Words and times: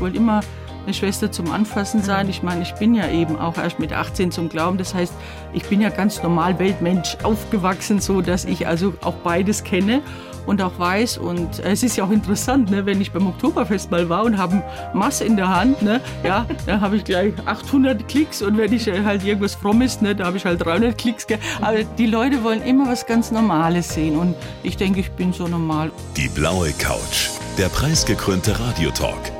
Ich 0.00 0.02
wollte 0.02 0.16
immer 0.16 0.40
eine 0.86 0.94
Schwester 0.94 1.30
zum 1.30 1.52
Anfassen 1.52 2.02
sein. 2.02 2.30
Ich 2.30 2.42
meine, 2.42 2.62
ich 2.62 2.72
bin 2.72 2.94
ja 2.94 3.06
eben 3.10 3.38
auch 3.38 3.58
erst 3.58 3.78
mit 3.78 3.92
18 3.92 4.32
zum 4.32 4.48
Glauben. 4.48 4.78
Das 4.78 4.94
heißt, 4.94 5.12
ich 5.52 5.62
bin 5.64 5.82
ja 5.82 5.90
ganz 5.90 6.22
normal 6.22 6.58
Weltmensch 6.58 7.18
aufgewachsen, 7.22 8.00
so 8.00 8.22
dass 8.22 8.46
ich 8.46 8.66
also 8.66 8.94
auch 9.02 9.16
beides 9.16 9.62
kenne 9.62 10.00
und 10.46 10.62
auch 10.62 10.78
weiß. 10.78 11.18
Und 11.18 11.58
es 11.58 11.82
ist 11.82 11.98
ja 11.98 12.04
auch 12.04 12.10
interessant, 12.10 12.70
ne, 12.70 12.86
wenn 12.86 12.98
ich 12.98 13.12
beim 13.12 13.26
Oktoberfest 13.26 13.90
mal 13.90 14.08
war 14.08 14.24
und 14.24 14.38
habe 14.38 14.62
Mass 14.94 15.20
in 15.20 15.36
der 15.36 15.54
Hand, 15.54 15.82
ne, 15.82 16.00
ja, 16.24 16.46
dann 16.64 16.80
habe 16.80 16.96
ich 16.96 17.04
gleich 17.04 17.34
800 17.44 18.08
Klicks 18.08 18.40
und 18.40 18.56
wenn 18.56 18.72
ich 18.72 18.88
halt 18.88 19.22
irgendwas 19.22 19.56
Frommes, 19.56 20.00
ne, 20.00 20.16
da 20.16 20.24
habe 20.24 20.38
ich 20.38 20.46
halt 20.46 20.64
300 20.64 20.96
Klicks. 20.96 21.26
Aber 21.60 21.84
die 21.84 22.06
Leute 22.06 22.42
wollen 22.42 22.62
immer 22.62 22.88
was 22.88 23.04
ganz 23.04 23.30
Normales 23.30 23.92
sehen 23.92 24.16
und 24.16 24.34
ich 24.62 24.78
denke, 24.78 25.00
ich 25.00 25.10
bin 25.10 25.34
so 25.34 25.46
normal. 25.46 25.90
Die 26.16 26.28
blaue 26.28 26.72
Couch, 26.78 27.28
der 27.58 27.68
preisgekrönte 27.68 28.58
Radiotalk. 28.58 29.39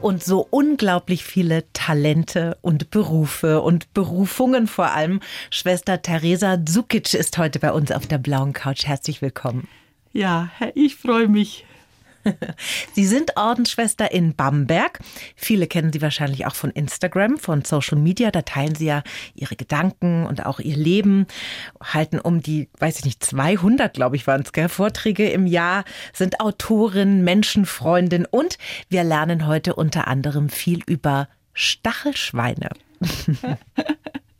und 0.00 0.22
so 0.22 0.46
unglaublich 0.50 1.24
viele 1.24 1.64
Talente 1.72 2.58
und 2.62 2.90
Berufe 2.90 3.60
und 3.60 3.92
Berufungen 3.94 4.66
vor 4.66 4.92
allem. 4.92 5.20
Schwester 5.50 6.02
Theresa 6.02 6.58
Zukic 6.64 7.14
ist 7.14 7.38
heute 7.38 7.58
bei 7.58 7.72
uns 7.72 7.90
auf 7.92 8.06
der 8.06 8.18
blauen 8.18 8.52
Couch. 8.52 8.86
Herzlich 8.86 9.22
willkommen. 9.22 9.68
Ja, 10.12 10.50
ich 10.74 10.96
freue 10.96 11.28
mich. 11.28 11.64
Sie 12.94 13.06
sind 13.06 13.36
Ordensschwester 13.36 14.10
in 14.10 14.34
Bamberg. 14.34 15.00
Viele 15.34 15.66
kennen 15.66 15.92
Sie 15.92 16.02
wahrscheinlich 16.02 16.46
auch 16.46 16.54
von 16.54 16.70
Instagram, 16.70 17.38
von 17.38 17.64
Social 17.64 17.98
Media. 17.98 18.30
Da 18.30 18.42
teilen 18.42 18.74
Sie 18.74 18.86
ja 18.86 19.02
Ihre 19.34 19.56
Gedanken 19.56 20.26
und 20.26 20.44
auch 20.46 20.60
Ihr 20.60 20.76
Leben, 20.76 21.26
halten 21.82 22.18
um 22.18 22.42
die, 22.42 22.68
weiß 22.78 22.98
ich 22.98 23.04
nicht, 23.04 23.24
200, 23.24 23.94
glaube 23.94 24.16
ich, 24.16 24.26
waren 24.26 24.42
es, 24.42 24.72
Vorträge 24.72 25.28
im 25.28 25.46
Jahr, 25.46 25.84
sind 26.12 26.40
Autorin, 26.40 27.22
Menschenfreundin 27.24 28.26
und 28.26 28.58
wir 28.88 29.04
lernen 29.04 29.46
heute 29.46 29.74
unter 29.74 30.08
anderem 30.08 30.48
viel 30.48 30.82
über 30.86 31.28
Stachelschweine. 31.52 32.70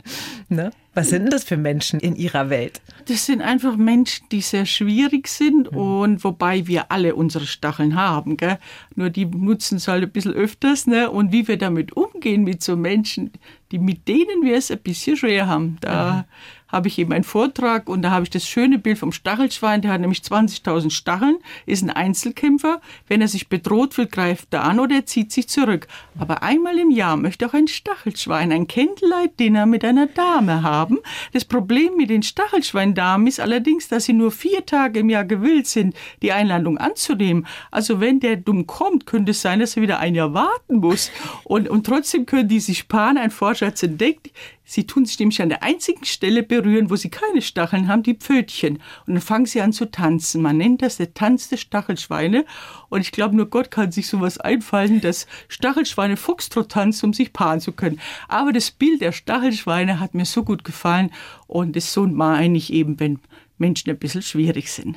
ne? 0.49 0.71
Was 0.95 1.11
sind 1.11 1.25
denn 1.25 1.31
das 1.31 1.45
für 1.45 1.59
Menschen 1.59 2.01
in 2.01 2.17
Ihrer 2.17 2.49
Welt? 2.49 2.81
Das 3.07 3.27
sind 3.27 3.43
einfach 3.43 3.77
Menschen, 3.77 4.27
die 4.33 4.41
sehr 4.41 4.65
schwierig 4.65 5.29
sind 5.29 5.71
mhm. 5.71 5.79
und 5.79 6.25
wobei 6.25 6.67
wir 6.67 6.91
alle 6.91 7.15
unsere 7.15 7.47
Stacheln 7.47 7.97
haben. 7.97 8.37
Gell? 8.37 8.59
Nur 8.95 9.11
die 9.11 9.27
nutzen 9.27 9.77
es 9.77 9.89
halt 9.89 10.03
ein 10.03 10.11
bisschen 10.11 10.33
öfters. 10.33 10.87
Ne? 10.87 11.11
Und 11.11 11.33
wie 11.33 11.47
wir 11.49 11.59
damit 11.59 11.97
umgehen 11.97 12.45
mit 12.45 12.63
so 12.63 12.77
Menschen, 12.77 13.31
die 13.73 13.79
mit 13.79 14.09
denen 14.09 14.43
wir 14.43 14.57
es 14.57 14.71
ein 14.71 14.79
bisschen 14.79 15.17
schwer 15.17 15.49
haben. 15.49 15.77
Da 15.83 16.27
habe 16.69 16.89
ich 16.89 16.99
eben 16.99 17.13
einen 17.13 17.25
Vortrag 17.25 17.89
und 17.89 18.03
da 18.03 18.11
habe 18.11 18.25
ich 18.25 18.31
das 18.31 18.47
schöne 18.47 18.79
Bild 18.79 18.99
vom 18.99 19.13
Stachelschwein, 19.13 19.83
der 19.83 19.93
hat 19.93 20.01
nämlich 20.01 20.21
20.000 20.21 20.91
Stacheln, 20.91 21.39
ist 21.65 21.83
ein 21.83 21.91
Einzelkämpfer. 21.91 22.81
Wenn 23.07 23.21
er 23.21 23.29
sich 23.29 23.49
bedroht 23.49 23.95
fühlt, 23.95 24.13
greift 24.13 24.53
er 24.53 24.65
an 24.65 24.81
oder 24.81 24.97
er 24.97 25.07
zieht 25.07 25.33
sich 25.33 25.49
zurück. 25.49 25.87
Aber 26.19 26.43
einmal 26.43 26.79
im 26.79 26.91
Jahr 26.91 27.17
möchte 27.17 27.47
auch 27.47 27.55
ein 27.55 27.69
Stachelschwein 27.69 28.53
ein 28.53 28.67
Candlelight-Dinner 28.67 29.67
mit 29.67 29.85
einer 29.85 30.07
Dame 30.07 30.63
haben. 30.63 30.99
Das 31.33 31.45
Problem 31.45 31.97
mit 31.97 32.11
den 32.11 32.23
Stachelschweindamen 32.23 33.27
ist 33.27 33.41
allerdings, 33.41 33.89
dass 33.89 34.05
sie 34.05 34.13
nur 34.13 34.33
vier 34.33 34.67
Tage 34.67 35.01
im 35.01 35.11
Jahr 35.11 35.25
gewillt 35.25 35.67
sind, 35.67 35.95
die 36.23 36.33
Einladung 36.33 36.79
anzunehmen. 36.79 37.47
Also 37.71 38.01
wenn 38.01 38.21
der 38.21 38.37
dumm 38.37 38.67
kommt, 38.67 39.07
könnte 39.07 39.31
es 39.31 39.43
sein, 39.43 39.61
dass 39.61 39.77
er 39.77 39.83
wieder 39.83 40.01
ein 40.01 40.15
Jahr 40.15 40.35
warten 40.35 40.77
muss. 40.77 41.11
Und, 41.45 41.69
und 41.69 41.87
trotzdem 41.87 42.27
können 42.27 42.49
die 42.49 42.61
sich 42.61 42.79
sparen. 42.79 43.19
Ein 43.19 43.31
Forscher 43.31 43.67
hat 43.67 43.77
entdeckt, 43.83 44.31
Sie 44.69 44.85
tun 44.85 45.07
sich 45.07 45.17
nämlich 45.21 45.41
an 45.41 45.49
der 45.49 45.63
einzigen 45.63 46.05
Stelle 46.05 46.43
berühren, 46.43 46.91
wo 46.91 46.97
sie 46.97 47.09
keine 47.09 47.41
Stacheln 47.41 47.87
haben, 47.87 48.03
die 48.03 48.15
Pfötchen. 48.15 48.81
Und 49.07 49.15
dann 49.15 49.21
fangen 49.21 49.47
sie 49.47 49.61
an 49.61 49.73
zu 49.73 49.89
tanzen. 49.89 50.43
Man 50.43 50.57
nennt 50.57 50.83
das 50.83 50.97
der 50.97 51.15
Tanz 51.15 51.49
des 51.49 51.61
Stachelschweine. 51.61 52.45
Und 52.89 53.01
ich 53.01 53.13
glaube, 53.13 53.37
nur 53.37 53.47
Gott 53.47 53.71
kann 53.71 53.93
sich 53.93 54.09
sowas 54.09 54.39
einfallen, 54.39 55.01
dass 55.01 55.29
Stachelschweine 55.47 56.17
Fuchstrott 56.17 56.73
tanzen, 56.73 57.07
um 57.07 57.13
sich 57.13 57.33
paaren 57.33 57.61
zu 57.61 57.71
können. 57.71 58.01
Aber 58.27 58.53
das 58.53 58.73
Bild 58.73 59.01
der 59.03 59.13
Stachelschweine 59.13 60.01
hat 60.01 60.15
mir 60.15 60.25
so 60.25 60.43
gut 60.43 60.65
gefallen. 60.65 61.13
Und 61.47 61.77
das 61.77 61.93
so 61.93 62.05
meine 62.05 62.59
ich 62.59 62.73
eben, 62.73 62.99
wenn 62.99 63.21
Menschen 63.59 63.91
ein 63.91 63.99
bisschen 63.99 64.23
schwierig 64.23 64.73
sind. 64.73 64.97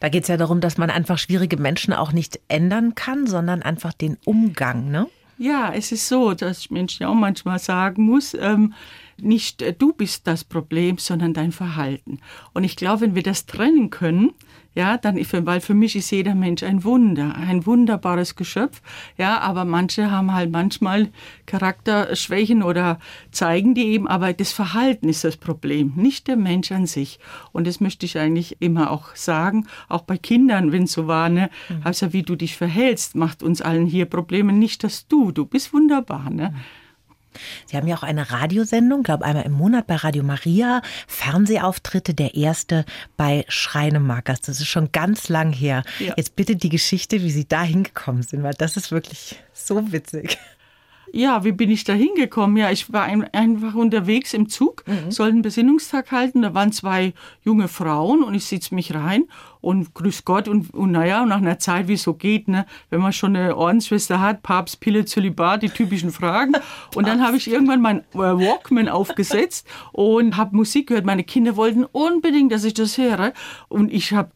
Da 0.00 0.08
geht 0.08 0.22
es 0.22 0.28
ja 0.28 0.36
darum, 0.36 0.60
dass 0.60 0.76
man 0.76 0.90
einfach 0.90 1.18
schwierige 1.18 1.56
Menschen 1.56 1.94
auch 1.94 2.10
nicht 2.10 2.40
ändern 2.48 2.96
kann, 2.96 3.28
sondern 3.28 3.62
einfach 3.62 3.92
den 3.92 4.18
Umgang, 4.24 4.90
ne? 4.90 5.06
Ja, 5.36 5.72
es 5.74 5.90
ist 5.90 6.08
so, 6.08 6.32
dass 6.32 6.60
ich 6.60 6.70
Menschen 6.70 7.06
auch 7.06 7.14
manchmal 7.14 7.58
sagen 7.58 8.04
muss, 8.04 8.34
ähm, 8.34 8.72
nicht 9.20 9.62
äh, 9.62 9.72
du 9.72 9.92
bist 9.92 10.26
das 10.26 10.44
Problem, 10.44 10.98
sondern 10.98 11.34
dein 11.34 11.52
Verhalten. 11.52 12.18
Und 12.52 12.64
ich 12.64 12.76
glaube, 12.76 13.02
wenn 13.02 13.14
wir 13.14 13.22
das 13.22 13.46
trennen 13.46 13.90
können, 13.90 14.32
ja, 14.74 14.98
dann, 14.98 15.16
weil 15.46 15.60
für 15.60 15.74
mich 15.74 15.94
ist 15.94 16.10
jeder 16.10 16.34
Mensch 16.34 16.64
ein 16.64 16.82
Wunder, 16.82 17.36
ein 17.36 17.64
wunderbares 17.64 18.34
Geschöpf, 18.34 18.82
ja, 19.16 19.38
aber 19.38 19.64
manche 19.64 20.10
haben 20.10 20.34
halt 20.34 20.50
manchmal 20.50 21.10
Charakterschwächen 21.46 22.62
oder 22.62 22.98
zeigen 23.30 23.74
die 23.74 23.86
eben, 23.86 24.08
aber 24.08 24.32
das 24.32 24.52
Verhalten 24.52 25.08
ist 25.08 25.22
das 25.22 25.36
Problem, 25.36 25.92
nicht 25.94 26.26
der 26.26 26.36
Mensch 26.36 26.72
an 26.72 26.86
sich. 26.86 27.20
Und 27.52 27.68
das 27.68 27.80
möchte 27.80 28.04
ich 28.04 28.18
eigentlich 28.18 28.56
immer 28.60 28.90
auch 28.90 29.14
sagen, 29.14 29.68
auch 29.88 30.02
bei 30.02 30.18
Kindern, 30.18 30.72
wenn 30.72 30.84
es 30.84 30.92
so 30.92 31.06
war, 31.06 31.28
ne, 31.28 31.50
mhm. 31.68 31.82
also 31.84 32.12
wie 32.12 32.22
du 32.22 32.34
dich 32.34 32.56
verhältst, 32.56 33.14
macht 33.14 33.44
uns 33.44 33.62
allen 33.62 33.86
hier 33.86 34.06
Probleme, 34.06 34.52
nicht 34.52 34.82
dass 34.82 35.06
du, 35.06 35.30
du 35.30 35.44
bist 35.44 35.72
wunderbar, 35.72 36.30
ne. 36.30 36.50
Mhm. 36.50 36.83
Sie 37.66 37.76
haben 37.76 37.86
ja 37.86 37.96
auch 37.96 38.02
eine 38.02 38.30
Radiosendung, 38.30 39.02
glaube 39.02 39.24
einmal 39.24 39.44
im 39.44 39.52
Monat 39.52 39.86
bei 39.86 39.96
Radio 39.96 40.22
Maria, 40.22 40.82
Fernsehauftritte, 41.06 42.14
der 42.14 42.34
erste 42.34 42.84
bei 43.16 43.44
Schreinemarkers. 43.48 44.40
Das 44.42 44.60
ist 44.60 44.68
schon 44.68 44.92
ganz 44.92 45.28
lang 45.28 45.52
her. 45.52 45.82
Ja. 45.98 46.14
Jetzt 46.16 46.36
bitte 46.36 46.56
die 46.56 46.68
Geschichte, 46.68 47.22
wie 47.22 47.30
Sie 47.30 47.46
da 47.46 47.62
hingekommen 47.62 48.22
sind, 48.22 48.42
weil 48.42 48.54
das 48.54 48.76
ist 48.76 48.92
wirklich 48.92 49.36
so 49.52 49.92
witzig. 49.92 50.38
Ja, 51.14 51.44
wie 51.44 51.52
bin 51.52 51.70
ich 51.70 51.84
da 51.84 51.92
hingekommen? 51.92 52.56
Ja, 52.56 52.72
ich 52.72 52.92
war 52.92 53.04
ein, 53.04 53.22
einfach 53.32 53.76
unterwegs 53.76 54.34
im 54.34 54.48
Zug, 54.48 54.82
mhm. 54.88 55.12
sollte 55.12 55.34
einen 55.34 55.42
Besinnungstag 55.42 56.10
halten. 56.10 56.42
Da 56.42 56.54
waren 56.54 56.72
zwei 56.72 57.14
junge 57.44 57.68
Frauen 57.68 58.24
und 58.24 58.34
ich 58.34 58.46
sitze 58.46 58.74
mich 58.74 58.94
rein 58.94 59.26
und 59.60 59.94
grüß 59.94 60.24
Gott 60.24 60.48
und, 60.48 60.74
und 60.74 60.90
naja, 60.90 61.24
nach 61.24 61.36
einer 61.36 61.60
Zeit, 61.60 61.86
wie 61.86 61.92
es 61.92 62.02
so 62.02 62.14
geht, 62.14 62.48
ne, 62.48 62.66
wenn 62.90 63.00
man 63.00 63.12
schon 63.12 63.36
eine 63.36 63.56
Ordensschwester 63.56 64.20
hat, 64.20 64.42
Papst, 64.42 64.80
Pille, 64.80 65.04
Zölibat, 65.04 65.62
die 65.62 65.68
typischen 65.68 66.10
Fragen. 66.10 66.54
Und 66.96 67.06
dann 67.06 67.24
habe 67.24 67.36
ich 67.36 67.48
irgendwann 67.48 67.80
mein 67.80 68.00
äh, 68.00 68.18
Walkman 68.18 68.88
aufgesetzt 68.88 69.68
und 69.92 70.36
habe 70.36 70.56
Musik 70.56 70.88
gehört. 70.88 71.06
Meine 71.06 71.22
Kinder 71.22 71.54
wollten 71.54 71.84
unbedingt, 71.84 72.50
dass 72.50 72.64
ich 72.64 72.74
das 72.74 72.98
höre. 72.98 73.32
Und 73.68 73.92
ich 73.92 74.12
habe 74.12 74.30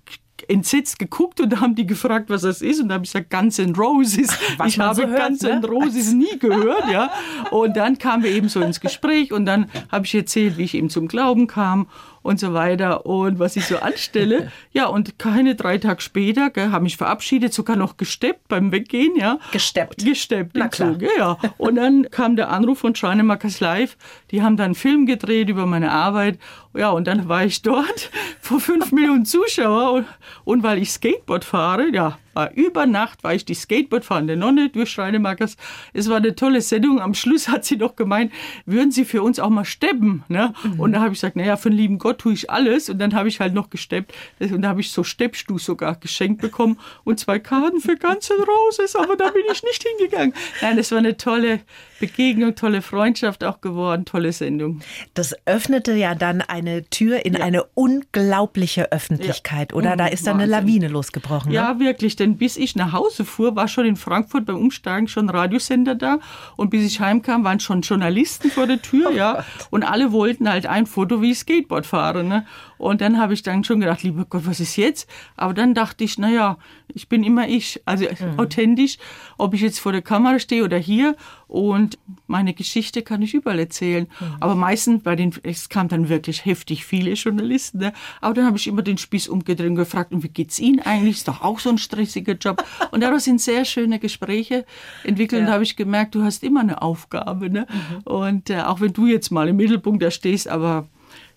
entsetzt 0.49 0.99
geguckt 0.99 1.41
und 1.41 1.51
da 1.53 1.61
haben 1.61 1.75
die 1.75 1.87
gefragt, 1.87 2.31
was 2.31 2.43
das 2.43 2.63
ist. 2.63 2.81
Und 2.81 2.89
da 2.89 2.95
habe 2.95 3.05
ich 3.05 3.13
gesagt, 3.13 3.31
Guns 3.31 3.59
N' 3.59 3.75
Roses. 3.75 4.31
Was 4.57 4.69
ich 4.69 4.81
habe 4.81 4.95
so 4.95 5.07
hört, 5.07 5.29
Guns 5.29 5.45
N' 5.45 5.61
ne? 5.61 5.67
Roses 5.69 6.13
nie 6.13 6.39
gehört, 6.39 6.91
ja. 6.91 7.11
Und 7.51 7.77
dann 7.77 7.99
kamen 7.99 8.23
wir 8.25 8.31
eben 8.31 8.49
so 8.49 8.61
ins 8.61 8.81
Gespräch 8.81 9.33
und 9.33 9.47
dann 9.47 9.71
habe 9.93 10.07
ich 10.07 10.15
erzählt, 10.15 10.57
wie 10.57 10.65
ich 10.65 10.75
eben 10.75 10.91
zum 10.91 11.07
Glauben 11.07 11.47
kam 11.47 11.87
und 12.23 12.41
so 12.41 12.55
weiter 12.55 13.07
und 13.07 13.39
was 13.39 13.57
ich 13.57 13.67
so 13.67 13.79
anstelle. 13.79 14.53
Ja, 14.71 14.87
und 14.87 15.19
keine 15.19 15.55
drei 15.55 15.79
Tage 15.79 16.01
später 16.01 16.53
habe 16.55 16.83
mich 16.83 16.97
verabschiedet, 16.97 17.53
sogar 17.53 17.75
noch 17.75 17.97
gesteppt 17.97 18.49
beim 18.49 18.71
Weggehen, 18.71 19.17
ja. 19.17 19.39
Gesteppt? 19.51 20.05
Gesteppt 20.05 20.53
Na 20.55 20.69
klar. 20.69 20.93
Zug, 20.93 21.09
ja. 21.17 21.39
Und 21.59 21.77
dann 21.77 22.09
kam 22.11 22.37
der 22.37 22.51
Anruf 22.51 22.81
von 22.81 22.95
Schreinemakers 22.95 23.61
Live. 23.61 23.97
Die 24.31 24.43
haben 24.43 24.57
dann 24.57 24.67
einen 24.67 24.75
Film 24.75 25.07
gedreht 25.07 25.49
über 25.49 25.67
meine 25.67 25.91
Arbeit. 25.91 26.39
Ja, 26.75 26.91
und 26.91 27.07
dann 27.07 27.29
war 27.29 27.45
ich 27.45 27.63
dort 27.63 28.11
vor 28.41 28.61
fünf 28.61 28.93
Millionen 28.93 29.25
Zuschauer 29.25 29.93
und, 29.93 30.07
und 30.45 30.63
weil 30.63 30.79
ich 30.79 30.91
Skateboard 30.93 31.45
fahre, 31.45 31.89
ja, 31.93 32.19
war 32.39 32.53
über 32.55 32.87
Nacht 32.87 33.25
war 33.25 33.35
ich 33.35 33.45
die 33.45 33.55
Skateboardfahrende 33.55 34.37
Nonne 34.37 34.69
durch 34.69 34.91
Schreinemakers. 34.91 35.57
Es 35.93 36.09
war 36.09 36.19
eine 36.19 36.37
tolle 36.37 36.61
Sendung. 36.61 37.01
Am 37.01 37.13
Schluss 37.13 37.49
hat 37.49 37.65
sie 37.65 37.77
doch 37.77 37.97
gemeint, 37.97 38.33
würden 38.65 38.93
Sie 38.93 39.05
für 39.05 39.23
uns 39.23 39.41
auch 39.41 39.51
mal 39.51 39.65
steppen? 39.65 40.23
Ne? 40.29 40.55
Mhm. 40.63 40.79
Und 40.79 40.93
da 40.93 41.01
habe 41.01 41.09
ich 41.09 41.21
gesagt, 41.21 41.35
naja, 41.35 41.57
für 41.57 41.71
den 41.71 41.77
lieben 41.77 41.99
Gott 41.99 42.21
tue 42.21 42.33
ich 42.33 42.49
alles. 42.49 42.89
Und 42.91 43.01
dann 43.01 43.15
habe 43.15 43.29
ich 43.29 43.41
halt 43.41 43.55
noch 43.55 43.71
gesteppt. 43.71 44.15
Und 44.39 44.63
da 44.63 44.69
habe 44.69 44.81
ich 44.81 44.93
so 44.93 45.03
Steppstuhl 45.03 45.59
sogar 45.59 45.97
geschenkt 45.97 46.41
bekommen 46.41 46.79
und 47.03 47.19
zwei 47.19 47.41
Karten 47.41 47.81
für 47.81 47.97
ganze 47.97 48.35
Roses. 48.35 48.95
Aber 48.95 49.17
da 49.17 49.31
bin 49.31 49.43
ich 49.53 49.63
nicht 49.65 49.85
hingegangen. 49.85 50.33
Nein, 50.63 50.79
es 50.79 50.93
war 50.93 50.99
eine 50.99 51.17
tolle 51.17 51.61
Begegnung, 51.99 52.55
tolle 52.55 52.83
Freundschaft 52.83 53.43
auch 53.43 53.61
geworden, 53.61 54.05
tolle 54.05 54.33
Sendung. 54.33 54.81
Das 55.15 55.35
öffnete 55.47 55.93
ja 55.95 56.15
dann 56.15 56.41
eine 56.43 56.89
Tür 56.89 57.27
in 57.27 57.35
ja. 57.35 57.41
eine 57.41 57.65
unglaubliche 57.75 58.93
Öffentlichkeit, 58.93 59.73
ja. 59.73 59.79
oder? 59.79 59.97
Da 59.97 60.07
ist 60.07 60.27
dann 60.27 60.37
eine 60.37 60.47
Lawine 60.47 60.87
losgebrochen. 60.87 61.51
Ne? 61.51 61.57
Ja, 61.57 61.81
wirklich, 61.81 62.15
denn 62.15 62.28
denn 62.29 62.37
bis 62.37 62.57
ich 62.57 62.77
nach 62.77 62.93
Hause 62.93 63.25
fuhr, 63.25 63.57
war 63.57 63.69
schon 63.69 63.87
in 63.87 63.97
Frankfurt 63.97 64.45
beim 64.45 64.57
Umsteigen 64.57 65.09
schon 65.09 65.27
ein 65.27 65.31
Radiosender 65.31 65.95
da 65.95 66.19
und 66.57 66.71
bis 66.71 66.85
ich 66.85 67.01
heimkam, 67.01 67.45
waren 67.45 67.61
schon 67.61 67.81
Journalisten 67.81 68.51
vor 68.51 68.67
der 68.67 68.83
Tür, 68.83 69.11
ja, 69.11 69.45
und 69.71 69.83
alle 69.83 70.13
wollten 70.13 70.49
halt 70.49 70.67
ein 70.67 70.87
Foto, 70.87 71.23
wie 71.23 71.33
ich 71.33 71.39
Skateboard 71.39 71.87
fahre, 71.87 72.25
ne? 72.25 72.47
Und 72.79 73.01
dann 73.01 73.19
habe 73.19 73.35
ich 73.35 73.43
dann 73.43 73.65
schon 73.65 73.81
gedacht, 73.81 74.03
lieber 74.03 74.25
Gott, 74.25 74.47
was 74.47 74.61
ist 74.61 74.77
jetzt? 74.77 75.09
Aber 75.37 75.55
dann 75.55 75.75
dachte 75.75 76.05
ich, 76.05 76.19
na 76.19 76.31
ja, 76.31 76.59
ich 76.95 77.09
bin 77.09 77.23
immer 77.23 77.49
ich, 77.49 77.81
also 77.85 78.05
mhm. 78.05 78.39
authentisch, 78.39 78.99
ob 79.37 79.55
ich 79.55 79.61
jetzt 79.61 79.81
vor 79.81 79.93
der 79.93 80.03
Kamera 80.03 80.39
stehe 80.39 80.65
oder 80.65 80.79
hier 80.79 81.17
und 81.47 81.99
meine 82.27 82.55
Geschichte 82.55 83.03
kann 83.03 83.23
ich 83.23 83.35
überall 83.35 83.59
erzählen. 83.59 84.07
Mhm. 84.21 84.27
Aber 84.41 84.55
meistens 84.55 85.03
bei 85.03 85.17
den, 85.17 85.35
es 85.43 85.69
kam 85.69 85.89
dann 85.89 86.09
wirklich 86.09 86.45
heftig 86.45 86.85
viele 86.85 87.13
Journalisten, 87.13 87.79
ne? 87.79 87.93
aber 88.21 88.35
dann 88.35 88.47
habe 88.47 88.57
ich 88.57 88.67
immer 88.67 88.83
den 88.83 88.99
Spieß 88.99 89.29
umgedreht 89.29 89.69
und 89.69 89.77
gefragt, 89.77 90.13
und 90.13 90.23
wie 90.23 90.29
geht's 90.29 90.59
Ihnen 90.59 90.81
eigentlich? 90.81 91.19
Ist 91.19 91.29
doch 91.29 91.43
auch 91.43 91.59
so 91.59 91.71
ein 91.71 91.79
stressiger 91.79 92.35
Job. 92.35 92.65
Und 92.91 93.03
daraus 93.03 93.25
sind 93.25 93.41
sehr 93.41 93.65
schöne 93.65 93.99
Gespräche 93.99 94.65
entwickelt 95.05 95.33
ja. 95.33 95.39
und 95.41 95.47
da 95.47 95.53
habe 95.53 95.63
ich 95.63 95.77
gemerkt, 95.77 96.15
du 96.15 96.23
hast 96.23 96.43
immer 96.43 96.61
eine 96.61 96.83
Aufgabe. 96.83 97.51
Ne? 97.51 97.67
Mhm. 97.71 97.99
Und 98.05 98.51
äh, 98.51 98.63
auch 98.63 98.81
wenn 98.81 98.93
du 98.93 99.07
jetzt 99.07 99.31
mal 99.31 99.49
im 99.49 99.57
Mittelpunkt 99.57 100.03
da 100.03 100.11
stehst, 100.11 100.49
aber 100.49 100.89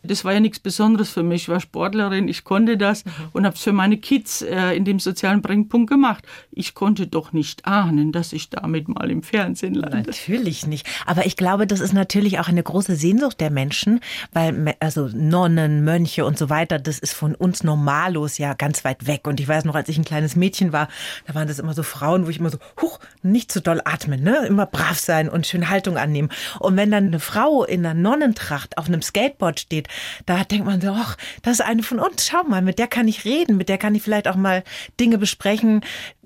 das 0.04 0.26
war 0.26 0.34
ja 0.34 0.40
nichts 0.40 0.60
Besonderes 0.60 1.12
für 1.12 1.24
mich. 1.24 1.44
Ich 1.44 1.50
war 1.50 1.60
Sportlerin, 1.60 2.28
ich 2.28 2.44
konnte 2.44 2.78
das 2.78 3.06
mhm. 3.06 3.12
und 3.34 3.46
habe 3.46 3.56
es 3.56 3.62
für 3.62 3.72
meine 3.72 3.98
Kids 3.98 4.42
äh, 4.42 4.76
in 4.76 4.86
dem 4.86 5.00
sozialen 5.00 5.42
Brennpunkt 5.42 5.90
gemacht. 5.90 6.26
Ich 6.52 6.74
konnte 6.74 7.08
doch 7.08 7.34
nicht 7.34 7.66
ahnen, 7.66 8.12
dass 8.12 8.34
ich 8.34 8.50
damit 8.50 8.88
mal 8.88 9.10
im 9.12 9.24
Fernsehen 9.24 9.76
lande. 9.76 10.04
Natürlich 10.08 10.66
nicht. 10.66 10.88
Aber 11.06 11.26
ich 11.26 11.38
glaube, 11.38 11.68
das 11.68 11.80
ist 11.80 11.94
natürlich 11.94 12.40
auch 12.40 12.48
eine 12.48 12.64
große 12.64 12.96
Sehnsucht 12.96 13.40
der 13.40 13.52
Menschen, 13.52 14.00
weil 14.34 14.76
also 14.80 15.10
Nonnen, 15.14 15.84
Mönche 15.84 16.26
und 16.26 16.38
so 16.38 16.50
weiter, 16.50 16.80
das 16.80 17.00
ist 17.00 17.14
von 17.14 17.36
uns 17.36 17.64
normallos 17.64 18.38
ja 18.38 18.54
ganz 18.54 18.84
weit 18.84 19.08
weg. 19.08 19.28
Und 19.28 19.40
ich 19.40 19.48
weiß 19.48 19.66
noch, 19.66 19.76
als 19.76 19.90
ich 19.90 19.98
ein 19.98 20.06
kleines 20.06 20.36
Mädchen 20.36 20.74
war, 20.74 20.88
da 21.28 21.36
waren 21.36 21.48
das 21.48 21.60
immer 21.60 21.74
so 21.74 21.84
Frauen, 21.84 22.26
wo 22.26 22.30
ich 22.30 22.40
immer 22.40 22.50
so, 22.50 22.58
huch, 22.82 23.00
nicht 23.22 23.52
zu 23.52 23.60
so 23.60 23.64
doll 23.64 23.82
atmen, 23.86 24.24
ne? 24.24 24.46
Immer 24.48 24.66
brav 24.66 24.98
sein 24.98 25.30
und 25.30 25.46
schön 25.46 25.70
Haltung 25.70 25.98
annehmen. 25.98 26.30
Und 26.60 26.76
wenn 26.76 26.92
dann 26.92 27.08
eine 27.08 27.20
Frau 27.20 27.64
in 27.64 27.86
einer 27.86 27.94
Nonnentracht 27.94 28.78
auf 28.78 28.88
einem 28.88 29.02
Skateboard 29.02 29.60
steht, 29.60 29.88
da 30.26 30.44
denkt 30.44 30.66
man 30.66 30.82
so, 30.82 30.92
ach, 30.92 31.18
das 31.42 31.60
ist 31.60 31.66
eine 31.66 31.84
von 31.84 32.00
uns. 32.00 32.28
Schau 32.28 32.44
mal, 32.44 32.62
mit 32.62 32.80
der 32.80 32.88
kann 32.88 33.08
ich 33.08 33.26
reden, 33.26 33.58
mit 33.58 33.70
der 33.70 33.78
kann 33.78 33.96
ich 33.96 34.04
vielleicht 34.04 34.28
auch 34.28 34.36
mal 34.36 34.64
Dinge 35.00 35.18
besprechen, 35.18 35.82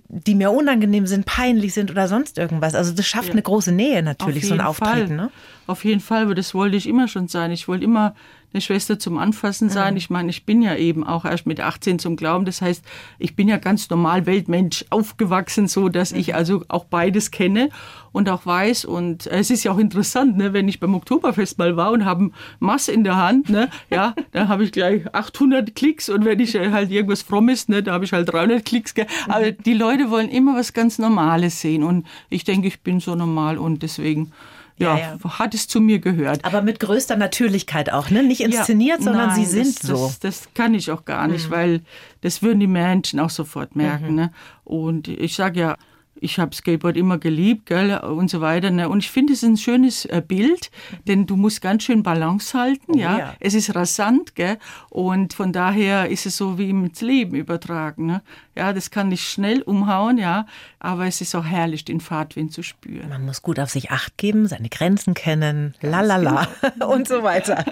die 0.08 0.36
mir 0.36 0.52
unangenehm 0.52 1.08
sind, 1.08 1.26
peinlich 1.26 1.74
sind 1.74 1.92
oder 1.92 2.08
sonst 2.08 2.38
irgendwas. 2.38 2.76
Also 2.76 2.94
das 2.94 3.08
schafft 3.08 3.28
ja. 3.28 3.34
eine 3.34 3.42
große 3.42 3.72
Nähe 3.72 4.04
natürlich, 4.04 4.48
so 4.48 4.54
ein 4.54 4.62
Auftreten. 4.62 5.16
Ne? 5.16 5.32
Auf 5.68 5.84
jeden 5.84 6.00
Fall, 6.00 6.24
aber 6.24 6.36
das 6.36 6.54
wollte 6.54 6.78
ich 6.78 6.88
immer 6.88 7.08
schon 7.08 7.28
sein. 7.28 7.52
Ich 7.52 7.68
wollte 7.68 7.84
immer 7.84 8.16
eine 8.56 8.62
Schwester 8.62 8.98
zum 8.98 9.18
Anfassen 9.18 9.70
sein. 9.70 9.94
Mhm. 9.94 9.98
Ich 9.98 10.10
meine, 10.10 10.30
ich 10.30 10.46
bin 10.46 10.62
ja 10.62 10.76
eben 10.76 11.04
auch 11.04 11.26
erst 11.26 11.46
mit 11.46 11.60
18 11.60 12.00
zum 12.00 12.16
Glauben. 12.16 12.46
Das 12.46 12.62
heißt, 12.62 12.84
ich 13.20 13.36
bin 13.36 13.50
ja 13.50 13.58
ganz 13.58 13.90
normal 13.90 14.26
Weltmensch 14.26 14.86
aufgewachsen, 14.90 15.68
so 15.68 15.90
dass 15.90 16.14
mhm. 16.14 16.20
ich 16.20 16.36
also 16.36 16.64
auch 16.70 16.86
beides 16.86 17.32
kenne 17.32 17.70
und 18.14 18.30
auch 18.30 18.46
weiß. 18.46 18.86
Und 18.86 19.28
es 19.28 19.52
ist 19.52 19.66
ja 19.66 19.74
auch 19.74 19.78
interessant, 19.78 20.38
ne, 20.38 20.54
wenn 20.54 20.70
ich 20.70 20.80
beim 20.80 20.96
Oktoberfest 20.96 21.58
mal 21.58 21.76
war 21.76 21.92
und 21.92 22.06
habe 22.06 22.32
Mass 22.60 22.88
in 22.88 23.04
der 23.04 23.18
Hand, 23.18 23.50
ne, 23.50 23.70
ja, 23.90 24.16
dann 24.32 24.48
habe 24.48 24.64
ich 24.64 24.72
gleich 24.72 25.14
800 25.14 25.76
Klicks 25.76 26.08
und 26.08 26.24
wenn 26.24 26.40
ich 26.40 26.56
halt 26.56 26.92
irgendwas 26.92 27.24
Frommes, 27.24 27.68
ne, 27.68 27.84
da 27.84 27.92
habe 27.92 28.06
ich 28.06 28.14
halt 28.14 28.32
300 28.32 28.64
Klicks. 28.64 28.94
Gell. 28.94 29.08
Aber 29.28 29.48
mhm. 29.48 29.58
die 29.66 29.74
Leute 29.74 30.10
wollen 30.10 30.30
immer 30.30 30.56
was 30.56 30.72
ganz 30.72 30.98
Normales 30.98 31.60
sehen 31.60 31.84
und 31.84 32.08
ich 32.30 32.46
denke, 32.46 32.70
ich 32.70 32.82
bin 32.82 33.02
so 33.02 33.16
normal 33.16 33.58
und 33.58 33.84
deswegen 33.84 34.32
ja, 34.78 34.98
ja, 34.98 35.18
ja, 35.24 35.40
hat 35.40 35.54
es 35.54 35.68
zu 35.68 35.80
mir 35.80 36.00
gehört. 36.00 36.44
Aber 36.44 36.62
mit 36.62 36.80
größter 36.80 37.16
Natürlichkeit 37.16 37.92
auch, 37.92 38.10
ne? 38.10 38.24
Nicht 38.24 38.42
inszeniert, 38.42 39.00
ja, 39.00 39.06
sondern 39.06 39.28
nein, 39.28 39.36
sie 39.38 39.46
sind 39.46 39.82
das, 39.82 39.88
so. 39.88 40.08
Das, 40.08 40.20
das, 40.20 40.54
kann 40.54 40.74
ich 40.74 40.92
auch 40.92 41.06
gar 41.06 41.28
nicht, 41.28 41.50
mhm. 41.50 41.54
weil 41.54 41.82
das 42.22 42.42
würden 42.42 42.60
die 42.60 42.68
Menschen 42.68 43.20
auch 43.20 43.30
sofort 43.30 43.76
merken. 43.76 44.10
Mhm. 44.10 44.16
Ne? 44.16 44.32
Und 44.66 45.08
ich 45.08 45.36
sage 45.36 45.60
ja, 45.60 45.78
ich 46.26 46.40
habe 46.40 46.54
Skateboard 46.54 46.98
immer 46.98 47.18
geliebt, 47.20 47.68
gell, 47.68 47.98
und 48.00 48.30
so 48.30 48.42
weiter. 48.42 48.72
Ne? 48.72 48.90
Und 48.90 49.00
ich 49.00 49.12
finde 49.12 49.34
es 49.34 49.44
ein 49.44 49.58
schönes 49.58 50.06
äh, 50.06 50.22
Bild, 50.28 50.72
denn 51.08 51.26
du 51.26 51.38
musst 51.38 51.62
ganz 51.62 51.84
schön 51.84 52.04
Balance 52.04 52.58
halten, 52.58 52.94
oh, 52.94 52.98
ja? 52.98 53.18
ja. 53.18 53.34
Es 53.40 53.54
ist 53.54 53.74
rasant, 53.76 54.36
gell, 54.36 54.58
und 54.90 55.34
von 55.34 55.54
daher 55.54 56.10
ist 56.10 56.26
es 56.26 56.36
so 56.36 56.58
wie 56.58 56.70
ins 56.70 57.02
Leben 57.02 57.36
übertragen, 57.36 58.08
ne? 58.08 58.22
Ja, 58.58 58.72
das 58.72 58.90
kann 58.90 59.10
nicht 59.10 59.30
schnell 59.30 59.62
umhauen, 59.62 60.18
ja, 60.18 60.46
aber 60.80 61.08
es 61.08 61.20
ist 61.20 61.36
auch 61.36 61.44
herrlich, 61.44 61.84
den 61.84 62.00
Fahrtwind 62.00 62.54
zu 62.54 62.64
spüren. 62.64 63.10
Man 63.10 63.26
muss 63.26 63.42
gut 63.42 63.60
auf 63.60 63.70
sich 63.70 63.92
Acht 63.92 64.18
geben, 64.18 64.48
seine 64.48 64.70
Grenzen 64.70 65.14
kennen, 65.14 65.76
lalala 65.82 66.48
genau. 66.74 66.94
und 66.94 67.06
so 67.08 67.22
weiter. 67.22 67.66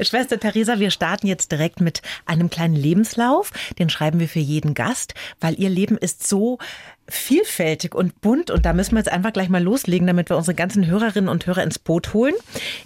Schwester 0.00 0.40
Theresa, 0.40 0.78
wir 0.78 0.90
starten 0.90 1.26
jetzt 1.26 1.52
direkt 1.52 1.80
mit 1.80 2.00
einem 2.24 2.48
kleinen 2.48 2.74
Lebenslauf. 2.74 3.52
Den 3.78 3.90
schreiben 3.90 4.18
wir 4.18 4.28
für 4.28 4.40
jeden 4.40 4.72
Gast, 4.72 5.14
weil 5.40 5.60
ihr 5.60 5.68
Leben 5.68 5.98
ist 5.98 6.26
so 6.26 6.58
vielfältig 7.08 7.94
und 7.94 8.20
bunt 8.20 8.50
und 8.50 8.64
da 8.64 8.72
müssen 8.72 8.92
wir 8.92 8.98
jetzt 8.98 9.12
einfach 9.12 9.32
gleich 9.32 9.48
mal 9.48 9.62
loslegen, 9.62 10.06
damit 10.06 10.30
wir 10.30 10.36
unsere 10.36 10.54
ganzen 10.54 10.86
Hörerinnen 10.86 11.28
und 11.28 11.46
Hörer 11.46 11.62
ins 11.62 11.78
Boot 11.78 12.14
holen. 12.14 12.34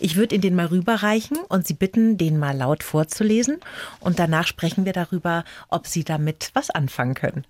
Ich 0.01 0.17
würde 0.17 0.35
Ihnen 0.35 0.43
den 0.43 0.55
mal 0.55 0.67
rüberreichen 0.67 1.39
und 1.49 1.67
Sie 1.67 1.75
bitten, 1.75 2.17
den 2.17 2.39
mal 2.39 2.57
laut 2.57 2.83
vorzulesen 2.83 3.59
und 4.01 4.19
danach 4.19 4.47
sprechen 4.47 4.85
wir 4.85 4.93
darüber, 4.93 5.45
ob 5.69 5.87
Sie 5.87 6.05
damit 6.05 6.51
was 6.55 6.71
anfangen 6.71 7.15
können. 7.15 7.45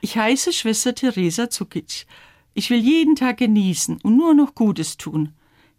Ich 0.00 0.16
heiße 0.16 0.52
Schwester 0.52 0.94
Theresa 0.94 1.50
Zukic. 1.50 2.06
Ich 2.54 2.70
will 2.70 2.78
jeden 2.78 3.16
Tag 3.16 3.38
genießen 3.38 3.98
und 4.02 4.16
nur 4.16 4.34
noch 4.34 4.54
Gutes 4.54 4.96
tun. 4.96 5.32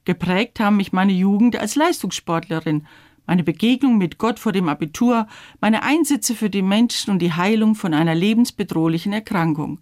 Geprägt 0.03 0.59
haben 0.59 0.77
mich 0.77 0.91
meine 0.91 1.13
Jugend 1.13 1.55
als 1.55 1.75
Leistungssportlerin, 1.75 2.85
meine 3.25 3.43
Begegnung 3.43 3.97
mit 3.97 4.17
Gott 4.17 4.39
vor 4.39 4.51
dem 4.51 4.69
Abitur, 4.69 5.27
meine 5.61 5.83
Einsätze 5.83 6.35
für 6.35 6.49
die 6.49 6.61
Menschen 6.61 7.11
und 7.11 7.19
die 7.19 7.33
Heilung 7.33 7.75
von 7.75 7.93
einer 7.93 8.13
lebensbedrohlichen 8.13 9.13
Erkrankung. 9.13 9.79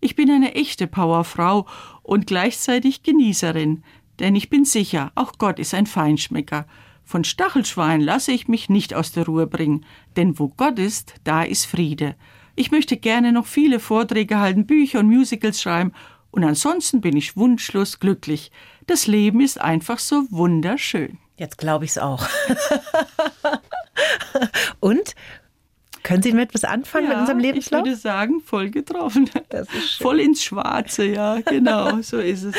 Ich 0.00 0.16
bin 0.16 0.30
eine 0.30 0.54
echte 0.54 0.86
Powerfrau 0.86 1.66
und 2.02 2.26
gleichzeitig 2.26 3.02
Genießerin, 3.02 3.82
denn 4.18 4.34
ich 4.34 4.48
bin 4.48 4.64
sicher, 4.64 5.12
auch 5.14 5.34
Gott 5.38 5.58
ist 5.58 5.74
ein 5.74 5.86
Feinschmecker. 5.86 6.66
Von 7.04 7.24
Stachelschwein 7.24 8.00
lasse 8.00 8.32
ich 8.32 8.48
mich 8.48 8.68
nicht 8.70 8.94
aus 8.94 9.12
der 9.12 9.26
Ruhe 9.26 9.46
bringen, 9.46 9.84
denn 10.16 10.38
wo 10.38 10.48
Gott 10.48 10.78
ist, 10.78 11.14
da 11.24 11.42
ist 11.42 11.66
Friede. 11.66 12.14
Ich 12.56 12.70
möchte 12.70 12.96
gerne 12.96 13.32
noch 13.32 13.46
viele 13.46 13.80
Vorträge 13.80 14.38
halten, 14.38 14.66
Bücher 14.66 15.00
und 15.00 15.08
Musicals 15.08 15.60
schreiben, 15.60 15.92
und 16.30 16.44
ansonsten 16.44 17.00
bin 17.00 17.16
ich 17.16 17.36
wunschlos 17.36 17.98
glücklich. 17.98 18.52
Das 18.86 19.06
Leben 19.06 19.40
ist 19.40 19.60
einfach 19.60 19.98
so 19.98 20.26
wunderschön. 20.30 21.18
Jetzt 21.36 21.58
glaube 21.58 21.84
ich 21.84 21.92
es 21.92 21.98
auch. 21.98 22.26
und 24.80 25.14
können 26.10 26.22
Sie 26.24 26.32
mit 26.32 26.48
etwas 26.48 26.64
anfangen 26.64 27.04
ja, 27.04 27.10
mit 27.10 27.18
unserem 27.20 27.38
Lebenslauf? 27.38 27.82
Ich 27.82 27.86
würde 27.86 27.96
sagen, 27.96 28.40
voll 28.44 28.70
getroffen. 28.70 29.30
Voll 29.98 30.18
ins 30.18 30.42
Schwarze, 30.42 31.04
ja, 31.04 31.40
genau, 31.40 32.00
so 32.02 32.18
ist 32.18 32.42
es. 32.42 32.56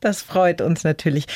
Das 0.00 0.22
freut 0.22 0.60
uns 0.60 0.82
natürlich. 0.82 1.26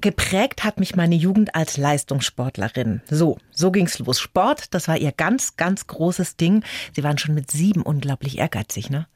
Geprägt 0.00 0.64
hat 0.64 0.80
mich 0.80 0.96
meine 0.96 1.14
Jugend 1.14 1.54
als 1.54 1.76
Leistungssportlerin. 1.76 3.02
So, 3.08 3.38
so 3.52 3.70
ging's 3.70 4.00
los. 4.00 4.18
Sport, 4.18 4.74
das 4.74 4.88
war 4.88 4.96
ihr 4.96 5.12
ganz, 5.12 5.56
ganz 5.56 5.86
großes 5.86 6.36
Ding. 6.36 6.64
Sie 6.94 7.04
waren 7.04 7.18
schon 7.18 7.34
mit 7.34 7.52
sieben 7.52 7.82
unglaublich 7.82 8.38
ehrgeizig, 8.38 8.90
ne? 8.90 9.06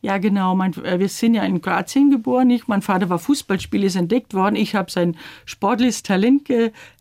Ja, 0.00 0.18
genau. 0.18 0.54
Mein, 0.54 0.72
äh, 0.84 1.00
wir 1.00 1.08
sind 1.08 1.34
ja 1.34 1.42
in 1.42 1.60
Kroatien 1.60 2.10
geboren. 2.10 2.50
Ich, 2.50 2.68
mein 2.68 2.82
Vater 2.82 3.08
war 3.08 3.18
Fußballspieler, 3.18 3.86
ist 3.86 3.96
entdeckt 3.96 4.32
worden. 4.32 4.54
Ich 4.54 4.74
habe 4.74 4.90
sein 4.90 5.16
sportliches 5.44 6.04
Talent 6.04 6.48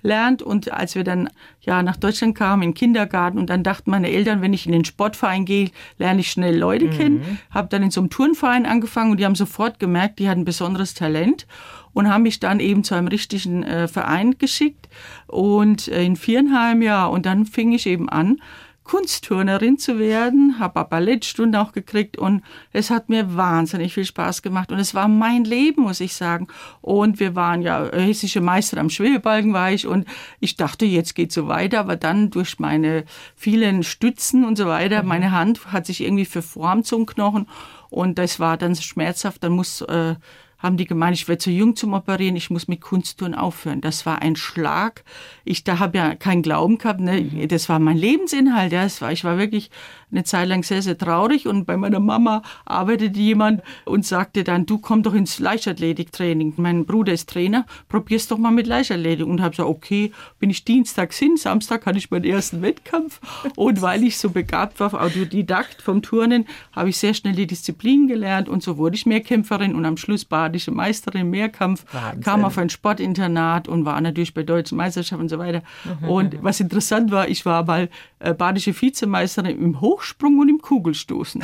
gelernt. 0.01 0.41
Und 0.41 0.71
als 0.71 0.95
wir 0.95 1.03
dann 1.03 1.29
ja, 1.61 1.83
nach 1.83 1.97
Deutschland 1.97 2.35
kamen, 2.35 2.63
in 2.63 2.69
den 2.69 2.75
Kindergarten, 2.75 3.37
und 3.37 3.49
dann 3.49 3.61
dachten 3.63 3.91
meine 3.91 4.09
Eltern, 4.09 4.41
wenn 4.41 4.53
ich 4.53 4.65
in 4.65 4.71
den 4.71 4.85
Sportverein 4.85 5.45
gehe, 5.45 5.69
lerne 5.99 6.21
ich 6.21 6.31
schnell 6.31 6.57
Leute 6.57 6.85
mhm. 6.85 6.91
kennen. 6.91 7.39
Habe 7.51 7.67
dann 7.69 7.83
in 7.83 7.91
so 7.91 8.01
einem 8.01 8.09
Turnverein 8.09 8.65
angefangen 8.65 9.11
und 9.11 9.19
die 9.19 9.25
haben 9.25 9.35
sofort 9.35 9.79
gemerkt, 9.79 10.17
die 10.17 10.27
hatten 10.27 10.43
besonderes 10.43 10.95
Talent 10.95 11.45
und 11.93 12.09
haben 12.09 12.23
mich 12.23 12.39
dann 12.39 12.59
eben 12.59 12.83
zu 12.83 12.95
einem 12.95 13.07
richtigen 13.07 13.63
äh, 13.63 13.87
Verein 13.87 14.37
geschickt 14.37 14.87
und 15.27 15.87
äh, 15.87 16.03
in 16.03 16.15
Vierenheim, 16.15 16.81
ja, 16.81 17.05
und 17.05 17.25
dann 17.25 17.45
fing 17.45 17.71
ich 17.71 17.87
eben 17.87 18.09
an, 18.09 18.39
Kunstturnerin 18.87 19.77
zu 19.77 19.99
werden, 19.99 20.59
habe 20.59 20.85
Ballettstunden 20.85 21.59
auch 21.59 21.73
gekriegt 21.73 22.17
und 22.17 22.41
es 22.71 22.89
hat 22.89 23.09
mir 23.09 23.35
wahnsinnig 23.35 23.93
viel 23.93 24.05
Spaß 24.05 24.41
gemacht. 24.41 24.71
Und 24.71 24.79
es 24.79 24.95
war 24.95 25.09
mein 25.09 25.43
Leben, 25.43 25.81
muss 25.81 25.99
ich 25.99 26.15
sagen. 26.15 26.47
Und 26.79 27.19
wir 27.19 27.35
waren 27.35 27.61
ja 27.61 27.91
hessische 27.91 28.39
Meister 28.39 28.77
am 28.77 28.89
Schwebebalken 28.89 29.51
war 29.51 29.71
ich. 29.71 29.87
Und 29.87 30.07
ich 30.39 30.55
dachte, 30.55 30.85
jetzt 30.85 31.15
geht 31.15 31.33
so 31.33 31.49
weiter, 31.49 31.81
aber 31.81 31.97
dann 31.97 32.29
durch 32.29 32.59
meine 32.59 33.03
vielen 33.35 33.83
Stützen 33.83 34.45
und 34.45 34.57
so 34.57 34.67
weiter, 34.67 35.03
mhm. 35.03 35.09
meine 35.09 35.31
Hand 35.33 35.73
hat 35.73 35.85
sich 35.85 36.01
irgendwie 36.01 36.25
verformt 36.25 36.85
zum 36.85 37.05
Knochen. 37.05 37.47
Und 37.89 38.17
das 38.17 38.39
war 38.39 38.55
dann 38.55 38.73
schmerzhaft, 38.75 39.43
dann 39.43 39.51
muss 39.51 39.81
äh, 39.81 40.15
haben 40.59 40.77
die 40.77 40.85
gemeint, 40.85 41.15
ich 41.15 41.27
werde 41.27 41.39
zu 41.39 41.51
jung 41.51 41.75
zum 41.75 41.93
Operieren, 41.93 42.35
ich 42.35 42.49
muss 42.49 42.67
mit 42.67 42.81
Kunsttouren 42.81 43.35
aufhören. 43.35 43.81
Das 43.81 44.05
war 44.05 44.21
ein 44.21 44.35
Schlag. 44.35 45.03
Ich 45.45 45.63
da 45.63 45.79
habe 45.79 45.97
ja 45.97 46.15
keinen 46.15 46.41
Glauben 46.41 46.77
gehabt. 46.77 46.99
Ne? 46.99 47.21
Mhm. 47.21 47.47
Das 47.47 47.69
war 47.69 47.79
mein 47.79 47.97
Lebensinhalt. 47.97 48.71
Ja. 48.71 48.83
Das 48.83 49.01
war, 49.01 49.11
ich 49.11 49.23
war 49.23 49.37
wirklich 49.37 49.69
eine 50.11 50.23
Zeit 50.23 50.47
lang 50.47 50.63
sehr, 50.63 50.81
sehr 50.81 50.97
traurig. 50.97 51.47
Und 51.47 51.65
bei 51.65 51.77
meiner 51.77 51.99
Mama 51.99 52.41
arbeitete 52.65 53.19
jemand 53.19 53.61
und 53.85 54.05
sagte 54.05 54.43
dann, 54.43 54.65
du 54.65 54.77
komm 54.79 55.03
doch 55.03 55.13
ins 55.13 55.39
Leichtathletiktraining. 55.39 56.53
Mein 56.57 56.85
Bruder 56.85 57.13
ist 57.13 57.29
Trainer, 57.29 57.65
probier's 57.89 58.27
doch 58.27 58.37
mal 58.37 58.51
mit 58.51 58.67
Leichtathletik. 58.67 59.27
Und 59.27 59.41
habe 59.41 59.51
gesagt, 59.51 59.69
okay, 59.69 60.11
bin 60.39 60.49
ich 60.49 60.65
dienstags 60.65 61.17
hin, 61.17 61.37
Samstag 61.37 61.85
hatte 61.85 61.97
ich 61.97 62.09
meinen 62.09 62.23
ersten 62.23 62.61
Wettkampf. 62.61 63.19
Und 63.55 63.81
weil 63.81 64.03
ich 64.03 64.17
so 64.17 64.29
begabt 64.29 64.79
war, 64.79 64.93
Autodidakt 64.93 65.81
vom 65.81 66.01
Turnen, 66.01 66.47
habe 66.71 66.89
ich 66.89 66.97
sehr 66.97 67.13
schnell 67.13 67.33
die 67.33 67.47
Disziplin 67.47 68.07
gelernt. 68.07 68.49
Und 68.49 68.63
so 68.63 68.77
wurde 68.77 68.95
ich 68.95 69.05
Mehrkämpferin 69.05 69.75
und 69.75 69.85
am 69.85 69.97
Schluss 69.97 70.25
badische 70.47 70.71
Meisterin 70.71 71.21
im 71.21 71.29
Mehrkampf, 71.29 71.85
Wahnsinn. 71.91 72.23
kam 72.23 72.45
auf 72.45 72.57
ein 72.57 72.69
Sportinternat 72.69 73.67
und 73.67 73.83
war 73.85 73.99
natürlich 73.99 74.33
bei 74.33 74.43
deutschen 74.43 74.77
Meisterschaften 74.77 75.23
und 75.23 75.29
so 75.29 75.37
weiter. 75.37 75.61
Mhm. 76.01 76.09
Und 76.09 76.43
was 76.43 76.59
interessant 76.59 77.11
war, 77.11 77.27
ich 77.27 77.45
war 77.45 77.65
mal 77.65 77.89
badische 78.19 78.79
Vizemeisterin 78.79 79.61
im 79.61 79.81
Hochsprung 79.81 80.39
und 80.39 80.49
im 80.49 80.59
Kugelstoßen. 80.59 81.43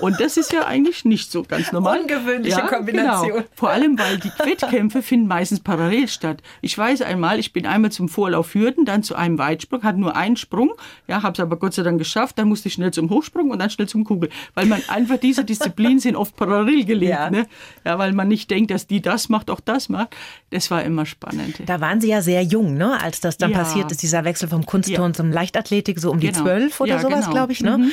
Und 0.00 0.20
das 0.20 0.36
ist 0.36 0.52
ja 0.52 0.66
eigentlich 0.66 1.04
nicht 1.04 1.30
so 1.30 1.42
ganz 1.42 1.70
normal. 1.72 2.00
Ungewöhnliche 2.00 2.58
ja, 2.58 2.66
Kombination. 2.66 3.28
Genau. 3.28 3.44
Vor 3.54 3.70
allem, 3.70 3.98
weil 3.98 4.18
die 4.18 4.30
Wettkämpfe 4.38 5.02
finden 5.02 5.26
meistens 5.28 5.60
parallel 5.60 6.08
statt. 6.08 6.42
Ich 6.62 6.76
weiß 6.76 7.02
einmal, 7.02 7.38
ich 7.38 7.52
bin 7.52 7.66
einmal 7.66 7.92
zum 7.92 8.08
Vorlauf 8.08 8.54
Hürden, 8.54 8.84
dann 8.84 9.02
zu 9.02 9.14
einem 9.14 9.38
Weitsprung, 9.38 9.82
hatte 9.82 10.00
nur 10.00 10.16
einen 10.16 10.36
Sprung, 10.36 10.72
ja, 11.06 11.22
habe 11.22 11.34
es 11.34 11.40
aber 11.40 11.56
Gott 11.56 11.74
sei 11.74 11.82
Dank 11.82 11.98
geschafft, 11.98 12.38
dann 12.38 12.48
musste 12.48 12.68
ich 12.68 12.74
schnell 12.74 12.92
zum 12.92 13.10
Hochsprung 13.10 13.50
und 13.50 13.58
dann 13.58 13.70
schnell 13.70 13.88
zum 13.88 14.04
Kugel. 14.04 14.30
Weil 14.54 14.66
man 14.66 14.82
einfach 14.88 15.18
diese 15.18 15.44
Disziplinen 15.44 16.00
sind 16.00 16.16
oft 16.16 16.36
parallel 16.36 16.84
gelegt. 16.84 17.10
Ja. 17.10 17.30
Ne? 17.30 17.46
ja, 17.84 17.98
weil 17.98 18.12
man 18.12 18.28
nicht 18.28 18.50
denkt, 18.50 18.70
dass 18.70 18.86
die 18.86 19.00
das 19.00 19.28
macht, 19.28 19.50
auch 19.50 19.60
das 19.60 19.88
macht. 19.88 20.16
Das 20.50 20.70
war 20.70 20.82
immer 20.82 21.06
spannend. 21.06 21.60
Da 21.66 21.80
waren 21.80 22.00
Sie 22.00 22.08
ja 22.08 22.22
sehr 22.22 22.42
jung, 22.42 22.74
ne, 22.74 23.00
als 23.00 23.20
das 23.20 23.38
dann 23.38 23.50
ja. 23.50 23.58
passiert 23.58 23.90
ist, 23.90 24.02
dieser 24.02 24.24
Wechsel 24.24 24.48
vom 24.48 24.66
Kunstturnen 24.66 25.12
ja. 25.12 25.16
zum 25.16 25.30
Leichtathletik, 25.30 25.98
so 25.98 26.13
um 26.14 26.20
die 26.20 26.28
genau. 26.28 26.42
zwölf 26.42 26.80
oder 26.80 26.94
ja, 26.94 27.00
sowas, 27.00 27.20
genau. 27.20 27.30
glaube 27.32 27.52
ich. 27.52 27.60
Ne? 27.60 27.78
Mhm. 27.78 27.92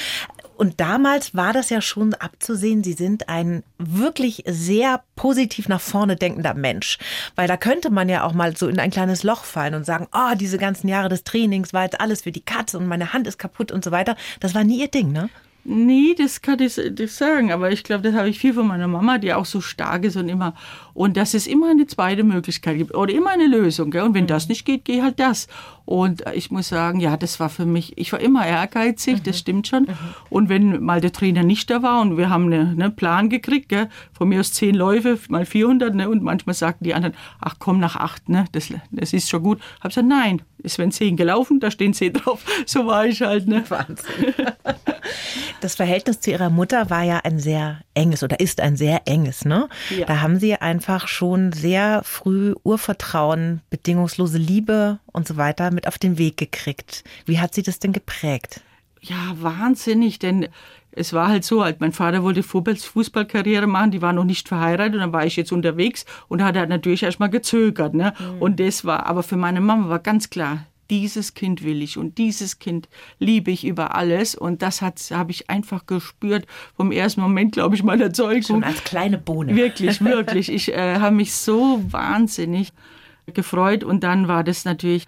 Und 0.57 0.79
damals 0.79 1.35
war 1.35 1.53
das 1.53 1.71
ja 1.71 1.81
schon 1.81 2.13
abzusehen, 2.13 2.83
Sie 2.83 2.93
sind 2.93 3.29
ein 3.29 3.63
wirklich 3.79 4.43
sehr 4.45 5.01
positiv 5.15 5.67
nach 5.67 5.81
vorne 5.81 6.15
denkender 6.15 6.53
Mensch. 6.53 6.99
Weil 7.35 7.47
da 7.47 7.57
könnte 7.57 7.89
man 7.89 8.09
ja 8.09 8.23
auch 8.23 8.33
mal 8.33 8.55
so 8.55 8.67
in 8.67 8.79
ein 8.79 8.91
kleines 8.91 9.23
Loch 9.23 9.43
fallen 9.43 9.73
und 9.73 9.85
sagen, 9.85 10.07
oh, 10.13 10.35
diese 10.35 10.59
ganzen 10.59 10.87
Jahre 10.87 11.09
des 11.09 11.23
Trainings 11.23 11.73
war 11.73 11.83
jetzt 11.83 11.99
alles 11.99 12.21
für 12.21 12.31
die 12.31 12.45
Katze 12.45 12.77
und 12.77 12.85
meine 12.85 13.11
Hand 13.11 13.25
ist 13.25 13.39
kaputt 13.39 13.71
und 13.71 13.83
so 13.83 13.89
weiter. 13.91 14.15
Das 14.39 14.53
war 14.53 14.63
nie 14.63 14.81
Ihr 14.81 14.87
Ding, 14.87 15.11
ne? 15.11 15.29
Nee, 15.63 16.15
das 16.17 16.41
kann 16.41 16.59
ich 16.59 16.77
nicht 16.77 17.13
sagen, 17.13 17.51
aber 17.51 17.71
ich 17.71 17.83
glaube, 17.83 18.01
das 18.01 18.15
habe 18.15 18.29
ich 18.29 18.39
viel 18.39 18.53
von 18.53 18.67
meiner 18.67 18.87
Mama, 18.87 19.19
die 19.19 19.31
auch 19.33 19.45
so 19.45 19.61
stark 19.61 20.05
ist 20.05 20.15
und 20.15 20.27
immer, 20.27 20.55
und 20.95 21.17
dass 21.17 21.35
es 21.35 21.45
immer 21.45 21.69
eine 21.69 21.85
zweite 21.85 22.23
Möglichkeit 22.23 22.77
gibt 22.77 22.95
oder 22.95 23.13
immer 23.13 23.29
eine 23.29 23.45
Lösung. 23.45 23.91
Gell? 23.91 24.01
Und 24.01 24.15
wenn 24.15 24.23
mhm. 24.23 24.29
das 24.29 24.49
nicht 24.49 24.65
geht, 24.65 24.85
geh 24.85 25.03
halt 25.03 25.19
das. 25.19 25.47
Und 25.85 26.23
ich 26.33 26.49
muss 26.51 26.69
sagen, 26.69 26.99
ja, 26.99 27.15
das 27.15 27.39
war 27.39 27.49
für 27.49 27.65
mich, 27.65 27.97
ich 27.97 28.11
war 28.11 28.19
immer 28.19 28.45
ehrgeizig, 28.45 29.17
mhm. 29.17 29.23
das 29.23 29.37
stimmt 29.37 29.67
schon. 29.67 29.83
Mhm. 29.83 29.97
Und 30.29 30.49
wenn 30.49 30.83
mal 30.83 30.99
der 30.99 31.11
Trainer 31.11 31.43
nicht 31.43 31.69
da 31.69 31.83
war 31.83 32.01
und 32.01 32.17
wir 32.17 32.29
haben 32.29 32.45
einen 32.45 32.81
eine 32.81 32.89
Plan 32.89 33.29
gekriegt, 33.29 33.69
gell? 33.69 33.89
von 34.13 34.29
mir 34.29 34.39
aus 34.39 34.53
zehn 34.53 34.73
Läufe, 34.73 35.19
mal 35.29 35.45
400, 35.45 35.93
ne? 35.93 36.09
und 36.09 36.23
manchmal 36.23 36.55
sagten 36.55 36.85
die 36.85 36.95
anderen, 36.95 37.15
ach 37.39 37.55
komm, 37.59 37.79
nach 37.79 37.95
acht, 37.95 38.29
ne? 38.29 38.45
das, 38.51 38.73
das 38.89 39.13
ist 39.13 39.29
schon 39.29 39.43
gut. 39.43 39.59
Habe 39.79 39.89
gesagt, 39.89 40.07
nein, 40.07 40.41
es 40.63 40.77
werden 40.77 40.91
zehn 40.91 41.17
gelaufen, 41.17 41.59
da 41.59 41.71
stehen 41.71 41.93
zehn 41.93 42.13
drauf. 42.13 42.43
So 42.65 42.85
war 42.85 43.05
ich 43.05 43.21
halt. 43.21 43.47
Ne? 43.47 43.63
Wahnsinn. 43.69 44.33
Das 45.59 45.75
Verhältnis 45.75 46.21
zu 46.21 46.31
Ihrer 46.31 46.49
Mutter 46.49 46.89
war 46.89 47.03
ja 47.03 47.19
ein 47.23 47.39
sehr 47.39 47.81
enges 47.93 48.23
oder 48.23 48.39
ist 48.39 48.61
ein 48.61 48.75
sehr 48.77 49.01
enges. 49.05 49.45
Ne? 49.45 49.67
Ja. 49.89 50.05
Da 50.05 50.21
haben 50.21 50.39
Sie 50.39 50.55
einfach 50.55 51.07
schon 51.07 51.51
sehr 51.51 52.01
früh 52.03 52.55
Urvertrauen, 52.63 53.61
bedingungslose 53.69 54.37
Liebe 54.37 54.99
und 55.11 55.27
so 55.27 55.37
weiter 55.37 55.71
mit 55.71 55.87
auf 55.87 55.97
den 55.97 56.17
Weg 56.17 56.37
gekriegt. 56.37 57.03
Wie 57.25 57.39
hat 57.39 57.53
Sie 57.53 57.63
das 57.63 57.79
denn 57.79 57.93
geprägt? 57.93 58.61
Ja, 59.01 59.35
wahnsinnig, 59.35 60.19
denn 60.19 60.47
es 60.91 61.13
war 61.13 61.29
halt 61.29 61.43
so, 61.43 61.63
halt, 61.63 61.79
mein 61.79 61.93
Vater 61.93 62.21
wollte 62.23 62.43
Fußballkarriere 62.43 63.65
machen, 63.65 63.91
die 63.91 64.01
war 64.01 64.13
noch 64.13 64.25
nicht 64.25 64.47
verheiratet 64.47 64.95
und 64.95 64.99
dann 64.99 65.13
war 65.13 65.25
ich 65.25 65.35
jetzt 65.35 65.51
unterwegs 65.51 66.05
und 66.27 66.43
hat 66.43 66.57
halt 66.57 66.69
natürlich 66.69 67.03
erstmal 67.03 67.29
gezögert. 67.29 67.93
Ne? 67.93 68.13
Mhm. 68.19 68.41
Und 68.41 68.59
das 68.59 68.85
war, 68.85 69.05
aber 69.05 69.23
für 69.23 69.37
meine 69.37 69.61
Mama 69.61 69.89
war 69.89 69.99
ganz 69.99 70.29
klar, 70.29 70.65
dieses 70.91 71.33
Kind 71.33 71.63
will 71.63 71.81
ich 71.81 71.97
und 71.97 72.17
dieses 72.17 72.59
Kind 72.59 72.89
liebe 73.17 73.49
ich 73.49 73.65
über 73.65 73.95
alles. 73.95 74.35
Und 74.35 74.61
das 74.61 74.81
habe 74.81 75.31
ich 75.31 75.49
einfach 75.49 75.85
gespürt 75.85 76.45
vom 76.75 76.91
ersten 76.91 77.21
Moment, 77.21 77.53
glaube 77.53 77.75
ich, 77.75 77.81
meiner 77.81 78.11
Zeugung. 78.13 78.43
Schon 78.43 78.63
als 78.63 78.83
kleine 78.83 79.17
Bohne. 79.17 79.55
Wirklich, 79.55 80.01
wirklich. 80.03 80.51
Ich 80.51 80.73
äh, 80.73 80.99
habe 80.99 81.15
mich 81.15 81.33
so 81.33 81.81
wahnsinnig 81.89 82.73
gefreut 83.33 83.85
und 83.85 84.03
dann 84.03 84.27
war 84.27 84.43
das 84.43 84.65
natürlich 84.65 85.05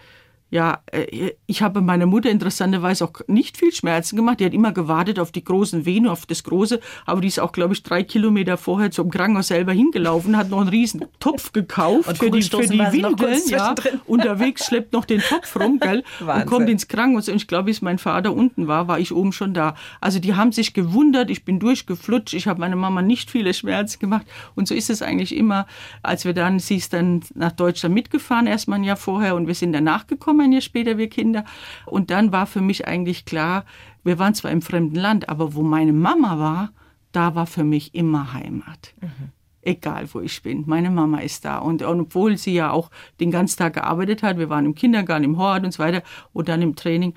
ja, 0.53 0.83
äh, 0.91 1.31
ich 1.47 1.63
habe 1.63 1.81
meiner 1.81 2.05
Mutter 2.05 2.29
interessanterweise 2.29 3.05
auch 3.05 3.21
nicht 3.25 3.57
viel 3.57 3.71
Schmerzen 3.71 4.15
gemacht. 4.15 4.39
Die 4.39 4.45
hat 4.45 4.53
immer 4.53 4.71
gewartet 4.71 5.17
auf 5.17 5.31
die 5.31 5.43
großen 5.43 5.87
Venen, 5.87 6.07
auf 6.07 6.27
das 6.27 6.43
Große. 6.43 6.79
Aber 7.07 7.21
die 7.21 7.27
ist 7.27 7.39
auch, 7.39 7.53
glaube 7.53 7.73
ich, 7.73 7.81
drei 7.81 8.03
Kilometer 8.03 8.57
vorher 8.57 8.91
zum 8.91 9.09
Krankenhaus 9.09 9.47
selber 9.47 9.71
hingelaufen, 9.71 10.37
hat 10.37 10.51
noch 10.51 10.59
einen 10.61 10.69
riesen 10.69 11.05
Topf 11.19 11.53
gekauft 11.53 12.19
für 12.19 12.29
die, 12.29 12.43
für 12.43 12.67
die 12.67 12.77
Windeln. 12.77 13.41
Ja, 13.47 13.73
unterwegs 14.05 14.67
schleppt 14.67 14.93
noch 14.93 15.05
den 15.05 15.21
Topf 15.21 15.59
rum, 15.59 15.79
gell, 15.79 16.03
und 16.19 16.45
kommt 16.45 16.69
ins 16.69 16.87
Krankenhaus. 16.87 17.29
Und 17.29 17.37
ich 17.37 17.47
glaube, 17.47 17.65
bis 17.65 17.81
mein 17.81 17.97
Vater 17.97 18.31
unten 18.31 18.67
war, 18.67 18.87
war 18.87 18.99
ich 18.99 19.11
oben 19.11 19.31
schon 19.31 19.55
da. 19.55 19.73
Also 20.01 20.19
die 20.19 20.35
haben 20.35 20.51
sich 20.51 20.75
gewundert. 20.75 21.31
Ich 21.31 21.45
bin 21.45 21.59
durchgeflutscht. 21.59 22.35
Ich 22.35 22.45
habe 22.45 22.59
meiner 22.59 22.75
Mama 22.75 23.01
nicht 23.01 23.31
viele 23.31 23.55
Schmerzen 23.55 23.97
gemacht. 23.97 24.27
Und 24.53 24.67
so 24.67 24.75
ist 24.75 24.91
es 24.91 25.01
eigentlich 25.01 25.35
immer. 25.35 25.65
Als 26.03 26.25
wir 26.25 26.33
dann, 26.33 26.59
sie 26.59 26.75
ist 26.75 26.93
dann 26.93 27.21
nach 27.33 27.53
Deutschland 27.53 27.95
mitgefahren, 27.95 28.45
erst 28.45 28.67
mal 28.67 28.75
ein 28.75 28.83
Jahr 28.83 28.97
vorher, 28.97 29.33
und 29.33 29.47
wir 29.47 29.55
sind 29.55 29.73
danach 29.73 30.05
gekommen 30.05 30.42
ein 30.43 30.51
Jahr 30.51 30.61
später, 30.61 30.97
wir 30.97 31.09
Kinder. 31.09 31.45
Und 31.85 32.11
dann 32.11 32.31
war 32.31 32.45
für 32.45 32.61
mich 32.61 32.87
eigentlich 32.87 33.25
klar, 33.25 33.65
wir 34.03 34.19
waren 34.19 34.33
zwar 34.33 34.51
im 34.51 34.61
fremden 34.61 34.95
Land, 34.95 35.29
aber 35.29 35.55
wo 35.55 35.61
meine 35.61 35.93
Mama 35.93 36.39
war, 36.39 36.69
da 37.11 37.35
war 37.35 37.45
für 37.45 37.63
mich 37.63 37.95
immer 37.95 38.33
Heimat. 38.33 38.93
Mhm. 39.01 39.29
Egal, 39.61 40.13
wo 40.13 40.19
ich 40.19 40.43
bin. 40.43 40.63
Meine 40.67 40.89
Mama 40.89 41.19
ist 41.19 41.45
da. 41.45 41.59
Und, 41.59 41.83
und, 41.83 41.99
obwohl 42.01 42.37
sie 42.37 42.53
ja 42.53 42.71
auch 42.71 42.91
den 43.21 43.31
ganzen 43.31 43.57
Tag 43.57 43.75
gearbeitet 43.75 44.21
hat, 44.21 44.37
wir 44.37 44.49
waren 44.49 44.65
im 44.65 44.75
Kindergarten, 44.75 45.23
im 45.23 45.37
Hort 45.37 45.63
und 45.63 45.71
so 45.71 45.81
weiter 45.81 46.03
und 46.33 46.49
dann 46.49 46.61
im 46.61 46.75
Training, 46.75 47.13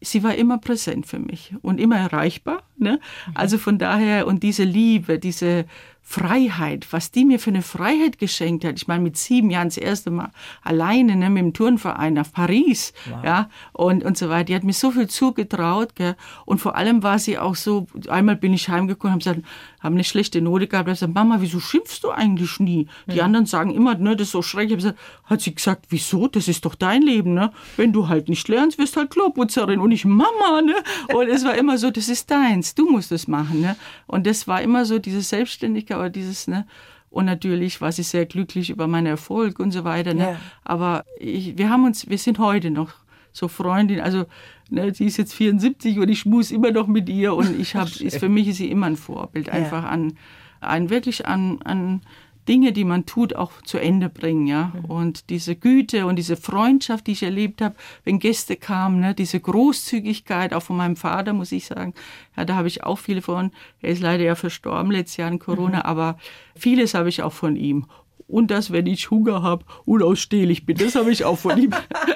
sie 0.00 0.22
war 0.22 0.34
immer 0.34 0.58
präsent 0.58 1.06
für 1.06 1.18
mich 1.18 1.54
und 1.60 1.78
immer 1.78 1.98
erreichbar. 1.98 2.62
Ne? 2.78 2.98
Mhm. 3.26 3.32
Also 3.34 3.58
von 3.58 3.78
daher, 3.78 4.26
und 4.26 4.42
diese 4.42 4.64
Liebe, 4.64 5.18
diese 5.18 5.66
Freiheit, 6.04 6.88
was 6.90 7.10
die 7.10 7.24
mir 7.24 7.38
für 7.38 7.50
eine 7.50 7.62
Freiheit 7.62 8.18
geschenkt 8.18 8.64
hat. 8.64 8.74
Ich 8.76 8.86
meine, 8.86 9.02
mit 9.02 9.16
sieben 9.16 9.50
Jahren 9.50 9.68
das 9.68 9.78
erste 9.78 10.10
Mal 10.10 10.30
alleine 10.62 11.16
ne, 11.16 11.30
mit 11.30 11.42
dem 11.42 11.52
Turnverein 11.54 12.14
nach 12.14 12.30
Paris, 12.30 12.92
wow. 13.08 13.24
ja, 13.24 13.50
und, 13.72 14.04
und 14.04 14.18
so 14.18 14.28
weiter. 14.28 14.44
Die 14.44 14.54
hat 14.54 14.64
mir 14.64 14.74
so 14.74 14.90
viel 14.90 15.08
zugetraut, 15.08 15.94
gell? 15.94 16.16
Und 16.44 16.58
vor 16.58 16.76
allem 16.76 17.02
war 17.02 17.18
sie 17.18 17.38
auch 17.38 17.54
so, 17.54 17.86
einmal 18.08 18.36
bin 18.36 18.52
ich 18.52 18.68
heimgekommen, 18.68 19.12
habe 19.12 19.20
gesagt, 19.20 19.42
haben 19.80 19.94
eine 19.94 20.04
schlechte 20.04 20.40
Note 20.40 20.66
gehabt, 20.66 20.86
habe 20.86 20.94
gesagt, 20.94 21.14
Mama, 21.14 21.36
wieso 21.40 21.60
schimpfst 21.60 22.00
du 22.02 22.10
eigentlich 22.10 22.60
nie? 22.60 22.88
Die 23.06 23.16
mhm. 23.16 23.20
anderen 23.20 23.46
sagen 23.46 23.70
immer, 23.70 23.94
ne, 23.94 24.14
das 24.14 24.28
ist 24.28 24.32
so 24.32 24.42
schrecklich. 24.42 24.78
Gesagt, 24.78 24.98
hat 25.24 25.40
sie 25.40 25.54
gesagt, 25.54 25.86
wieso? 25.88 26.28
Das 26.28 26.46
ist 26.46 26.64
doch 26.64 26.74
dein 26.74 27.02
Leben, 27.02 27.34
ne? 27.34 27.52
Wenn 27.76 27.92
du 27.92 28.08
halt 28.08 28.28
nicht 28.28 28.46
lernst, 28.48 28.78
wirst 28.78 28.96
halt 28.96 29.10
Kloputzerin 29.10 29.80
und 29.80 29.90
ich 29.92 30.04
Mama, 30.04 30.62
ne? 30.64 30.74
Und 31.14 31.28
es 31.28 31.44
war 31.44 31.54
immer 31.54 31.78
so, 31.78 31.90
das 31.90 32.08
ist 32.08 32.30
deins, 32.30 32.74
du 32.74 32.90
musst 32.90 33.12
es 33.12 33.28
machen, 33.28 33.60
ne? 33.60 33.76
Und 34.06 34.26
das 34.26 34.46
war 34.46 34.60
immer 34.62 34.84
so 34.84 34.98
diese 34.98 35.22
Selbstständigkeit 35.22 35.91
aber 35.94 36.10
dieses, 36.10 36.48
ne? 36.48 36.66
Und 37.10 37.26
natürlich 37.26 37.80
war 37.82 37.92
sie 37.92 38.02
sehr 38.02 38.24
glücklich 38.24 38.70
über 38.70 38.86
meinen 38.86 39.06
Erfolg 39.06 39.60
und 39.60 39.70
so 39.70 39.84
weiter. 39.84 40.14
Ne? 40.14 40.22
Ja. 40.22 40.36
Aber 40.64 41.04
ich, 41.18 41.58
wir 41.58 41.68
haben 41.68 41.84
uns, 41.84 42.08
wir 42.08 42.16
sind 42.16 42.38
heute 42.38 42.70
noch 42.70 42.94
so 43.32 43.48
Freundin. 43.48 44.00
Also 44.00 44.24
ne, 44.70 44.94
sie 44.94 45.04
ist 45.04 45.18
jetzt 45.18 45.34
74 45.34 45.98
und 45.98 46.08
ich 46.08 46.24
muss 46.24 46.50
immer 46.50 46.70
noch 46.70 46.86
mit 46.86 47.10
ihr 47.10 47.34
und 47.34 47.60
ich 47.60 47.74
habe, 47.74 47.90
für 48.10 48.28
mich 48.30 48.48
ist 48.48 48.56
sie 48.56 48.70
immer 48.70 48.86
ein 48.86 48.96
Vorbild, 48.96 49.50
einfach 49.50 49.82
ja. 49.82 49.90
an, 49.90 50.14
an 50.60 50.88
wirklich 50.88 51.26
an, 51.26 51.60
an 51.62 52.00
Dinge, 52.48 52.72
die 52.72 52.84
man 52.84 53.06
tut, 53.06 53.36
auch 53.36 53.62
zu 53.62 53.78
Ende 53.78 54.08
bringen, 54.08 54.46
ja. 54.46 54.72
Mhm. 54.74 54.84
Und 54.86 55.30
diese 55.30 55.54
Güte 55.54 56.06
und 56.06 56.16
diese 56.16 56.36
Freundschaft, 56.36 57.06
die 57.06 57.12
ich 57.12 57.22
erlebt 57.22 57.62
habe, 57.62 57.76
wenn 58.04 58.18
Gäste 58.18 58.56
kamen, 58.56 59.00
ne, 59.00 59.14
diese 59.14 59.38
Großzügigkeit, 59.38 60.52
auch 60.52 60.62
von 60.62 60.76
meinem 60.76 60.96
Vater, 60.96 61.32
muss 61.32 61.52
ich 61.52 61.66
sagen, 61.66 61.94
ja, 62.36 62.44
da 62.44 62.56
habe 62.56 62.68
ich 62.68 62.82
auch 62.84 62.98
viele 62.98 63.22
von. 63.22 63.52
Er 63.80 63.90
ist 63.90 64.02
leider 64.02 64.24
ja 64.24 64.34
verstorben 64.34 64.90
letztes 64.90 65.18
Jahr 65.18 65.30
in 65.30 65.38
Corona, 65.38 65.78
mhm. 65.78 65.82
aber 65.84 66.18
vieles 66.56 66.94
habe 66.94 67.08
ich 67.08 67.22
auch 67.22 67.32
von 67.32 67.56
ihm 67.56 67.86
und 68.32 68.50
das, 68.50 68.72
wenn 68.72 68.86
ich 68.86 69.10
Hunger 69.10 69.42
habe, 69.42 69.64
unausstehlich 69.84 70.64
bin. 70.64 70.78
Das 70.78 70.94
habe 70.94 71.12
ich 71.12 71.24
auch 71.24 71.38
von 71.38 71.58
ihm. 71.58 71.70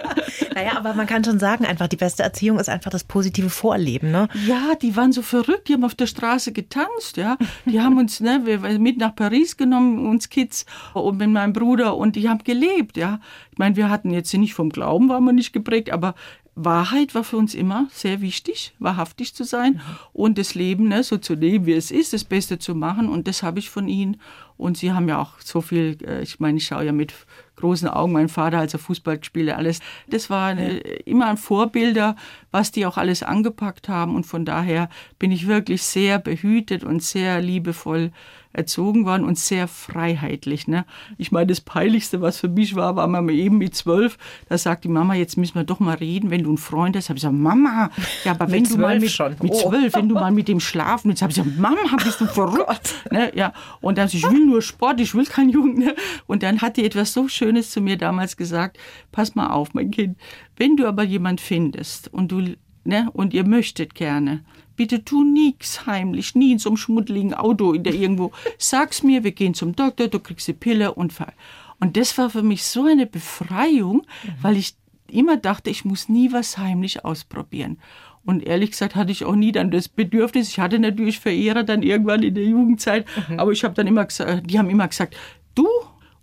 naja, 0.54 0.72
aber 0.76 0.94
man 0.94 1.06
kann 1.06 1.22
schon 1.22 1.38
sagen, 1.38 1.66
einfach 1.66 1.88
die 1.88 1.96
beste 1.96 2.22
Erziehung 2.22 2.58
ist 2.58 2.70
einfach 2.70 2.90
das 2.90 3.04
positive 3.04 3.50
Vorleben, 3.50 4.10
ne? 4.10 4.28
Ja, 4.46 4.74
die 4.80 4.96
waren 4.96 5.12
so 5.12 5.20
verrückt, 5.20 5.68
die 5.68 5.74
haben 5.74 5.84
auf 5.84 5.94
der 5.94 6.06
Straße 6.06 6.52
getanzt, 6.52 7.18
ja. 7.18 7.36
Die 7.66 7.82
haben 7.82 7.98
uns 7.98 8.20
ne, 8.20 8.40
wir, 8.44 8.60
mit 8.78 8.96
nach 8.96 9.14
Paris 9.14 9.58
genommen, 9.58 10.06
uns 10.06 10.30
Kids 10.30 10.64
und 10.94 11.18
mit 11.18 11.28
meinem 11.28 11.52
Bruder 11.52 11.96
und 11.96 12.16
die 12.16 12.28
haben 12.30 12.42
gelebt, 12.44 12.96
ja. 12.96 13.20
Ich 13.52 13.58
meine, 13.58 13.76
wir 13.76 13.90
hatten 13.90 14.10
jetzt 14.10 14.32
nicht 14.32 14.54
vom 14.54 14.70
Glauben, 14.70 15.10
waren 15.10 15.24
wir 15.24 15.32
nicht 15.34 15.52
geprägt, 15.52 15.90
aber 15.90 16.14
Wahrheit 16.58 17.14
war 17.14 17.22
für 17.22 17.36
uns 17.36 17.54
immer 17.54 17.86
sehr 17.92 18.22
wichtig, 18.22 18.74
wahrhaftig 18.78 19.34
zu 19.34 19.44
sein 19.44 19.82
und 20.14 20.38
das 20.38 20.54
Leben 20.54 20.88
ne, 20.88 21.02
so 21.02 21.18
zu 21.18 21.34
leben, 21.34 21.66
wie 21.66 21.74
es 21.74 21.90
ist, 21.90 22.14
das 22.14 22.24
Beste 22.24 22.58
zu 22.58 22.74
machen. 22.74 23.10
Und 23.10 23.28
das 23.28 23.42
habe 23.42 23.58
ich 23.58 23.68
von 23.68 23.88
ihnen. 23.88 24.16
Und 24.56 24.78
sie 24.78 24.92
haben 24.92 25.08
ja 25.08 25.20
auch 25.20 25.40
so 25.40 25.60
viel, 25.60 25.98
äh, 26.06 26.22
ich 26.22 26.40
meine, 26.40 26.58
ich 26.58 26.66
schaue 26.66 26.84
ja 26.84 26.92
mit 26.92 27.14
großen 27.56 27.88
Augen 27.88 28.12
mein 28.12 28.28
Vater, 28.28 28.58
als 28.58 28.74
er 28.74 28.78
Fußball 28.78 29.22
spielte, 29.24 29.56
alles. 29.56 29.80
Das 30.08 30.30
war 30.30 30.48
eine, 30.48 30.78
immer 30.78 31.26
ein 31.26 31.36
Vorbilder, 31.36 32.16
was 32.50 32.70
die 32.70 32.86
auch 32.86 32.98
alles 32.98 33.22
angepackt 33.22 33.88
haben. 33.88 34.14
Und 34.14 34.24
von 34.24 34.44
daher 34.44 34.88
bin 35.18 35.32
ich 35.32 35.46
wirklich 35.46 35.82
sehr 35.82 36.18
behütet 36.18 36.84
und 36.84 37.02
sehr 37.02 37.40
liebevoll 37.40 38.12
erzogen 38.56 39.04
worden 39.04 39.24
und 39.24 39.38
sehr 39.38 39.68
freiheitlich. 39.68 40.66
Ne? 40.66 40.86
Ich 41.18 41.30
meine, 41.30 41.46
das 41.46 41.60
Peinlichste, 41.60 42.22
was 42.22 42.40
für 42.40 42.48
mich 42.48 42.74
war, 42.74 42.96
war 42.96 43.06
mal 43.06 43.28
eben 43.30 43.58
mit 43.58 43.74
zwölf. 43.74 44.16
Da 44.48 44.56
sagt 44.56 44.84
die 44.84 44.88
Mama, 44.88 45.14
jetzt 45.14 45.36
müssen 45.36 45.56
wir 45.56 45.64
doch 45.64 45.78
mal 45.78 45.96
reden, 45.96 46.30
wenn 46.30 46.42
du 46.42 46.48
einen 46.48 46.58
Freund 46.58 46.96
hast. 46.96 47.10
Habe 47.10 47.18
ich 47.18 47.22
gesagt, 47.22 47.38
Mama, 47.38 47.90
ja, 48.24 48.32
aber 48.32 48.50
wenn 48.50 48.64
du 48.64 48.78
mal 48.78 48.98
mit, 48.98 49.10
schon. 49.10 49.36
mit 49.42 49.52
oh. 49.52 49.68
zwölf, 49.68 49.94
wenn 49.94 50.08
du 50.08 50.14
mal 50.14 50.32
mit 50.32 50.48
dem 50.48 50.60
schlafen 50.60 51.10
willst, 51.10 51.22
habe 51.22 51.30
ich 51.30 51.36
gesagt, 51.36 51.58
Mama, 51.58 51.96
bist 52.02 52.20
du 52.20 52.24
oh 52.28 52.28
verrückt? 52.28 52.94
ne? 53.10 53.30
ja. 53.34 53.52
Und 53.80 53.98
dann, 53.98 54.08
ich 54.08 54.22
will 54.22 54.45
nur 54.46 54.62
Sport, 54.62 55.00
ich 55.00 55.14
will 55.14 55.26
keinen 55.26 55.50
Jungen. 55.50 55.78
Ne? 55.78 55.94
Und 56.26 56.42
dann 56.42 56.62
hat 56.62 56.76
die 56.76 56.84
etwas 56.84 57.12
so 57.12 57.28
Schönes 57.28 57.70
zu 57.70 57.80
mir 57.80 57.96
damals 57.96 58.36
gesagt, 58.36 58.78
pass 59.12 59.34
mal 59.34 59.50
auf, 59.50 59.74
mein 59.74 59.90
Kind, 59.90 60.16
wenn 60.56 60.76
du 60.76 60.86
aber 60.86 61.02
jemand 61.02 61.40
findest 61.40 62.12
und 62.12 62.32
du 62.32 62.56
ne, 62.86 63.10
und 63.12 63.34
ihr 63.34 63.46
möchtet 63.46 63.94
gerne, 63.94 64.44
bitte 64.76 65.04
tu 65.04 65.24
nichts 65.24 65.86
heimlich, 65.86 66.34
nie 66.34 66.52
in 66.52 66.58
so 66.58 66.70
einem 66.70 66.76
schmuddeligen 66.76 67.34
Auto 67.34 67.72
in 67.72 67.82
der 67.82 67.94
irgendwo. 68.02 68.32
Sag's 68.58 69.02
mir, 69.02 69.24
wir 69.24 69.32
gehen 69.32 69.54
zum 69.54 69.74
Doktor, 69.74 70.08
du 70.08 70.20
kriegst 70.20 70.48
die 70.48 70.52
Pille 70.52 70.94
und 70.94 71.12
fall. 71.12 71.32
Und 71.78 71.96
das 71.96 72.16
war 72.16 72.30
für 72.30 72.42
mich 72.42 72.64
so 72.64 72.84
eine 72.84 73.06
Befreiung, 73.06 74.06
mhm. 74.24 74.30
weil 74.40 74.56
ich 74.56 74.76
immer 75.08 75.36
dachte, 75.36 75.70
ich 75.70 75.84
muss 75.84 76.08
nie 76.08 76.32
was 76.32 76.58
heimlich 76.58 77.04
ausprobieren. 77.04 77.78
Und 78.26 78.44
ehrlich 78.44 78.72
gesagt 78.72 78.96
hatte 78.96 79.12
ich 79.12 79.24
auch 79.24 79.36
nie 79.36 79.52
dann 79.52 79.70
das 79.70 79.88
Bedürfnis. 79.88 80.48
Ich 80.48 80.58
hatte 80.58 80.78
natürlich 80.78 81.20
Verehrer 81.20 81.62
dann 81.62 81.82
irgendwann 81.82 82.22
in 82.22 82.34
der 82.34 82.44
Jugendzeit, 82.44 83.06
mhm. 83.28 83.38
aber 83.38 83.52
ich 83.52 83.64
habe 83.64 83.74
dann 83.74 83.86
immer 83.86 84.04
gesagt, 84.04 84.50
die 84.50 84.58
haben 84.58 84.68
immer 84.68 84.88
gesagt, 84.88 85.16
du 85.54 85.66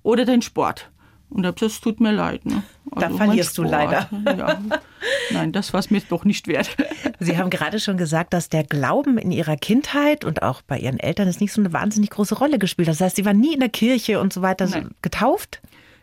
oder 0.04 0.26
dein 0.26 0.42
Sport. 0.42 0.92
Und 1.30 1.48
habe 1.48 1.60
das 1.60 1.82
tut 1.82 2.00
mir 2.00 2.12
leid. 2.12 2.46
Ne? 2.46 2.62
Also 2.92 3.08
da 3.08 3.18
verlierst 3.18 3.58
du 3.58 3.64
leider. 3.64 4.08
Ja. 4.38 4.62
Nein, 5.32 5.52
das 5.52 5.74
war 5.74 5.80
es 5.80 5.90
mir 5.90 6.00
doch 6.08 6.26
nicht 6.26 6.48
wert. 6.48 6.70
Sie 7.20 7.38
haben 7.38 7.50
gerade 7.50 7.80
schon 7.80 7.98
gesagt, 7.98 8.34
dass 8.34 8.50
der 8.50 8.64
Glauben 8.64 9.18
in 9.18 9.32
Ihrer 9.32 9.58
Kindheit 9.58 10.26
und 10.26 10.44
auch 10.44 10.62
bei 10.62 10.78
Ihren 10.78 11.00
Eltern 11.00 11.28
es 11.28 11.40
nicht 11.40 11.52
so 11.52 11.60
eine 11.60 11.74
wahnsinnig 11.74 12.12
große 12.12 12.36
Rolle 12.36 12.60
gespielt 12.60 12.88
hat. 12.88 12.96
Das 12.96 13.02
heißt, 13.02 13.16
Sie 13.16 13.26
waren 13.26 13.40
nie 13.40 13.56
in 13.56 13.62
der 13.62 13.70
Kirche 13.70 14.20
und 14.20 14.32
so 14.32 14.44
weiter 14.44 14.68
Nein. 14.68 14.92
getauft? 15.02 15.62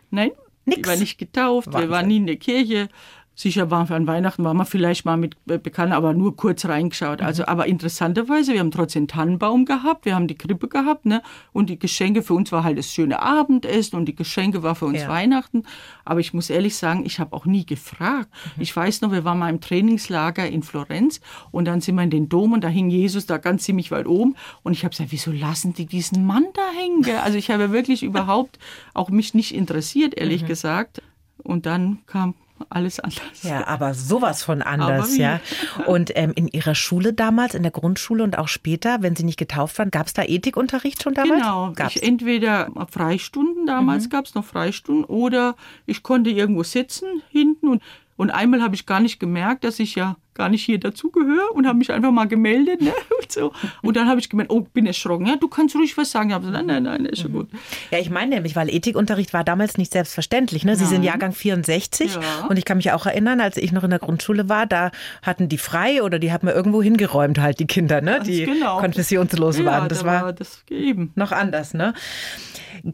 Nein, 0.09 0.31
Nix. 0.65 0.81
ich 0.81 0.87
war 0.87 0.95
nicht 0.97 1.17
getauft. 1.17 1.67
Wahnsinn. 1.67 1.81
Wir 1.81 1.89
waren 1.89 2.07
nie 2.07 2.17
in 2.17 2.27
der 2.27 2.35
Kirche. 2.35 2.89
Sicher 3.33 3.71
waren 3.71 3.87
wir 3.87 3.95
an 3.95 4.07
Weihnachten, 4.07 4.43
waren 4.43 4.57
wir 4.57 4.65
vielleicht 4.65 5.05
mal 5.05 5.15
mit 5.15 5.35
äh, 5.49 5.57
Bekannten, 5.57 5.93
aber 5.93 6.13
nur 6.13 6.35
kurz 6.35 6.65
reingeschaut. 6.65 7.21
Mhm. 7.21 7.25
Also, 7.25 7.45
aber 7.45 7.65
interessanterweise, 7.65 8.53
wir 8.53 8.59
haben 8.59 8.71
trotzdem 8.71 9.07
Tannenbaum 9.07 9.65
gehabt, 9.65 10.05
wir 10.05 10.15
haben 10.15 10.27
die 10.27 10.37
Krippe 10.37 10.67
gehabt, 10.67 11.05
ne? 11.05 11.21
Und 11.53 11.69
die 11.69 11.79
Geschenke 11.79 12.23
für 12.23 12.33
uns 12.33 12.51
war 12.51 12.63
halt 12.63 12.77
das 12.77 12.91
schöne 12.91 13.21
Abendessen 13.21 13.95
und 13.95 14.05
die 14.05 14.15
Geschenke 14.15 14.63
war 14.63 14.75
für 14.75 14.85
uns 14.85 15.01
ja. 15.01 15.07
Weihnachten. 15.07 15.63
Aber 16.03 16.19
ich 16.19 16.33
muss 16.33 16.49
ehrlich 16.49 16.75
sagen, 16.75 17.05
ich 17.05 17.19
habe 17.19 17.33
auch 17.33 17.45
nie 17.45 17.65
gefragt. 17.65 18.29
Mhm. 18.57 18.61
Ich 18.61 18.75
weiß 18.75 19.01
noch, 19.01 19.11
wir 19.11 19.23
waren 19.23 19.39
mal 19.39 19.49
im 19.49 19.61
Trainingslager 19.61 20.47
in 20.47 20.61
Florenz 20.61 21.21
und 21.51 21.65
dann 21.65 21.79
sind 21.79 21.95
wir 21.95 22.03
in 22.03 22.09
den 22.09 22.27
Dom 22.27 22.51
und 22.51 22.63
da 22.63 22.67
hing 22.67 22.89
Jesus 22.89 23.25
da 23.25 23.37
ganz 23.37 23.63
ziemlich 23.63 23.91
weit 23.91 24.07
oben. 24.07 24.35
Und 24.63 24.73
ich 24.73 24.83
habe 24.83 24.91
gesagt, 24.91 25.11
wieso 25.11 25.31
lassen 25.31 25.73
die 25.73 25.85
diesen 25.85 26.25
Mann 26.25 26.45
da 26.53 26.69
hängen? 26.77 27.05
Also 27.23 27.37
ich 27.37 27.49
habe 27.49 27.71
wirklich 27.71 28.03
überhaupt 28.11 28.59
auch 28.93 29.09
mich 29.09 29.33
nicht 29.33 29.55
interessiert, 29.55 30.15
ehrlich 30.15 30.43
mhm. 30.43 30.47
gesagt. 30.47 31.01
Und 31.43 31.65
dann 31.65 31.99
kam 32.05 32.35
alles 32.69 32.99
anders. 32.99 33.43
Ja, 33.43 33.67
aber 33.67 33.93
sowas 33.93 34.43
von 34.43 34.61
anders, 34.61 35.17
ja. 35.17 35.39
Und 35.87 36.11
ähm, 36.15 36.33
in 36.35 36.47
Ihrer 36.47 36.75
Schule 36.75 37.13
damals, 37.13 37.55
in 37.55 37.63
der 37.63 37.71
Grundschule 37.71 38.23
und 38.23 38.37
auch 38.37 38.47
später, 38.47 39.01
wenn 39.01 39.15
Sie 39.15 39.23
nicht 39.23 39.37
getauft 39.37 39.77
waren, 39.79 39.91
gab 39.91 40.07
es 40.07 40.13
da 40.13 40.23
Ethikunterricht 40.23 41.03
schon 41.03 41.13
damals? 41.13 41.41
Genau, 41.41 41.71
gab's? 41.75 41.95
Ich, 41.95 42.03
entweder 42.03 42.69
Freistunden, 42.89 43.65
damals 43.65 44.05
mhm. 44.05 44.09
gab 44.09 44.25
es 44.25 44.35
noch 44.35 44.45
Freistunden, 44.45 45.05
oder 45.05 45.55
ich 45.85 46.03
konnte 46.03 46.29
irgendwo 46.29 46.63
sitzen 46.63 47.21
hinten 47.29 47.67
und 47.67 47.81
und 48.17 48.29
einmal 48.29 48.61
habe 48.61 48.75
ich 48.75 48.85
gar 48.85 48.99
nicht 48.99 49.19
gemerkt, 49.19 49.63
dass 49.63 49.79
ich 49.79 49.95
ja 49.95 50.15
gar 50.41 50.49
nicht 50.49 50.65
hier 50.65 50.79
dazugehöre 50.79 51.51
und 51.53 51.67
habe 51.67 51.77
mich 51.77 51.91
einfach 51.91 52.11
mal 52.11 52.27
gemeldet. 52.27 52.81
Ne? 52.81 52.91
Und, 53.21 53.31
so. 53.31 53.51
und 53.83 53.95
dann 53.95 54.09
habe 54.09 54.19
ich 54.19 54.29
gemerkt, 54.29 54.51
oh, 54.51 54.61
bin 54.61 54.87
erschrocken. 54.87 55.27
Ja, 55.27 55.35
du 55.35 55.47
kannst 55.47 55.75
ruhig 55.75 55.95
was 55.97 56.09
sagen. 56.09 56.29
Ich 56.29 56.33
habe 56.35 56.47
gesagt, 56.47 56.65
nein, 56.65 56.83
nein, 56.83 57.03
nein, 57.03 57.05
ist 57.05 57.21
schon 57.21 57.31
gut. 57.31 57.49
Ja, 57.91 57.99
ich 57.99 58.09
meine 58.09 58.35
nämlich, 58.35 58.55
weil 58.55 58.69
Ethikunterricht 58.69 59.31
war 59.33 59.43
damals 59.43 59.77
nicht 59.77 59.93
selbstverständlich. 59.93 60.65
Ne? 60.65 60.75
Sie 60.75 60.83
nein. 60.83 60.93
sind 60.93 61.03
Jahrgang 61.03 61.31
64 61.31 62.15
ja. 62.15 62.47
und 62.49 62.57
ich 62.57 62.65
kann 62.65 62.77
mich 62.77 62.91
auch 62.91 63.05
erinnern, 63.05 63.39
als 63.39 63.57
ich 63.57 63.71
noch 63.71 63.83
in 63.83 63.91
der 63.91 63.99
Grundschule 63.99 64.49
war, 64.49 64.65
da 64.65 64.91
hatten 65.21 65.49
die 65.49 65.59
frei 65.59 66.01
oder 66.01 66.17
die 66.17 66.31
haben 66.31 66.47
wir 66.47 66.55
irgendwo 66.55 66.81
hingeräumt 66.81 67.39
halt, 67.39 67.59
die 67.59 67.67
Kinder, 67.67 68.01
ne? 68.01 68.21
die 68.25 68.45
genau. 68.45 68.79
konfessionslos 68.79 69.59
ja, 69.59 69.65
waren. 69.65 69.89
Das 69.89 69.99
da 69.99 70.05
war, 70.05 70.23
war 70.23 70.33
das 70.33 70.63
eben. 70.69 71.11
noch 71.15 71.31
anders. 71.31 71.75
Ne? 71.75 71.93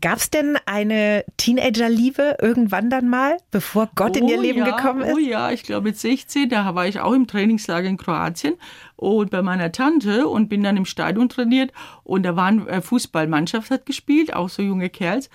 Gab 0.02 0.18
es 0.18 0.30
denn 0.30 0.58
eine 0.66 1.24
Teenagerliebe 1.38 2.38
irgendwann 2.42 2.90
dann 2.90 3.10
mal, 3.10 3.38
bevor 3.52 3.90
Gott 3.96 4.16
oh, 4.16 4.20
in 4.20 4.28
ihr 4.28 4.40
Leben 4.40 4.60
ja, 4.60 4.76
gekommen 4.76 5.02
ist? 5.02 5.14
Oh 5.14 5.18
ja, 5.18 5.52
ich 5.52 5.64
glaube 5.64 5.90
mit 5.90 5.98
16, 5.98 6.50
da 6.50 6.76
war 6.76 6.88
ich 6.88 7.00
auch 7.00 7.14
im 7.14 7.28
Trainingslager 7.28 7.88
in 7.88 7.98
Kroatien 7.98 8.56
und 8.98 9.32
bei 9.32 9.42
meiner 9.42 9.72
Tante 9.72 10.28
und 10.28 10.50
bin 10.50 10.64
dann 10.64 10.76
im 10.76 10.86
Stadion 10.86 11.30
trainiert 11.30 11.72
und 12.04 12.24
da 12.24 12.36
war 12.36 12.48
eine 12.48 12.82
Fußballmannschaft 12.82 13.72
hat 13.72 13.86
gespielt, 13.86 14.34
auch 14.34 14.50
so 14.50 14.62
junge 14.62 14.90
Kerls 14.90 15.30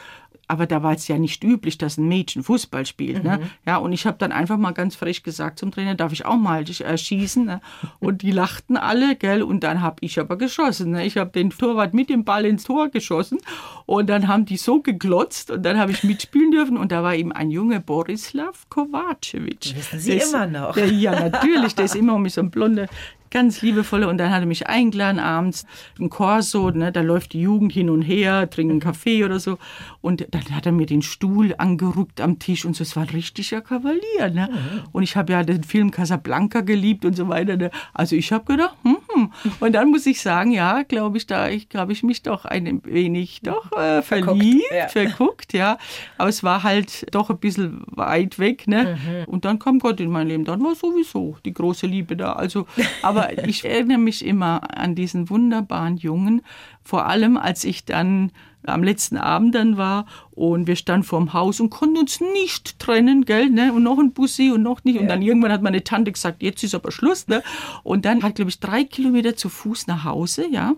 aber 0.53 0.67
da 0.67 0.83
war 0.83 0.93
es 0.93 1.09
ja 1.09 1.17
nicht 1.17 1.43
üblich, 1.43 1.79
dass 1.79 1.97
ein 1.97 2.09
Mädchen 2.09 2.43
Fußball 2.43 2.85
spielt. 2.85 3.25
Ne? 3.25 3.39
Mhm. 3.39 3.43
Ne? 3.45 3.51
Ja, 3.67 3.79
und 3.79 3.95
ich 3.95 4.05
habe 4.05 4.19
dann 4.19 4.33
einfach 4.33 4.59
mal 4.59 4.73
ganz 4.73 4.95
frech 4.95 5.23
gesagt 5.23 5.59
zum 5.59 5.71
Trainer, 5.71 5.95
darf 5.95 6.13
ich 6.13 6.27
auch 6.27 6.37
mal 6.37 6.63
äh, 6.63 6.99
schießen? 6.99 7.47
Ne? 7.47 7.63
Und 8.01 8.21
die 8.21 8.33
lachten 8.33 8.77
alle, 8.77 9.17
gell? 9.17 9.43
Und 9.43 9.65
dann 9.65 9.81
habe 9.81 9.97
ich 10.01 10.21
aber 10.21 10.37
geschossen. 10.37 10.91
Ne? 10.91 11.07
Ich 11.07 11.17
habe 11.17 11.31
den 11.31 11.49
Torwart 11.49 11.95
mit 11.95 12.11
dem 12.11 12.25
Ball 12.25 12.45
ins 12.45 12.65
Tor 12.65 12.91
geschossen 12.91 13.39
und 13.87 14.11
dann 14.11 14.29
haben 14.29 14.45
die 14.45 14.59
so 14.59 14.83
geglotzt 14.83 15.51
und 15.51 15.63
dann 15.63 15.79
habe 15.79 15.91
ich 15.91 16.05
mitspielen 16.05 16.51
dürfen 16.51 16.77
und 16.77 16.93
da 16.93 17.03
war 17.03 17.15
eben 17.15 17.33
ein 17.33 17.51
junge 17.51 17.81
Borislav 17.81 18.69
Kovacevic. 18.69 19.75
Wissen 19.75 20.01
Sie 20.01 20.19
der 20.19 20.27
immer 20.27 20.47
noch? 20.47 20.75
Der, 20.75 20.93
ja, 20.93 21.19
natürlich, 21.19 21.75
der 21.75 21.87
ist 21.87 21.97
immer 21.97 22.19
mit 22.19 22.33
so 22.33 22.43
einem 22.43 22.51
blonden 22.51 22.89
ganz 23.33 23.63
liebevolle. 23.63 24.09
Und 24.09 24.19
dann 24.19 24.31
hat 24.31 24.41
er 24.41 24.47
mich 24.47 24.69
eingeladen 24.69 25.19
abends, 25.19 25.67
ein 25.99 26.09
Corso, 26.09 26.71
ne, 26.71 26.93
da 26.93 27.01
läuft 27.01 27.33
die 27.33 27.41
Jugend 27.41 27.73
hin 27.73 27.91
und 27.91 28.03
her, 28.03 28.49
trinken 28.49 28.73
einen 28.73 28.81
Kaffee 28.81 29.25
oder 29.25 29.41
so. 29.41 29.59
Und 30.01 30.27
dann 30.31 30.45
hat 30.55 30.67
er 30.67 30.73
mir 30.73 30.87
den 30.87 31.03
Stuhl 31.03 31.55
angerückt 31.59 32.21
am 32.21 32.39
Tisch 32.39 32.65
und 32.65 32.77
so. 32.77 32.83
Es 32.83 32.95
war 32.95 33.03
ein 33.03 33.11
richtiger 33.11 33.61
Kavalier. 33.61 34.31
Ne? 34.33 34.49
Und 34.93 35.03
ich 35.03 35.17
habe 35.17 35.33
ja 35.33 35.43
den 35.43 35.65
Film 35.65 35.91
Casablanca 35.91 36.61
geliebt 36.61 37.05
und 37.05 37.17
so 37.17 37.29
weiter. 37.29 37.57
Ne? 37.57 37.71
Also 37.93 38.15
ich 38.17 38.33
habe 38.33 38.45
gedacht, 38.45 38.77
hm, 38.83 38.99
hm. 39.13 39.33
Und 39.61 39.73
dann 39.73 39.91
muss 39.91 40.07
ich 40.07 40.21
sagen, 40.21 40.53
ja, 40.53 40.83
glaube 40.83 41.19
ich, 41.19 41.27
da 41.27 41.49
ich 41.49 41.69
glaube 41.69 41.93
ich 41.93 42.03
mich 42.03 42.23
doch 42.23 42.45
ein 42.45 42.83
wenig 42.85 43.41
doch 43.43 43.73
äh, 43.73 44.03
verliebt, 44.03 44.65
verguckt 44.69 44.73
ja. 44.73 44.89
verguckt, 44.89 45.53
ja. 45.53 45.79
Aber 46.19 46.29
es 46.29 46.43
war 46.43 46.63
halt 46.63 47.07
doch 47.15 47.31
ein 47.31 47.39
bisschen 47.39 47.83
weit 47.87 48.39
weg, 48.39 48.67
ne? 48.67 48.99
Mhm. 48.99 49.25
Und 49.33 49.45
dann 49.45 49.59
kam 49.59 49.79
Gott 49.79 50.01
in 50.01 50.11
mein 50.11 50.29
Leben. 50.29 50.45
Dann 50.45 50.63
war 50.63 50.75
sowieso 50.75 51.37
die 51.45 51.53
große 51.53 51.87
Liebe 51.87 52.17
da. 52.17 52.33
Also, 52.33 52.67
aber 53.03 53.22
aber 53.23 53.49
ich 53.49 53.65
erinnere 53.65 53.99
mich 53.99 54.25
immer 54.25 54.77
an 54.77 54.95
diesen 54.95 55.31
wunderbaren 55.31 55.97
Jungen, 55.97 56.43
vor 56.83 57.07
allem 57.07 57.37
als 57.37 57.65
ich 57.65 57.85
dann 57.85 58.33
am 58.65 58.83
letzten 58.83 59.17
Abend 59.17 59.55
dann 59.55 59.77
war 59.77 60.07
und 60.31 60.67
wir 60.67 60.77
standen 60.77 61.05
vorm 61.05 61.33
Haus 61.33 61.61
und 61.61 61.71
konnten 61.71 61.99
uns 61.99 62.21
nicht 62.21 62.79
trennen, 62.79 63.25
gell, 63.25 63.51
ne? 63.51 63.73
Und 63.73 63.83
noch 63.83 63.99
ein 63.99 64.13
Bussi 64.13 64.51
und 64.51 64.63
noch 64.63 64.85
nicht. 64.85 65.01
Und 65.01 65.09
dann 65.09 65.23
irgendwann 65.23 65.53
hat 65.53 65.63
meine 65.63 65.83
Tante 65.83 66.13
gesagt, 66.13 66.43
jetzt 66.43 66.63
ist 66.63 66.75
aber 66.75 66.93
Schluss, 66.93 67.27
ne? 67.29 67.43
Und 67.83 68.05
dann 68.05 68.23
hat, 68.23 68.37
glaube 68.37 68.51
ich, 68.51 68.61
drei 68.61 68.85
Kilometer 68.85 69.37
zu 69.37 69.49
Fuß 69.49 69.87
nach 69.89 70.05
Hause, 70.05 70.47
ja. 70.49 70.75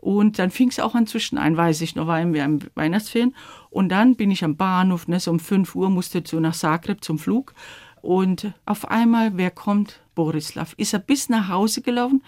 Und 0.00 0.38
dann 0.38 0.50
fing 0.50 0.68
es 0.68 0.80
auch 0.80 0.94
an 0.94 1.06
zwischen 1.06 1.36
ein, 1.36 1.56
weiß 1.56 1.82
ich 1.82 1.94
noch, 1.94 2.06
waren 2.06 2.32
wir 2.32 2.44
im 2.44 2.60
Weihnachtsferien. 2.74 3.34
Und 3.68 3.90
dann 3.90 4.16
bin 4.16 4.30
ich 4.30 4.42
am 4.42 4.56
Bahnhof, 4.56 5.06
ne, 5.08 5.20
so 5.20 5.30
um 5.30 5.38
5 5.38 5.74
Uhr 5.74 5.90
musste 5.90 6.22
so 6.26 6.40
nach 6.40 6.54
Zagreb 6.54 7.04
zum 7.04 7.18
Flug. 7.18 7.52
Und 8.02 8.52
auf 8.66 8.88
einmal, 8.88 9.32
wer 9.36 9.50
kommt? 9.50 10.00
Borislav. 10.14 10.74
Ist 10.76 10.92
er 10.92 10.98
bis 10.98 11.28
nach 11.28 11.48
Hause 11.48 11.80
gelaufen, 11.82 12.22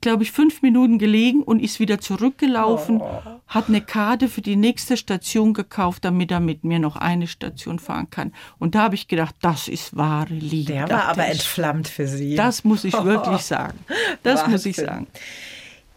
glaube 0.00 0.22
ich, 0.22 0.32
fünf 0.32 0.62
Minuten 0.62 0.98
gelegen 0.98 1.42
und 1.42 1.60
ist 1.60 1.80
wieder 1.80 1.98
zurückgelaufen, 1.98 3.00
oh. 3.00 3.22
hat 3.46 3.68
eine 3.68 3.80
Karte 3.80 4.28
für 4.28 4.42
die 4.42 4.56
nächste 4.56 4.96
Station 4.96 5.54
gekauft, 5.54 6.04
damit 6.04 6.30
er 6.30 6.40
mit 6.40 6.64
mir 6.64 6.78
noch 6.78 6.96
eine 6.96 7.26
Station 7.26 7.78
fahren 7.78 8.10
kann. 8.10 8.32
Und 8.58 8.74
da 8.74 8.82
habe 8.82 8.94
ich 8.94 9.08
gedacht, 9.08 9.34
das 9.40 9.68
ist 9.68 9.96
wahre 9.96 10.34
Liebe. 10.34 10.72
Der 10.72 10.90
war 10.90 11.04
aber 11.06 11.24
ich. 11.24 11.32
entflammt 11.32 11.88
für 11.88 12.06
Sie. 12.06 12.36
Das 12.36 12.64
muss 12.64 12.84
ich 12.84 12.92
wirklich 12.92 13.40
sagen. 13.42 13.78
Das 14.22 14.40
Wahnsinn. 14.40 14.52
muss 14.52 14.66
ich 14.66 14.76
sagen. 14.76 15.06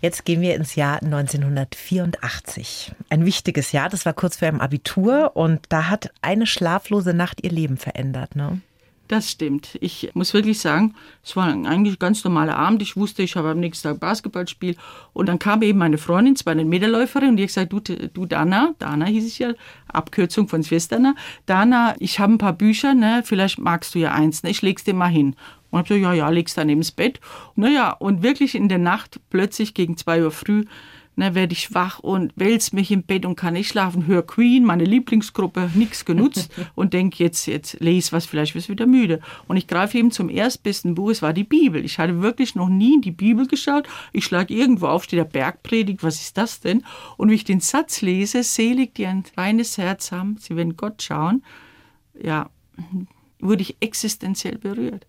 Jetzt 0.01 0.25
gehen 0.25 0.41
wir 0.41 0.55
ins 0.55 0.73
Jahr 0.73 1.03
1984. 1.03 2.91
Ein 3.09 3.23
wichtiges 3.23 3.71
Jahr, 3.71 3.87
das 3.87 4.03
war 4.07 4.13
kurz 4.13 4.37
vor 4.37 4.47
ihrem 4.47 4.59
Abitur 4.59 5.35
und 5.35 5.59
da 5.69 5.89
hat 5.89 6.09
eine 6.23 6.47
schlaflose 6.47 7.13
Nacht 7.13 7.43
ihr 7.43 7.51
Leben 7.51 7.77
verändert. 7.77 8.35
Ne? 8.35 8.61
Das 9.11 9.29
stimmt. 9.29 9.77
Ich 9.81 10.09
muss 10.13 10.33
wirklich 10.33 10.59
sagen, 10.61 10.95
es 11.21 11.35
war 11.35 11.47
eigentlich 11.47 11.95
ein 11.95 11.99
ganz 11.99 12.23
normaler 12.23 12.55
Abend. 12.55 12.81
Ich 12.81 12.95
wusste, 12.95 13.23
ich 13.23 13.35
habe 13.35 13.49
am 13.49 13.59
nächsten 13.59 13.89
Tag 13.89 13.99
Basketballspiel. 13.99 14.77
Und 15.11 15.25
dann 15.27 15.37
kam 15.37 15.61
eben 15.63 15.79
meine 15.79 15.97
Freundin, 15.97 16.37
zwar 16.37 16.51
eine 16.51 16.63
Meterläuferin, 16.63 17.31
und 17.31 17.35
die 17.35 17.43
hat 17.43 17.49
gesagt, 17.49 17.73
du, 17.73 17.81
du 17.81 18.25
Dana, 18.25 18.73
Dana 18.79 19.07
hieß 19.07 19.27
ich 19.27 19.39
ja, 19.39 19.51
Abkürzung 19.89 20.47
von 20.47 20.63
Svestana, 20.63 21.15
Dana, 21.45 21.93
ich 21.99 22.21
habe 22.21 22.31
ein 22.31 22.37
paar 22.37 22.53
Bücher, 22.53 22.93
ne, 22.93 23.21
vielleicht 23.25 23.59
magst 23.59 23.95
du 23.95 23.99
ja 23.99 24.13
eins, 24.13 24.43
ne, 24.43 24.49
ich 24.49 24.61
leg's 24.61 24.85
dir 24.85 24.93
mal 24.93 25.09
hin. 25.09 25.35
Und 25.71 25.81
ich 25.81 25.87
gesagt, 25.89 26.03
ja, 26.03 26.13
ja, 26.13 26.29
leg's 26.29 26.53
dann 26.53 26.69
ins 26.69 26.93
Bett. 26.93 27.19
Naja, 27.57 27.91
und 27.91 28.23
wirklich 28.23 28.55
in 28.55 28.69
der 28.69 28.77
Nacht, 28.77 29.19
plötzlich 29.29 29.73
gegen 29.73 29.97
zwei 29.97 30.23
Uhr 30.23 30.31
früh, 30.31 30.63
ne, 31.15 31.35
werde 31.35 31.53
ich 31.53 31.73
wach 31.73 31.99
und 31.99 32.33
wälz 32.35 32.71
mich 32.71 32.91
im 32.91 33.03
Bett 33.03 33.25
und 33.25 33.35
kann 33.35 33.53
nicht 33.53 33.69
schlafen, 33.69 34.07
höre 34.07 34.25
Queen, 34.25 34.63
meine 34.63 34.85
Lieblingsgruppe, 34.85 35.71
nichts 35.73 36.05
genutzt 36.05 36.51
und 36.75 36.93
denke 36.93 37.23
jetzt, 37.23 37.45
jetzt 37.45 37.79
lese 37.79 38.11
was, 38.11 38.25
vielleicht 38.25 38.55
wirst 38.55 38.69
du 38.69 38.73
wieder 38.73 38.85
müde. 38.85 39.19
Und 39.47 39.57
ich 39.57 39.67
greife 39.67 39.97
eben 39.97 40.11
zum 40.11 40.29
erstbesten 40.29 40.95
Buch, 40.95 41.11
es 41.11 41.21
war 41.21 41.33
die 41.33 41.43
Bibel. 41.43 41.83
Ich 41.83 41.99
hatte 41.99 42.21
wirklich 42.21 42.55
noch 42.55 42.69
nie 42.69 42.95
in 42.95 43.01
die 43.01 43.11
Bibel 43.11 43.47
geschaut. 43.47 43.87
Ich 44.13 44.25
schlage 44.25 44.53
irgendwo 44.53 44.87
auf, 44.87 45.03
steht 45.03 45.19
der 45.19 45.25
Bergpredigt, 45.25 46.03
was 46.03 46.21
ist 46.21 46.37
das 46.37 46.59
denn? 46.59 46.83
Und 47.17 47.29
wie 47.29 47.35
ich 47.35 47.43
den 47.43 47.59
Satz 47.59 48.01
lese, 48.01 48.43
selig, 48.43 48.95
die 48.95 49.05
ein 49.05 49.23
reines 49.37 49.77
Herz 49.77 50.11
haben, 50.11 50.37
sie 50.39 50.55
werden 50.55 50.77
Gott 50.77 51.01
schauen, 51.01 51.43
ja, 52.21 52.49
wurde 53.39 53.61
ich 53.61 53.77
existenziell 53.79 54.57
berührt. 54.57 55.07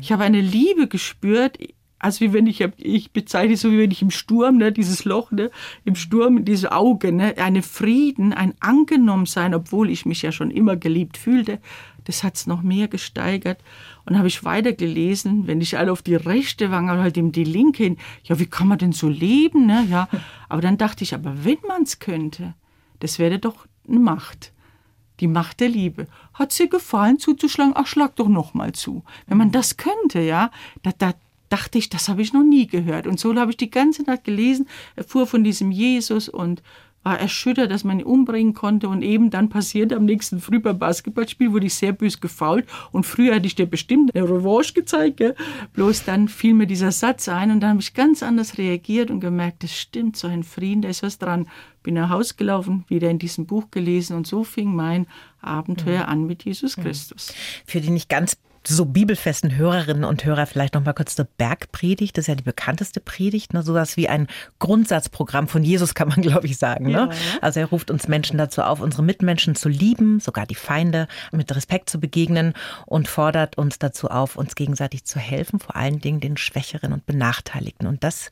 Ich 0.00 0.12
habe 0.12 0.22
eine 0.24 0.40
Liebe 0.40 0.86
gespürt, 0.86 1.58
also 2.02 2.20
wie 2.20 2.32
wenn 2.32 2.48
ich, 2.48 2.60
ich 2.78 3.12
bezeichne 3.12 3.54
es 3.54 3.60
so, 3.60 3.70
wie 3.70 3.78
wenn 3.78 3.92
ich 3.92 4.02
im 4.02 4.10
Sturm, 4.10 4.58
ne, 4.58 4.72
dieses 4.72 5.04
Loch, 5.04 5.30
ne, 5.30 5.50
im 5.84 5.94
Sturm, 5.94 6.44
diese 6.44 6.72
Augen, 6.72 7.16
ne, 7.16 7.34
eine 7.38 7.62
Frieden, 7.62 8.32
ein 8.32 8.54
Angenommensein, 8.58 9.54
obwohl 9.54 9.88
ich 9.88 10.04
mich 10.04 10.20
ja 10.20 10.32
schon 10.32 10.50
immer 10.50 10.76
geliebt 10.76 11.16
fühlte, 11.16 11.60
das 12.04 12.24
hat 12.24 12.34
es 12.34 12.48
noch 12.48 12.62
mehr 12.62 12.88
gesteigert. 12.88 13.60
Und 14.04 14.18
habe 14.18 14.26
ich 14.26 14.42
weitergelesen, 14.42 15.46
wenn 15.46 15.60
ich 15.60 15.78
alle 15.78 15.92
auf 15.92 16.02
die 16.02 16.16
rechte 16.16 16.72
Wange, 16.72 16.98
halt 16.98 17.16
eben 17.16 17.30
die 17.30 17.44
linke 17.44 17.84
hin, 17.84 17.98
ja, 18.24 18.40
wie 18.40 18.46
kann 18.46 18.66
man 18.66 18.78
denn 18.78 18.92
so 18.92 19.08
leben, 19.08 19.66
ne, 19.66 19.86
ja. 19.88 20.08
Aber 20.48 20.60
dann 20.60 20.78
dachte 20.78 21.04
ich, 21.04 21.14
aber 21.14 21.44
wenn 21.44 21.58
man 21.68 21.84
es 21.84 22.00
könnte, 22.00 22.54
das 22.98 23.20
wäre 23.20 23.38
doch 23.38 23.66
eine 23.88 24.00
Macht. 24.00 24.52
Die 25.20 25.28
Macht 25.28 25.60
der 25.60 25.68
Liebe. 25.68 26.08
Hat 26.34 26.50
sie 26.50 26.68
gefallen 26.68 27.20
zuzuschlagen? 27.20 27.74
Ach, 27.76 27.86
schlag 27.86 28.16
doch 28.16 28.26
noch 28.26 28.54
mal 28.54 28.72
zu. 28.72 29.04
Wenn 29.28 29.38
man 29.38 29.52
das 29.52 29.76
könnte, 29.76 30.20
ja, 30.20 30.50
da, 30.82 30.90
da, 30.98 31.14
dachte 31.52 31.78
ich, 31.78 31.90
das 31.90 32.08
habe 32.08 32.22
ich 32.22 32.32
noch 32.32 32.44
nie 32.44 32.66
gehört. 32.66 33.06
Und 33.06 33.20
so 33.20 33.34
habe 33.34 33.50
ich 33.50 33.56
die 33.56 33.70
ganze 33.70 34.02
Nacht 34.02 34.24
gelesen, 34.24 34.66
erfuhr 34.96 35.26
von 35.26 35.44
diesem 35.44 35.70
Jesus 35.70 36.28
und 36.28 36.62
war 37.02 37.18
erschüttert, 37.18 37.70
dass 37.70 37.84
man 37.84 37.98
ihn 37.98 38.06
umbringen 38.06 38.54
konnte. 38.54 38.88
Und 38.88 39.02
eben 39.02 39.30
dann 39.30 39.48
passierte 39.48 39.96
am 39.96 40.04
nächsten 40.04 40.40
Früh 40.40 40.60
beim 40.60 40.78
Basketballspiel, 40.78 41.52
wurde 41.52 41.66
ich 41.66 41.74
sehr 41.74 41.92
bös 41.92 42.20
gefault. 42.20 42.66
Und 42.92 43.04
früher 43.04 43.34
hätte 43.34 43.46
ich 43.46 43.54
dir 43.54 43.66
bestimmt 43.66 44.14
eine 44.14 44.24
Revanche 44.24 44.72
gezeigt. 44.72 45.16
Gell? 45.18 45.34
Bloß 45.72 46.04
dann 46.04 46.28
fiel 46.28 46.54
mir 46.54 46.66
dieser 46.66 46.92
Satz 46.92 47.28
ein 47.28 47.50
und 47.50 47.60
dann 47.60 47.70
habe 47.70 47.80
ich 47.80 47.94
ganz 47.94 48.22
anders 48.22 48.56
reagiert 48.58 49.10
und 49.10 49.20
gemerkt, 49.20 49.64
das 49.64 49.76
stimmt, 49.76 50.16
so 50.16 50.28
ein 50.28 50.44
Frieden, 50.44 50.82
da 50.82 50.88
ist 50.88 51.02
was 51.02 51.18
dran. 51.18 51.48
Bin 51.82 51.94
nach 51.94 52.10
Hause 52.10 52.34
gelaufen, 52.36 52.84
wieder 52.88 53.10
in 53.10 53.18
diesem 53.18 53.46
Buch 53.46 53.70
gelesen 53.72 54.16
und 54.16 54.26
so 54.26 54.44
fing 54.44 54.74
mein 54.74 55.06
Abenteuer 55.40 56.04
mhm. 56.04 56.08
an 56.08 56.26
mit 56.26 56.44
Jesus 56.44 56.76
mhm. 56.76 56.82
Christus. 56.82 57.34
Für 57.66 57.80
die 57.80 57.90
nicht 57.90 58.08
ganz 58.08 58.36
so 58.66 58.84
bibelfesten 58.84 59.56
Hörerinnen 59.56 60.04
und 60.04 60.24
Hörer 60.24 60.46
vielleicht 60.46 60.74
noch 60.74 60.84
mal 60.84 60.92
kurz 60.92 61.16
zur 61.16 61.26
Bergpredigt. 61.36 62.16
Das 62.16 62.24
ist 62.24 62.28
ja 62.28 62.34
die 62.34 62.42
bekannteste 62.42 63.00
Predigt, 63.00 63.54
ne? 63.54 63.62
sowas 63.62 63.96
wie 63.96 64.08
ein 64.08 64.26
Grundsatzprogramm 64.58 65.48
von 65.48 65.64
Jesus, 65.64 65.94
kann 65.94 66.08
man 66.08 66.22
glaube 66.22 66.46
ich 66.46 66.56
sagen. 66.56 66.86
Ne? 66.86 66.92
Ja. 66.92 67.10
Also 67.40 67.60
er 67.60 67.66
ruft 67.66 67.90
uns 67.90 68.08
Menschen 68.08 68.38
dazu 68.38 68.62
auf, 68.62 68.80
unsere 68.80 69.02
Mitmenschen 69.02 69.54
zu 69.54 69.68
lieben, 69.68 70.20
sogar 70.20 70.46
die 70.46 70.54
Feinde 70.54 71.08
mit 71.32 71.54
Respekt 71.54 71.90
zu 71.90 72.00
begegnen 72.00 72.54
und 72.86 73.08
fordert 73.08 73.58
uns 73.58 73.78
dazu 73.78 74.08
auf, 74.08 74.36
uns 74.36 74.54
gegenseitig 74.54 75.04
zu 75.04 75.18
helfen, 75.18 75.58
vor 75.58 75.76
allen 75.76 76.00
Dingen 76.00 76.20
den 76.20 76.36
Schwächeren 76.36 76.92
und 76.92 77.06
Benachteiligten. 77.06 77.86
Und 77.86 78.04
das 78.04 78.30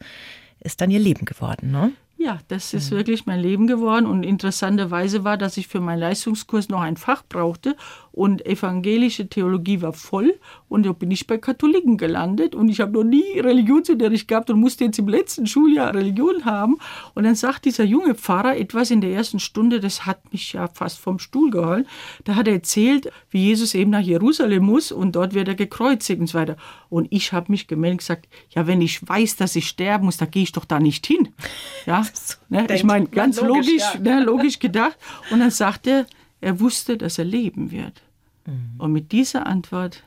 ist 0.61 0.81
dann 0.81 0.90
ihr 0.90 1.01
Leben 1.01 1.25
geworden. 1.25 1.71
Ne? 1.71 1.93
Ja, 2.23 2.38
das 2.49 2.75
ist 2.75 2.90
mhm. 2.90 2.97
wirklich 2.97 3.25
mein 3.25 3.40
Leben 3.40 3.66
geworden. 3.66 4.05
Und 4.05 4.25
interessanterweise 4.25 5.25
war, 5.25 5.38
dass 5.38 5.57
ich 5.57 5.69
für 5.69 5.81
meinen 5.81 6.01
Leistungskurs 6.01 6.69
noch 6.69 6.83
ein 6.83 6.99
Fach 6.99 7.23
brauchte 7.27 7.77
und 8.12 8.44
evangelische 8.46 9.29
Theologie 9.29 9.83
war 9.83 9.92
voll 9.92 10.38
und 10.68 10.87
da 10.87 10.92
bin 10.92 11.11
ich 11.11 11.27
bei 11.27 11.38
Katholiken 11.38 11.96
gelandet 11.96 12.55
und 12.55 12.68
ich 12.68 12.81
habe 12.81 12.92
noch 12.92 13.05
nie 13.05 13.38
Religionsunterricht 13.38 14.29
gehabt 14.29 14.51
und 14.51 14.61
musste 14.61 14.85
jetzt 14.85 14.99
im 14.99 15.09
letzten 15.09 15.46
Schuljahr 15.46 15.94
Religion 15.94 16.44
haben 16.44 16.79
und 17.14 17.25
dann 17.25 17.35
sagt 17.35 17.64
dieser 17.64 17.85
junge 17.85 18.14
Pfarrer 18.14 18.57
etwas 18.57 18.90
in 18.90 19.01
der 19.01 19.12
ersten 19.12 19.38
Stunde, 19.38 19.81
das 19.81 20.07
hat 20.07 20.33
mich 20.33 20.53
ja 20.53 20.68
fast 20.68 20.99
vom 20.99 21.18
Stuhl 21.18 21.51
geholt. 21.51 21.87
Da 22.25 22.35
hat 22.35 22.49
er 22.49 22.55
erzählt, 22.55 23.11
wie 23.31 23.46
Jesus 23.46 23.75
eben 23.75 23.90
nach 23.90 24.01
Jerusalem 24.01 24.64
muss 24.64 24.92
und 24.92 25.16
dort 25.16 25.35
wird 25.35 25.49
er 25.49 25.55
gekreuzigt 25.55 26.20
und 26.20 26.27
so 26.27 26.38
weiter. 26.38 26.57
Und 26.88 27.09
ich 27.11 27.33
habe 27.33 27.51
mich 27.51 27.66
gemeldet 27.66 27.94
und 27.94 27.99
gesagt, 27.99 28.29
ja, 28.51 28.66
wenn 28.66 28.81
ich 28.81 29.07
weiß, 29.07 29.37
dass 29.37 29.57
ich 29.57 29.68
sterben 29.68 30.07
muss, 30.07 30.16
da 30.16 30.27
gehe 30.27 30.42
ich 30.42 30.53
doch 30.53 30.64
da 30.64 30.81
nicht 30.81 31.07
hin. 31.07 31.29
Ja, 31.87 32.07
ne? 32.49 32.66
ich 32.75 32.85
meine, 32.85 33.07
ganz 33.07 33.40
logisch, 33.40 33.66
logisch, 33.66 33.94
ja. 33.94 34.01
ne, 34.01 34.25
logisch 34.25 34.59
gedacht. 34.59 34.96
Und 35.31 35.40
dann 35.40 35.51
sagt 35.51 35.87
er, 35.87 36.07
er 36.40 36.61
wusste, 36.61 36.96
dass 36.96 37.18
er 37.18 37.24
leben 37.24 37.70
wird. 37.70 38.03
Mhm. 38.46 38.74
Und 38.79 38.92
mit 38.92 39.12
dieser 39.12 39.46
Antwort 39.46 40.05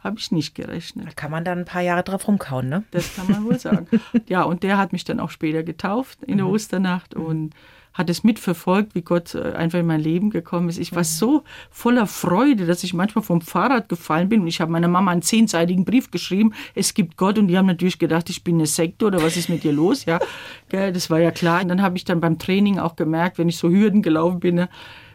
habe 0.00 0.18
ich 0.18 0.30
nicht 0.30 0.54
gerechnet. 0.54 1.06
Da 1.06 1.12
kann 1.12 1.30
man 1.30 1.44
dann 1.44 1.60
ein 1.60 1.64
paar 1.64 1.82
Jahre 1.82 2.02
drauf 2.02 2.28
rumkauen, 2.28 2.68
ne? 2.68 2.84
Das 2.90 3.16
kann 3.16 3.26
man 3.30 3.44
wohl 3.44 3.58
sagen. 3.58 3.86
ja, 4.28 4.42
und 4.42 4.62
der 4.62 4.76
hat 4.76 4.92
mich 4.92 5.04
dann 5.04 5.18
auch 5.18 5.30
später 5.30 5.62
getauft 5.62 6.22
in 6.24 6.36
der 6.36 6.46
mhm. 6.46 6.52
Osternacht 6.52 7.14
und 7.14 7.54
hat 7.94 8.10
es 8.10 8.24
mitverfolgt, 8.24 8.94
wie 8.96 9.02
Gott 9.02 9.34
äh, 9.34 9.52
einfach 9.52 9.78
in 9.78 9.86
mein 9.86 10.00
Leben 10.00 10.30
gekommen 10.30 10.68
ist. 10.68 10.78
Ich 10.78 10.92
war 10.92 11.02
mhm. 11.02 11.04
so 11.04 11.44
voller 11.70 12.06
Freude, 12.06 12.66
dass 12.66 12.84
ich 12.84 12.92
manchmal 12.92 13.24
vom 13.24 13.40
Fahrrad 13.40 13.88
gefallen 13.88 14.28
bin 14.28 14.42
und 14.42 14.48
ich 14.48 14.60
habe 14.60 14.70
meiner 14.70 14.88
Mama 14.88 15.12
einen 15.12 15.22
zehnseitigen 15.22 15.84
Brief 15.84 16.10
geschrieben, 16.10 16.52
es 16.74 16.92
gibt 16.92 17.16
Gott 17.16 17.38
und 17.38 17.46
die 17.46 17.56
haben 17.56 17.66
natürlich 17.66 18.00
gedacht, 18.00 18.28
ich 18.30 18.44
bin 18.44 18.56
eine 18.56 18.66
Sekte 18.66 19.06
oder 19.06 19.22
was 19.22 19.36
ist 19.36 19.48
mit 19.48 19.62
dir 19.64 19.72
los, 19.72 20.04
ja. 20.04 20.18
Das 20.70 21.08
war 21.08 21.20
ja 21.20 21.30
klar. 21.30 21.62
Und 21.62 21.68
dann 21.68 21.82
habe 21.82 21.96
ich 21.96 22.04
dann 22.04 22.20
beim 22.20 22.36
Training 22.36 22.80
auch 22.80 22.96
gemerkt, 22.96 23.38
wenn 23.38 23.48
ich 23.48 23.58
so 23.58 23.70
Hürden 23.70 24.02
gelaufen 24.02 24.40
bin, 24.40 24.56
ne, 24.56 24.68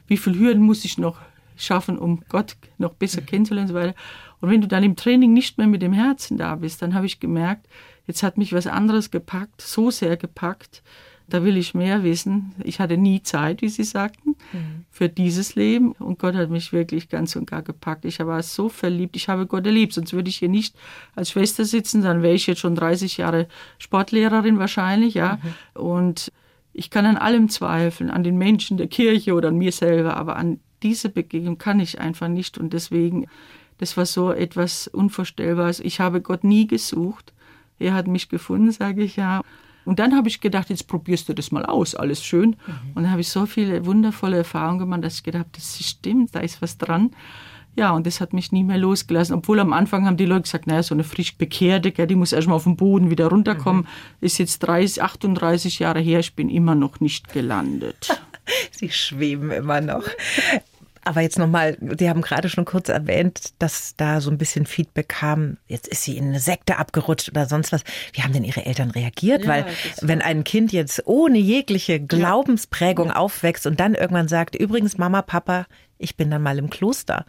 wie 0.09 0.17
viele 0.17 0.37
Hürden 0.37 0.63
muss 0.63 0.83
ich 0.83 0.97
noch 0.97 1.17
schaffen, 1.55 1.97
um 1.97 2.21
Gott 2.27 2.57
noch 2.77 2.93
besser 2.93 3.21
kennenzulernen 3.21 3.69
und 3.69 3.75
so 3.75 3.79
weiter. 3.79 3.95
Und 4.41 4.49
wenn 4.49 4.61
du 4.61 4.67
dann 4.67 4.83
im 4.83 4.95
Training 4.95 5.33
nicht 5.33 5.57
mehr 5.57 5.67
mit 5.67 5.81
dem 5.81 5.93
Herzen 5.93 6.37
da 6.37 6.55
bist, 6.55 6.81
dann 6.81 6.93
habe 6.93 7.05
ich 7.05 7.19
gemerkt, 7.19 7.67
jetzt 8.07 8.23
hat 8.23 8.37
mich 8.37 8.53
was 8.53 8.67
anderes 8.67 9.11
gepackt, 9.11 9.61
so 9.61 9.91
sehr 9.91 10.17
gepackt, 10.17 10.81
da 11.29 11.43
will 11.43 11.57
ich 11.57 11.75
mehr 11.75 12.03
wissen. 12.03 12.53
Ich 12.63 12.79
hatte 12.79 12.97
nie 12.97 13.21
Zeit, 13.21 13.61
wie 13.61 13.69
Sie 13.69 13.83
sagten, 13.83 14.35
mhm. 14.51 14.85
für 14.89 15.09
dieses 15.09 15.55
Leben. 15.55 15.91
Und 15.91 16.17
Gott 16.19 16.35
hat 16.35 16.49
mich 16.49 16.73
wirklich 16.73 17.07
ganz 17.07 17.35
und 17.35 17.47
gar 17.49 17.61
gepackt. 17.61 18.05
Ich 18.05 18.19
war 18.19 18.41
so 18.41 18.67
verliebt. 18.67 19.15
Ich 19.15 19.29
habe 19.29 19.45
Gott 19.45 19.65
erlebt. 19.65 19.93
Sonst 19.93 20.13
würde 20.13 20.29
ich 20.29 20.37
hier 20.37 20.49
nicht 20.49 20.75
als 21.15 21.31
Schwester 21.31 21.65
sitzen. 21.65 22.01
Dann 22.01 22.23
wäre 22.23 22.33
ich 22.33 22.47
jetzt 22.47 22.61
schon 22.61 22.75
30 22.75 23.17
Jahre 23.17 23.47
Sportlehrerin 23.77 24.57
wahrscheinlich, 24.57 25.13
ja. 25.13 25.39
Mhm. 25.75 25.81
Und 25.81 26.31
ich 26.73 26.89
kann 26.89 27.05
an 27.05 27.17
allem 27.17 27.49
zweifeln, 27.49 28.09
an 28.09 28.23
den 28.23 28.37
Menschen 28.37 28.77
der 28.77 28.87
Kirche 28.87 29.33
oder 29.33 29.49
an 29.49 29.57
mir 29.57 29.71
selber, 29.71 30.17
aber 30.17 30.35
an 30.35 30.59
diese 30.83 31.09
Begegnung 31.09 31.57
kann 31.57 31.79
ich 31.79 31.99
einfach 31.99 32.27
nicht 32.27 32.57
und 32.57 32.73
deswegen, 32.73 33.27
das 33.77 33.97
war 33.97 34.05
so 34.05 34.31
etwas 34.31 34.87
Unvorstellbares. 34.87 35.79
Ich 35.79 35.99
habe 35.99 36.21
Gott 36.21 36.43
nie 36.43 36.67
gesucht. 36.67 37.33
Er 37.79 37.93
hat 37.93 38.07
mich 38.07 38.29
gefunden, 38.29 38.71
sage 38.71 39.03
ich 39.03 39.15
ja. 39.15 39.41
Und 39.85 39.99
dann 39.99 40.15
habe 40.15 40.27
ich 40.27 40.41
gedacht, 40.41 40.69
jetzt 40.69 40.87
probierst 40.87 41.29
du 41.29 41.33
das 41.33 41.51
mal 41.51 41.65
aus, 41.65 41.95
alles 41.95 42.23
schön. 42.23 42.49
Mhm. 42.49 42.55
Und 42.93 43.03
dann 43.03 43.11
habe 43.11 43.21
ich 43.21 43.29
so 43.29 43.45
viele 43.45 43.85
wundervolle 43.85 44.37
Erfahrungen 44.37 44.79
gemacht, 44.79 45.03
dass 45.03 45.15
ich 45.15 45.23
gedacht 45.23 45.45
habe, 45.45 45.51
das 45.53 45.83
stimmt, 45.83 46.35
da 46.35 46.41
ist 46.41 46.61
was 46.61 46.77
dran. 46.77 47.11
Ja, 47.79 47.91
und 47.91 48.05
das 48.05 48.19
hat 48.19 48.33
mich 48.33 48.51
nie 48.51 48.65
mehr 48.65 48.77
losgelassen. 48.77 49.33
Obwohl 49.33 49.57
am 49.61 49.71
Anfang 49.71 50.05
haben 50.05 50.17
die 50.17 50.25
Leute 50.25 50.41
gesagt, 50.41 50.67
naja, 50.67 50.83
so 50.83 50.93
eine 50.93 51.05
frisch 51.05 51.37
Bekehrte, 51.37 51.91
die 51.91 52.15
muss 52.15 52.33
erstmal 52.33 52.57
auf 52.57 52.65
den 52.65 52.75
Boden 52.75 53.09
wieder 53.09 53.27
runterkommen. 53.27 53.83
Mhm. 53.83 53.87
Ist 54.19 54.37
jetzt 54.37 54.59
30, 54.59 55.01
38 55.01 55.79
Jahre 55.79 56.01
her, 56.01 56.19
ich 56.19 56.35
bin 56.35 56.49
immer 56.49 56.75
noch 56.75 56.99
nicht 56.99 57.31
gelandet. 57.31 58.21
Sie 58.71 58.89
schweben 58.89 59.51
immer 59.51 59.79
noch. 59.79 60.03
Aber 61.05 61.21
jetzt 61.21 61.39
nochmal, 61.39 61.77
Sie 61.97 62.09
haben 62.09 62.21
gerade 62.21 62.49
schon 62.49 62.65
kurz 62.65 62.89
erwähnt, 62.89 63.53
dass 63.59 63.95
da 63.95 64.19
so 64.19 64.29
ein 64.29 64.37
bisschen 64.37 64.65
Feedback 64.65 65.07
kam, 65.07 65.55
jetzt 65.67 65.87
ist 65.87 66.03
sie 66.03 66.17
in 66.17 66.25
eine 66.25 66.41
Sekte 66.41 66.79
abgerutscht 66.79 67.29
oder 67.29 67.45
sonst 67.45 67.71
was. 67.71 67.85
Wie 68.11 68.23
haben 68.23 68.33
denn 68.33 68.43
Ihre 68.43 68.65
Eltern 68.65 68.91
reagiert? 68.91 69.43
Ja, 69.43 69.47
Weil 69.47 69.65
wenn 70.01 70.21
ein 70.21 70.43
Kind 70.43 70.73
jetzt 70.73 71.03
ohne 71.05 71.37
jegliche 71.37 72.01
Glaubensprägung 72.01 73.07
ja. 73.07 73.15
aufwächst 73.15 73.65
und 73.65 73.79
dann 73.79 73.95
irgendwann 73.95 74.27
sagt, 74.27 74.55
übrigens 74.55 74.97
Mama, 74.97 75.21
Papa, 75.21 75.65
ich 75.97 76.17
bin 76.17 76.29
dann 76.29 76.41
mal 76.41 76.57
im 76.57 76.69
Kloster. 76.69 77.25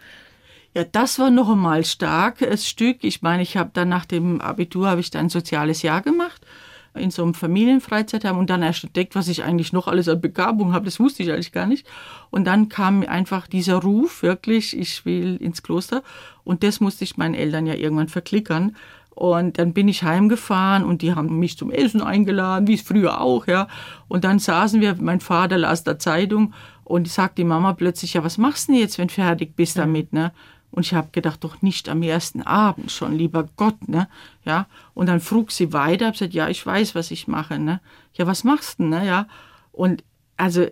Ja, 0.75 0.85
das 0.85 1.19
war 1.19 1.31
noch 1.31 1.51
einmal 1.51 1.85
starkes 1.85 2.69
Stück. 2.69 2.99
Ich 3.03 3.23
meine, 3.23 3.43
ich 3.43 3.57
habe 3.57 3.71
dann 3.73 3.89
nach 3.89 4.07
dem 4.07 4.41
Abitur 4.41 4.89
habe 4.89 5.01
ich 5.01 5.11
dann 5.11 5.27
ein 5.27 5.31
soziales 5.31 5.83
Jahr 5.83 6.01
gemacht 6.01 6.47
in 6.95 7.11
so 7.11 7.23
einem 7.23 7.35
Familienfreizeitheim 7.35 8.37
und 8.37 8.51
dann 8.51 8.63
erst 8.63 8.85
entdeckt, 8.85 9.15
was 9.15 9.29
ich 9.29 9.45
eigentlich 9.45 9.73
noch 9.73 9.87
alles 9.87 10.09
an 10.09 10.21
Begabung 10.21 10.73
habe. 10.73 10.87
Das 10.87 10.99
wusste 10.99 11.23
ich 11.23 11.31
eigentlich 11.31 11.53
gar 11.53 11.67
nicht. 11.67 11.87
Und 12.31 12.45
dann 12.47 12.69
kam 12.69 13.03
einfach 13.03 13.47
dieser 13.47 13.77
Ruf, 13.77 14.23
wirklich, 14.23 14.77
ich 14.77 15.05
will 15.05 15.37
ins 15.37 15.63
Kloster. 15.63 16.03
Und 16.43 16.65
das 16.65 16.81
musste 16.81 17.05
ich 17.05 17.17
meinen 17.17 17.35
Eltern 17.35 17.67
ja 17.67 17.75
irgendwann 17.75 18.09
verklickern. 18.09 18.77
Und 19.11 19.59
dann 19.59 19.73
bin 19.73 19.87
ich 19.87 20.03
heimgefahren 20.03 20.85
und 20.85 21.03
die 21.03 21.15
haben 21.15 21.39
mich 21.39 21.59
zum 21.59 21.71
Essen 21.71 22.01
eingeladen, 22.01 22.67
wie 22.67 22.75
es 22.75 22.83
früher 22.83 23.21
auch, 23.21 23.47
ja. 23.47 23.69
Und 24.09 24.25
dann 24.25 24.39
saßen 24.39 24.81
wir, 24.81 24.97
mein 24.99 25.21
Vater 25.21 25.59
las 25.59 25.85
der 25.85 25.99
Zeitung 25.99 26.55
und 26.85 27.07
sagt 27.07 27.39
die 27.39 27.45
Mama 27.45 27.75
plötzlich, 27.75 28.15
ja, 28.15 28.25
was 28.25 28.39
machst 28.39 28.69
du 28.69 28.73
denn 28.73 28.81
jetzt, 28.81 28.99
wenn 28.99 29.09
du 29.09 29.15
fertig 29.15 29.55
bist 29.55 29.79
damit, 29.79 30.13
ne? 30.13 30.33
Und 30.71 30.87
ich 30.87 30.95
habe 30.95 31.09
gedacht, 31.13 31.43
doch 31.43 31.63
nicht 31.63 31.89
am 31.89 32.03
ersten 32.03 32.43
Abend 32.43 32.93
schon, 32.93 33.17
lieber 33.17 33.49
Gott, 33.57 33.89
ne? 33.89 34.09
Ja. 34.45 34.67
Und 34.95 35.07
dann 35.07 35.21
frug 35.21 35.51
sie 35.51 35.73
weiter, 35.73 36.07
hab 36.07 36.13
gesagt, 36.13 36.35
ja, 36.35 36.49
ich 36.49 36.65
weiß, 36.65 36.95
was 36.95 37.11
ich 37.11 37.27
mache, 37.27 37.59
ne? 37.59 37.81
Ja, 38.15 38.27
was 38.27 38.45
machst 38.45 38.79
du, 38.79 38.85
ne? 38.85 39.05
Ja. 39.05 39.27
Und 39.73 40.05
also 40.37 40.67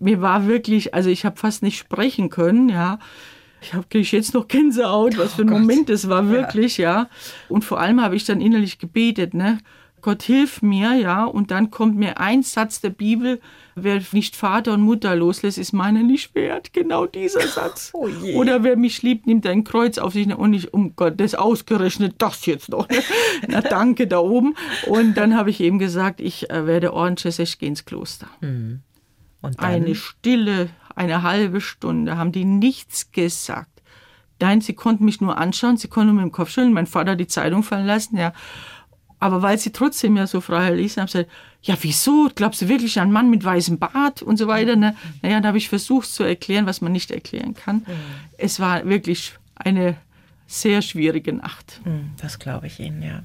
mir 0.00 0.20
war 0.20 0.46
wirklich, 0.46 0.92
also 0.92 1.08
ich 1.08 1.24
habe 1.24 1.36
fast 1.36 1.62
nicht 1.62 1.78
sprechen 1.78 2.30
können, 2.30 2.68
ja. 2.68 2.98
Ich 3.60 3.72
habe 3.72 3.86
jetzt 3.92 4.34
noch 4.34 4.48
Gänsehaut, 4.48 5.16
was 5.16 5.34
für 5.34 5.42
ein 5.42 5.48
oh 5.48 5.58
Moment 5.58 5.88
das 5.88 6.08
war 6.08 6.28
wirklich, 6.28 6.76
ja. 6.76 7.02
ja. 7.02 7.08
Und 7.48 7.64
vor 7.64 7.80
allem 7.80 8.02
habe 8.02 8.16
ich 8.16 8.24
dann 8.24 8.40
innerlich 8.40 8.78
gebetet, 8.78 9.34
ne? 9.34 9.58
Gott 10.02 10.22
hilf 10.22 10.60
mir, 10.60 10.94
ja, 10.96 11.24
und 11.24 11.50
dann 11.50 11.70
kommt 11.70 11.96
mir 11.96 12.20
ein 12.20 12.42
Satz 12.42 12.82
der 12.82 12.90
Bibel, 12.90 13.40
wer 13.74 14.00
nicht 14.12 14.36
Vater 14.36 14.74
und 14.74 14.82
Mutter 14.82 15.14
loslässt, 15.16 15.58
ist 15.58 15.72
meiner 15.72 16.02
nicht 16.02 16.34
wert. 16.34 16.72
Genau 16.72 17.06
dieser 17.06 17.46
Satz. 17.46 17.90
Oh. 17.92 18.08
Oder 18.34 18.62
wer 18.62 18.76
mich 18.76 19.02
liebt, 19.02 19.26
nimmt 19.26 19.46
ein 19.46 19.64
Kreuz 19.64 19.98
auf 19.98 20.12
sich 20.12 20.32
und 20.34 20.50
nicht, 20.50 20.72
um 20.72 20.96
Gottes 20.96 21.34
ausgerechnet 21.34 22.16
das 22.18 22.46
jetzt 22.46 22.68
noch. 22.68 22.88
Na 23.48 23.60
danke 23.60 24.06
da 24.06 24.18
oben. 24.18 24.54
Und 24.86 25.14
dann 25.14 25.36
habe 25.36 25.50
ich 25.50 25.60
eben 25.60 25.78
gesagt, 25.78 26.20
ich 26.20 26.50
äh, 26.50 26.66
werde 26.66 26.92
ordentlich, 26.92 27.38
ich 27.38 27.58
gehe 27.58 27.68
ins 27.68 27.84
Kloster. 27.84 28.28
Und 29.40 29.60
dann, 29.60 29.70
Eine 29.70 29.94
Stille, 29.94 30.70
eine 30.94 31.22
halbe 31.22 31.60
Stunde, 31.60 32.16
haben 32.16 32.32
die 32.32 32.44
nichts 32.44 33.12
gesagt. 33.12 33.74
Nein, 34.40 34.60
sie 34.60 34.74
konnten 34.74 35.04
mich 35.04 35.20
nur 35.20 35.38
anschauen, 35.38 35.76
sie 35.76 35.88
konnten 35.88 36.16
mit 36.16 36.22
dem 36.22 36.32
Kopf 36.32 36.50
schütteln. 36.50 36.74
Mein 36.74 36.86
Vater 36.86 37.16
die 37.16 37.26
Zeitung 37.26 37.62
fallen 37.62 37.86
lassen, 37.86 38.16
ja. 38.18 38.32
Aber 39.18 39.42
weil 39.42 39.58
sie 39.58 39.72
trotzdem 39.72 40.16
ja 40.16 40.26
so 40.26 40.40
frei 40.40 40.70
ließen, 40.70 41.00
haben 41.00 41.08
sie 41.08 41.18
gesagt, 41.18 41.32
ja, 41.62 41.76
wieso? 41.80 42.30
Glaubst 42.34 42.60
du 42.60 42.68
wirklich 42.68 42.98
an 42.98 43.04
einen 43.04 43.12
Mann 43.12 43.30
mit 43.30 43.42
weißem 43.42 43.78
Bart 43.78 44.20
und 44.20 44.36
so 44.36 44.46
weiter? 44.46 44.76
Ne? 44.76 44.94
Naja, 45.22 45.40
da 45.40 45.48
habe 45.48 45.58
ich 45.58 45.68
versucht 45.68 46.08
zu 46.08 46.22
erklären, 46.22 46.66
was 46.66 46.82
man 46.82 46.92
nicht 46.92 47.10
erklären 47.10 47.54
kann. 47.54 47.86
Es 48.36 48.60
war 48.60 48.86
wirklich 48.86 49.32
eine 49.54 49.96
sehr 50.46 50.82
schwierige 50.82 51.32
Nacht. 51.32 51.80
Hm, 51.84 52.10
das 52.20 52.38
glaube 52.38 52.66
ich 52.66 52.80
Ihnen, 52.80 53.02
ja. 53.02 53.22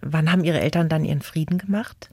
Wann 0.00 0.30
haben 0.32 0.44
Ihre 0.44 0.60
Eltern 0.60 0.88
dann 0.88 1.04
ihren 1.04 1.22
Frieden 1.22 1.58
gemacht? 1.58 2.10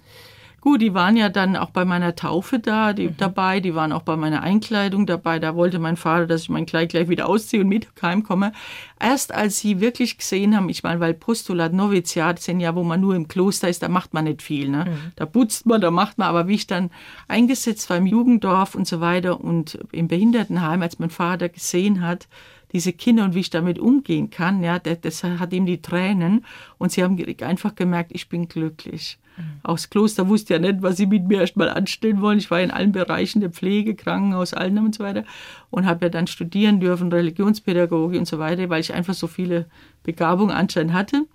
Gut, 0.61 0.79
die 0.79 0.93
waren 0.93 1.17
ja 1.17 1.29
dann 1.29 1.55
auch 1.55 1.71
bei 1.71 1.85
meiner 1.85 2.15
Taufe 2.15 2.59
da, 2.59 2.93
die, 2.93 3.09
dabei, 3.17 3.59
die 3.59 3.73
waren 3.73 3.91
auch 3.91 4.03
bei 4.03 4.15
meiner 4.15 4.43
Einkleidung 4.43 5.07
dabei. 5.07 5.39
Da 5.39 5.55
wollte 5.55 5.79
mein 5.79 5.97
Vater, 5.97 6.27
dass 6.27 6.43
ich 6.43 6.49
mein 6.49 6.67
Kleid 6.67 6.89
gleich 6.89 7.09
wieder 7.09 7.27
ausziehe 7.27 7.63
und 7.63 7.67
mit 7.67 7.87
heimkomme. 7.99 8.53
Erst 8.99 9.33
als 9.33 9.57
sie 9.57 9.79
wirklich 9.79 10.19
gesehen 10.19 10.55
haben, 10.55 10.69
ich 10.69 10.83
meine, 10.83 10.99
weil 10.99 11.15
Postulat, 11.15 11.73
Noviziat 11.73 12.39
sind 12.39 12.59
ja, 12.59 12.75
wo 12.75 12.83
man 12.83 13.01
nur 13.01 13.15
im 13.15 13.27
Kloster 13.27 13.69
ist, 13.69 13.81
da 13.81 13.89
macht 13.89 14.13
man 14.13 14.25
nicht 14.25 14.43
viel. 14.43 14.69
Ne? 14.69 14.85
Da 15.15 15.25
putzt 15.25 15.65
man, 15.65 15.81
da 15.81 15.89
macht 15.89 16.19
man, 16.19 16.27
aber 16.27 16.47
wie 16.47 16.53
ich 16.53 16.67
dann 16.67 16.91
eingesetzt 17.27 17.89
war 17.89 17.97
im 17.97 18.05
Jugenddorf 18.05 18.75
und 18.75 18.87
so 18.87 19.01
weiter 19.01 19.41
und 19.41 19.79
im 19.91 20.07
Behindertenheim, 20.07 20.83
als 20.83 20.99
mein 20.99 21.09
Vater 21.09 21.49
gesehen 21.49 22.05
hat, 22.05 22.27
diese 22.71 22.93
Kinder 22.93 23.23
und 23.23 23.35
wie 23.35 23.41
ich 23.41 23.49
damit 23.49 23.79
umgehen 23.79 24.29
kann, 24.29 24.63
ja, 24.63 24.79
das, 24.79 25.01
das 25.01 25.23
hat 25.23 25.53
ihm 25.53 25.65
die 25.65 25.81
Tränen 25.81 26.45
und 26.77 26.91
sie 26.91 27.03
haben 27.03 27.17
einfach 27.41 27.75
gemerkt, 27.75 28.11
ich 28.13 28.29
bin 28.29 28.47
glücklich. 28.47 29.17
Aus 29.63 29.89
Kloster 29.89 30.27
wusste 30.27 30.53
ja 30.53 30.59
nicht, 30.59 30.81
was 30.81 30.97
sie 30.97 31.05
mit 31.05 31.27
mir 31.27 31.39
erst 31.39 31.55
mal 31.55 31.69
anstellen 31.69 32.21
wollen. 32.21 32.37
Ich 32.37 32.51
war 32.51 32.61
in 32.61 32.71
allen 32.71 32.91
Bereichen 32.91 33.39
der 33.39 33.49
Pflege, 33.49 33.95
Krankenhaus, 33.95 34.53
allen 34.53 34.77
und 34.79 34.95
so 34.95 35.03
weiter 35.03 35.23
und 35.69 35.85
habe 35.85 36.05
ja 36.05 36.09
dann 36.09 36.27
studieren 36.27 36.79
dürfen, 36.79 37.11
Religionspädagogik 37.11 38.19
und 38.19 38.27
so 38.27 38.39
weiter, 38.39 38.69
weil 38.69 38.81
ich 38.81 38.93
einfach 38.93 39.13
so 39.13 39.27
viele 39.27 39.67
Begabungen 40.03 40.55
anscheinend 40.55 40.93
hatte. 40.93 41.25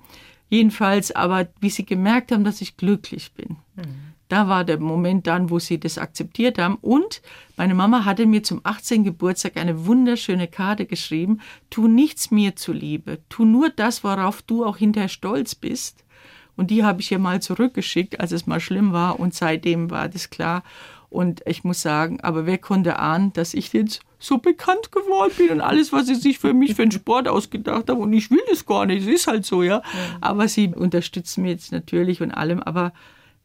Jedenfalls, 0.48 1.10
aber 1.14 1.48
wie 1.60 1.70
sie 1.70 1.84
gemerkt 1.84 2.32
haben, 2.32 2.44
dass 2.44 2.60
ich 2.60 2.76
glücklich 2.76 3.32
bin. 3.32 3.56
Da 4.28 4.48
war 4.48 4.64
der 4.64 4.80
Moment 4.80 5.26
dann, 5.26 5.50
wo 5.50 5.58
sie 5.58 5.78
das 5.78 5.98
akzeptiert 5.98 6.58
haben. 6.58 6.78
Und 6.80 7.22
meine 7.56 7.74
Mama 7.74 8.04
hatte 8.04 8.26
mir 8.26 8.42
zum 8.42 8.60
18. 8.64 9.04
Geburtstag 9.04 9.56
eine 9.56 9.86
wunderschöne 9.86 10.48
Karte 10.48 10.86
geschrieben. 10.86 11.40
Tu 11.70 11.86
nichts 11.86 12.30
mir 12.30 12.56
zuliebe. 12.56 13.18
Tu 13.28 13.44
nur 13.44 13.70
das, 13.70 14.02
worauf 14.02 14.42
du 14.42 14.64
auch 14.64 14.78
hinterher 14.78 15.08
stolz 15.08 15.54
bist. 15.54 16.04
Und 16.56 16.70
die 16.70 16.84
habe 16.84 17.02
ich 17.02 17.12
ihr 17.12 17.18
mal 17.18 17.40
zurückgeschickt, 17.40 18.18
als 18.18 18.32
es 18.32 18.46
mal 18.46 18.60
schlimm 18.60 18.92
war. 18.92 19.20
Und 19.20 19.34
seitdem 19.34 19.90
war 19.90 20.08
das 20.08 20.30
klar. 20.30 20.64
Und 21.08 21.42
ich 21.46 21.62
muss 21.62 21.82
sagen, 21.82 22.20
aber 22.20 22.46
wer 22.46 22.58
konnte 22.58 22.98
ahnen, 22.98 23.32
dass 23.32 23.54
ich 23.54 23.72
jetzt 23.72 24.00
so 24.18 24.38
bekannt 24.38 24.90
geworden 24.90 25.32
bin 25.36 25.50
und 25.50 25.60
alles, 25.60 25.92
was 25.92 26.06
sie 26.06 26.14
sich 26.14 26.38
für 26.38 26.52
mich 26.52 26.74
für 26.74 26.82
den 26.82 26.90
Sport 26.90 27.28
ausgedacht 27.28 27.88
haben. 27.88 28.00
Und 28.00 28.12
ich 28.12 28.30
will 28.30 28.42
das 28.50 28.66
gar 28.66 28.86
nicht, 28.86 29.06
es 29.06 29.14
ist 29.14 29.26
halt 29.26 29.46
so, 29.46 29.62
ja. 29.62 29.82
Aber 30.20 30.48
sie 30.48 30.68
unterstützen 30.68 31.42
mich 31.42 31.52
jetzt 31.52 31.72
natürlich 31.72 32.22
und 32.22 32.32
allem. 32.32 32.60
Aber 32.60 32.92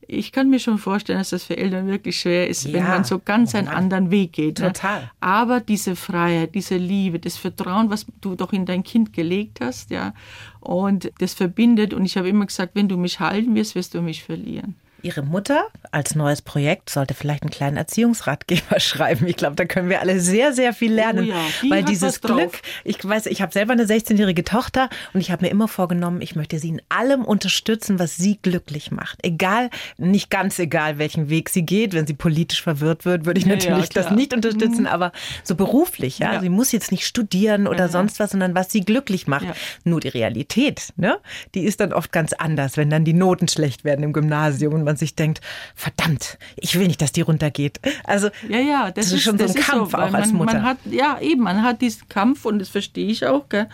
ich 0.07 0.31
kann 0.31 0.49
mir 0.49 0.59
schon 0.59 0.77
vorstellen, 0.77 1.19
dass 1.19 1.29
das 1.29 1.43
für 1.43 1.57
Eltern 1.57 1.87
wirklich 1.87 2.19
schwer 2.19 2.47
ist, 2.47 2.65
wenn 2.73 2.83
Ja. 2.83 2.89
man 2.89 3.03
so 3.03 3.19
ganz 3.19 3.55
einen 3.55 3.67
anderen 3.67 4.11
Weg 4.11 4.33
geht. 4.33 4.59
Ne? 4.59 4.67
Total. 4.73 5.09
Aber 5.19 5.59
diese 5.59 5.95
Freiheit, 5.95 6.53
diese 6.55 6.77
Liebe, 6.77 7.19
das 7.19 7.37
Vertrauen, 7.37 7.89
was 7.89 8.05
du 8.21 8.35
doch 8.35 8.51
in 8.53 8.65
dein 8.65 8.83
Kind 8.83 9.13
gelegt 9.13 9.59
hast, 9.61 9.89
ja, 9.91 10.13
und 10.59 11.11
das 11.19 11.33
verbindet. 11.33 11.93
Und 11.93 12.05
ich 12.05 12.17
habe 12.17 12.27
immer 12.29 12.45
gesagt, 12.45 12.71
wenn 12.75 12.87
du 12.89 12.97
mich 12.97 13.19
halten 13.19 13.55
wirst, 13.55 13.75
wirst 13.75 13.93
du 13.93 14.01
mich 14.01 14.23
verlieren. 14.23 14.75
Ihre 15.03 15.21
Mutter 15.23 15.65
als 15.91 16.15
neues 16.15 16.41
Projekt 16.41 16.89
sollte 16.89 17.13
vielleicht 17.13 17.43
einen 17.43 17.49
kleinen 17.49 17.77
Erziehungsratgeber 17.77 18.79
schreiben. 18.79 19.27
Ich 19.27 19.35
glaube, 19.37 19.55
da 19.55 19.65
können 19.65 19.89
wir 19.89 19.99
alle 20.01 20.19
sehr, 20.19 20.53
sehr 20.53 20.73
viel 20.73 20.93
lernen. 20.93 21.25
Oh 21.25 21.29
ja, 21.29 21.35
die 21.61 21.69
weil 21.69 21.83
dieses 21.83 22.23
was. 22.23 22.31
Glück, 22.31 22.61
ich 22.83 23.03
weiß, 23.03 23.25
ich 23.27 23.41
habe 23.41 23.51
selber 23.51 23.73
eine 23.73 23.85
16-jährige 23.85 24.43
Tochter 24.43 24.89
und 25.13 25.21
ich 25.21 25.31
habe 25.31 25.45
mir 25.45 25.51
immer 25.51 25.67
vorgenommen, 25.67 26.21
ich 26.21 26.35
möchte 26.35 26.59
sie 26.59 26.69
in 26.69 26.81
allem 26.89 27.25
unterstützen, 27.25 27.99
was 27.99 28.15
sie 28.17 28.39
glücklich 28.41 28.91
macht. 28.91 29.19
Egal, 29.23 29.69
nicht 29.97 30.29
ganz 30.29 30.59
egal, 30.59 30.97
welchen 30.97 31.29
Weg 31.29 31.49
sie 31.49 31.63
geht. 31.65 31.93
Wenn 31.93 32.07
sie 32.07 32.13
politisch 32.13 32.61
verwirrt 32.61 33.05
wird, 33.05 33.25
würde 33.25 33.39
ich 33.39 33.45
Ja, 33.45 33.55
natürlich 33.55 33.85
ja, 33.85 34.01
das. 34.01 34.09
Mhm. 34.11 34.17
nicht 34.17 34.33
unterstützen, 34.33 34.87
aber 34.87 35.11
so 35.43 35.55
beruflich, 35.55 36.19
ja? 36.19 36.39
Sie 36.39 36.49
muss 36.49 36.71
jetzt 36.71 36.91
nicht 36.91 37.05
studieren 37.05 37.67
oder 37.67 37.89
sonst 37.89 38.19
was, 38.19 38.31
sondern 38.31 38.55
was 38.55 38.71
sie 38.71 38.81
glücklich 38.81 39.27
macht. 39.27 39.47
Nur 39.83 39.99
die 39.99 40.09
Realität, 40.09 40.93
ne? 40.95 41.17
Die 41.55 41.63
ist 41.63 41.79
dann 41.79 41.93
oft 41.93 42.11
ganz 42.11 42.33
anders, 42.33 42.77
wenn 42.77 42.89
dann 42.89 43.03
die 43.05 43.13
Noten 43.13 43.47
schlecht 43.47 43.83
werden 43.83 44.03
im 44.03 44.13
Gymnasium 44.13 44.73
und 44.73 44.90
man 44.91 44.97
sich 44.97 45.15
denkt, 45.15 45.41
verdammt, 45.75 46.37
ich 46.57 46.77
will 46.77 46.87
nicht, 46.87 47.01
dass 47.01 47.11
die 47.11 47.21
runtergeht. 47.21 47.79
Also 48.03 48.29
Ja, 48.47 48.59
ja, 48.59 48.91
das, 48.91 49.05
Das 49.05 49.13
ist 49.13 49.23
schon 49.23 49.37
so 49.37 49.45
ein 49.45 49.53
Kampf 49.53 49.93
weil 49.93 50.09
auch 50.09 50.13
als 50.13 50.27
man, 50.27 50.37
Mutter. 50.37 50.53
Man 50.53 50.63
hat, 50.63 50.77
ja, 50.89 51.19
eben, 51.19 51.43
man 51.43 51.63
hat 51.63 51.81
diesen 51.81 52.07
Kampf 52.09 52.45
und 52.45 52.59
das 52.59 52.69
verstehe 52.69 53.07
ich 53.07 53.25
auch, 53.25 53.47
gell? 53.49 53.67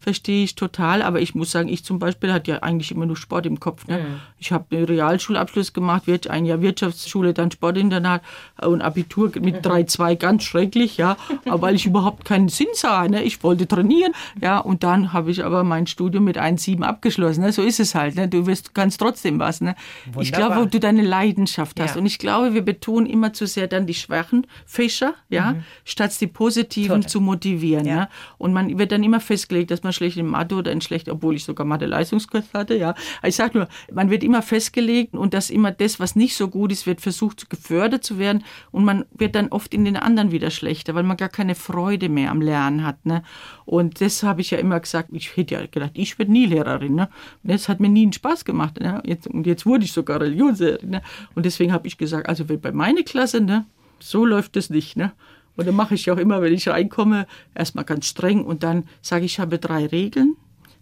Verstehe 0.00 0.44
ich 0.44 0.54
total, 0.54 1.02
aber 1.02 1.20
ich 1.20 1.34
muss 1.34 1.50
sagen, 1.50 1.68
ich 1.68 1.84
zum 1.84 1.98
Beispiel 1.98 2.32
hatte 2.32 2.50
ja 2.52 2.58
eigentlich 2.62 2.92
immer 2.92 3.06
nur 3.06 3.16
Sport 3.16 3.46
im 3.46 3.58
Kopf. 3.60 3.86
Ne? 3.86 4.20
Ich 4.38 4.52
habe 4.52 4.76
einen 4.76 4.84
Realschulabschluss 4.84 5.72
gemacht, 5.72 6.04
ein 6.28 6.44
Jahr 6.44 6.62
Wirtschaftsschule, 6.62 7.34
dann 7.34 7.50
Sportinternat 7.50 8.22
und 8.62 8.80
Abitur 8.80 9.32
mit 9.40 9.66
3,2, 9.66 10.16
ganz 10.16 10.44
schrecklich, 10.44 10.96
ja, 10.96 11.16
aber 11.44 11.62
weil 11.62 11.74
ich 11.74 11.86
überhaupt 11.86 12.24
keinen 12.24 12.48
Sinn 12.48 12.68
sah. 12.72 13.08
Ne? 13.08 13.22
Ich 13.24 13.42
wollte 13.42 13.66
trainieren, 13.66 14.12
ja, 14.40 14.58
und 14.58 14.82
dann 14.84 15.12
habe 15.12 15.30
ich 15.30 15.44
aber 15.44 15.64
mein 15.64 15.86
Studium 15.86 16.24
mit 16.24 16.38
1,7 16.38 16.82
abgeschlossen. 16.82 17.42
Ne? 17.42 17.52
So 17.52 17.62
ist 17.62 17.80
es 17.80 17.94
halt. 17.94 18.14
Ne? 18.14 18.28
Du 18.28 18.46
wirst, 18.46 18.74
kannst 18.74 19.00
trotzdem 19.00 19.38
was. 19.38 19.60
Ne? 19.60 19.74
Ich 20.20 20.32
glaube, 20.32 20.56
wo 20.56 20.64
du 20.64 20.80
deine 20.80 21.02
Leidenschaft 21.02 21.80
hast. 21.80 21.96
Ja. 21.96 22.00
Und 22.00 22.06
ich 22.06 22.18
glaube, 22.18 22.54
wir 22.54 22.62
betonen 22.62 23.06
immer 23.06 23.32
zu 23.32 23.46
sehr 23.46 23.66
dann 23.66 23.86
die 23.86 23.94
schwachen 23.94 24.46
Fächer, 24.64 25.14
ja, 25.28 25.56
statt 25.84 26.18
die 26.20 26.26
positiven 26.26 27.02
Total. 27.02 27.10
zu 27.10 27.20
motivieren. 27.20 27.84
Ja. 27.84 27.98
Ja. 27.98 28.08
Und 28.38 28.52
man 28.52 28.78
wird 28.78 28.92
dann 28.92 29.02
immer 29.02 29.20
festgelegt, 29.20 29.70
dass 29.70 29.82
man 29.82 29.87
schlecht 29.92 30.16
in 30.16 30.26
Mathe 30.26 30.54
oder 30.54 30.72
in 30.72 30.80
schlecht, 30.80 31.08
obwohl 31.08 31.36
ich 31.36 31.44
sogar 31.44 31.66
Mathe-Leistungskurs 31.66 32.46
hatte, 32.54 32.76
ja. 32.76 32.94
Ich 33.22 33.36
sage 33.36 33.58
nur, 33.58 33.68
man 33.92 34.10
wird 34.10 34.22
immer 34.22 34.42
festgelegt 34.42 35.14
und 35.14 35.34
dass 35.34 35.50
immer 35.50 35.70
das, 35.72 36.00
was 36.00 36.16
nicht 36.16 36.36
so 36.36 36.48
gut 36.48 36.72
ist, 36.72 36.86
wird 36.86 37.00
versucht 37.00 37.50
gefördert 37.50 38.04
zu 38.04 38.18
werden 38.18 38.44
und 38.70 38.84
man 38.84 39.04
wird 39.12 39.34
dann 39.34 39.48
oft 39.48 39.74
in 39.74 39.84
den 39.84 39.96
anderen 39.96 40.32
wieder 40.32 40.50
schlechter, 40.50 40.94
weil 40.94 41.02
man 41.02 41.16
gar 41.16 41.28
keine 41.28 41.54
Freude 41.54 42.08
mehr 42.08 42.30
am 42.30 42.40
Lernen 42.40 42.84
hat. 42.84 43.04
Ne? 43.04 43.22
Und 43.64 44.00
das 44.00 44.22
habe 44.22 44.40
ich 44.40 44.50
ja 44.50 44.58
immer 44.58 44.80
gesagt, 44.80 45.10
ich 45.12 45.36
hätte 45.36 45.54
ja 45.54 45.66
gedacht, 45.66 45.92
ich 45.94 46.18
werde 46.18 46.32
nie 46.32 46.46
Lehrerin. 46.46 46.94
Ne? 46.94 47.08
Das 47.42 47.68
hat 47.68 47.80
mir 47.80 47.88
nie 47.88 48.02
einen 48.02 48.12
Spaß 48.12 48.44
gemacht. 48.44 48.80
Ne? 48.80 49.02
Jetzt, 49.04 49.26
und 49.26 49.46
jetzt 49.46 49.66
wurde 49.66 49.84
ich 49.84 49.92
sogar 49.92 50.20
Religionslehrerin. 50.20 50.90
Ne? 50.90 51.02
Und 51.34 51.46
deswegen 51.46 51.72
habe 51.72 51.86
ich 51.86 51.98
gesagt, 51.98 52.28
also 52.28 52.44
bei 52.44 52.72
meiner 52.72 53.02
Klasse, 53.02 53.40
ne, 53.40 53.66
so 53.98 54.24
läuft 54.24 54.56
es 54.56 54.70
nicht. 54.70 54.96
Ne? 54.96 55.12
Und 55.58 55.66
dann 55.66 55.74
mache 55.74 55.96
ich 55.96 56.08
auch 56.08 56.18
immer, 56.18 56.40
wenn 56.40 56.54
ich 56.54 56.68
reinkomme, 56.68 57.26
erstmal 57.52 57.84
ganz 57.84 58.06
streng 58.06 58.44
und 58.44 58.62
dann 58.62 58.84
sage 59.02 59.24
ich, 59.24 59.32
ich 59.32 59.40
habe 59.40 59.58
drei 59.58 59.86
Regeln. 59.86 60.36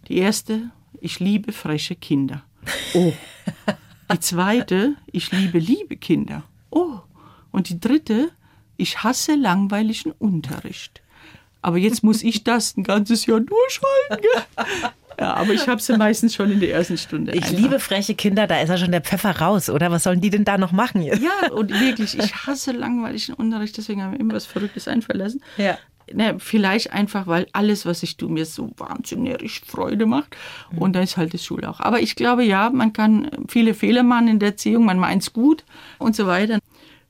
Die 0.07 0.17
erste, 0.19 0.69
ich 1.01 1.19
liebe 1.19 1.51
freche 1.51 1.95
Kinder. 1.95 2.43
Oh. 2.93 3.11
Die 4.13 4.19
zweite, 4.19 4.93
ich 5.11 5.31
liebe 5.31 5.57
liebe 5.57 5.97
Kinder. 5.97 6.43
Oh. 6.69 6.99
Und 7.51 7.69
die 7.69 7.79
dritte, 7.79 8.29
ich 8.77 9.01
hasse 9.01 9.33
langweiligen 9.33 10.11
Unterricht. 10.11 11.01
Aber 11.63 11.79
jetzt 11.79 12.03
muss 12.03 12.21
ich 12.21 12.43
das 12.43 12.77
ein 12.77 12.83
ganzes 12.83 13.25
Jahr 13.25 13.39
durchhalten. 13.39 14.21
Gell? 14.21 14.43
Ja, 15.19 15.33
aber 15.33 15.51
ich 15.53 15.67
habe 15.67 15.81
sie 15.81 15.97
meistens 15.97 16.35
schon 16.35 16.51
in 16.51 16.59
der 16.59 16.71
ersten 16.73 16.97
Stunde. 16.97 17.31
ich 17.33 17.43
einfach. 17.43 17.57
liebe 17.57 17.79
freche 17.79 18.13
Kinder, 18.13 18.45
da 18.45 18.61
ist 18.61 18.69
ja 18.69 18.77
schon 18.77 18.91
der 18.91 19.01
Pfeffer 19.01 19.31
raus, 19.39 19.67
oder? 19.69 19.89
Was 19.91 20.03
sollen 20.03 20.21
die 20.21 20.29
denn 20.29 20.45
da 20.45 20.57
noch 20.59 20.71
machen 20.71 21.01
jetzt? 21.01 21.21
Ja, 21.23 21.51
und 21.51 21.71
wirklich, 21.71 22.17
ich 22.19 22.35
hasse 22.45 22.71
langweiligen 22.71 23.33
Unterricht, 23.33 23.75
deswegen 23.77 24.03
haben 24.03 24.11
wir 24.11 24.19
immer 24.19 24.35
was 24.35 24.45
Verrücktes 24.45 24.87
einfallen 24.87 25.19
lassen. 25.19 25.41
Ja. 25.57 25.77
Ne, 26.13 26.35
vielleicht 26.39 26.93
einfach, 26.93 27.27
weil 27.27 27.47
alles, 27.51 27.85
was 27.85 28.01
ich 28.03 28.15
tue, 28.15 28.29
mir 28.31 28.45
so 28.45 28.71
wahnsinnig 28.77 29.61
Freude 29.65 30.05
macht. 30.05 30.37
Und 30.77 30.95
da 30.95 31.01
ist 31.01 31.17
halt 31.17 31.33
die 31.33 31.37
Schule 31.37 31.69
auch. 31.69 31.79
Aber 31.81 31.99
ich 31.99 32.15
glaube, 32.15 32.43
ja, 32.45 32.69
man 32.69 32.93
kann 32.93 33.29
viele 33.49 33.73
Fehler 33.73 34.03
machen 34.03 34.27
in 34.29 34.39
der 34.39 34.49
Erziehung, 34.51 34.85
man 34.85 34.99
meint's 34.99 35.33
gut 35.33 35.65
und 35.97 36.15
so 36.15 36.25
weiter. 36.27 36.59